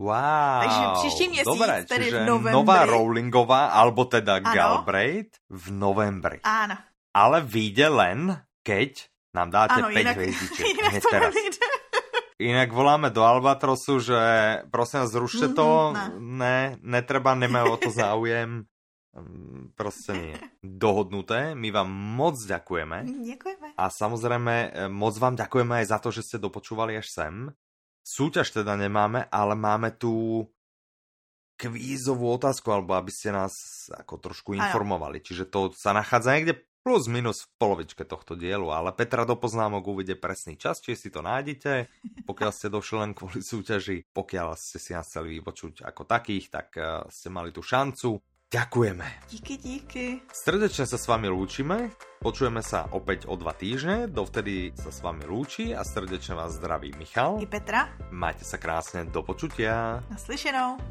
Wow. 0.00 0.64
Takže 0.64 0.80
příští 0.96 1.28
měsíc, 1.28 1.44
Dobre, 1.44 1.84
tedy 1.84 2.08
v 2.10 2.24
novembri. 2.24 2.52
nová 2.56 2.88
Rowlingová, 2.88 3.76
albo 3.76 4.08
teda 4.08 4.40
ano. 4.40 4.48
Galbraith 4.48 5.36
v 5.52 5.66
novembri. 5.76 6.40
Ano 6.40 6.76
ale 7.14 7.42
vyjde 7.42 7.88
len, 7.90 8.18
keď 8.62 9.10
nám 9.34 9.48
dáte 9.50 9.78
ano, 9.82 9.88
5 9.90 9.98
inak, 9.98 10.16
hviezdičiek. 10.18 10.66
Inak, 10.74 10.92
teraz. 11.06 11.34
inak 12.40 12.70
voláme 12.74 13.14
do 13.14 13.22
Albatrosu, 13.22 14.02
že 14.02 14.18
prosím 14.74 15.06
vás, 15.06 15.10
zrušte 15.14 15.46
to, 15.54 15.94
mm-hmm, 15.94 16.18
ne. 16.34 16.58
ne, 16.80 16.98
netreba, 16.98 17.38
nemajú 17.38 17.66
o 17.74 17.78
to 17.78 17.90
záujem. 17.94 18.66
Mm, 19.10 19.74
proste 19.74 20.14
nie. 20.14 20.36
Dohodnuté. 20.62 21.58
My 21.58 21.74
vám 21.74 21.90
moc 21.90 22.38
ďakujeme. 22.38 23.26
Ďakujeme. 23.26 23.66
A 23.74 23.84
samozrejme, 23.90 24.54
e, 24.54 24.68
moc 24.86 25.18
vám 25.18 25.34
ďakujeme 25.34 25.82
aj 25.82 25.86
za 25.90 25.98
to, 25.98 26.14
že 26.14 26.22
ste 26.22 26.36
dopočúvali 26.38 26.94
až 26.94 27.10
sem. 27.10 27.34
Súťaž 28.10 28.50
teda 28.50 28.74
nemáme, 28.74 29.30
ale 29.30 29.54
máme 29.54 29.94
tu 29.94 30.42
kvízovú 31.54 32.26
otázku, 32.34 32.66
alebo 32.74 32.98
aby 32.98 33.12
ste 33.14 33.30
nás 33.30 33.54
ako 33.94 34.18
trošku 34.18 34.58
informovali. 34.58 35.22
Čiže 35.22 35.46
to 35.46 35.70
sa 35.70 35.94
nachádza 35.94 36.34
niekde 36.34 36.58
plus 36.80 37.06
minus 37.06 37.44
v 37.44 37.52
polovičke 37.60 38.08
tohto 38.08 38.34
dielu, 38.34 38.72
ale 38.72 38.96
Petra 38.96 39.28
do 39.28 39.36
poznámok 39.36 39.84
uvidie 39.84 40.16
presný 40.16 40.56
čas, 40.56 40.80
či 40.80 40.96
si 40.96 41.12
to 41.12 41.20
nájdete, 41.20 41.92
pokiaľ 42.24 42.50
ste 42.50 42.72
došli 42.72 42.96
len 43.04 43.12
kvôli 43.12 43.44
súťaži, 43.44 44.08
pokiaľ 44.10 44.56
ste 44.56 44.80
si 44.80 44.90
nás 44.96 45.06
chceli 45.06 45.38
vypočuť 45.38 45.84
ako 45.84 46.02
takých, 46.08 46.48
tak 46.48 46.68
uh, 46.80 47.04
ste 47.12 47.28
mali 47.28 47.52
tú 47.52 47.60
šancu. 47.60 48.16
Ďakujeme. 48.50 49.30
Díky, 49.30 49.54
díky. 49.62 50.06
Srdečne 50.34 50.82
sa 50.82 50.98
s 50.98 51.06
vami 51.06 51.30
lúčime, 51.30 51.94
počujeme 52.18 52.58
sa 52.66 52.90
opäť 52.90 53.30
o 53.30 53.38
dva 53.38 53.54
týždne, 53.54 54.10
dovtedy 54.10 54.74
sa 54.74 54.90
s 54.90 54.98
vami 55.06 55.22
lúči 55.22 55.70
a 55.70 55.86
srdečne 55.86 56.34
vás 56.34 56.58
zdraví 56.58 56.90
Michal. 56.98 57.38
I 57.38 57.46
Petra. 57.46 57.94
Majte 58.10 58.42
sa 58.42 58.58
krásne, 58.58 59.06
do 59.06 59.22
počutia. 59.22 60.02
Naslyšenou. 60.10 60.82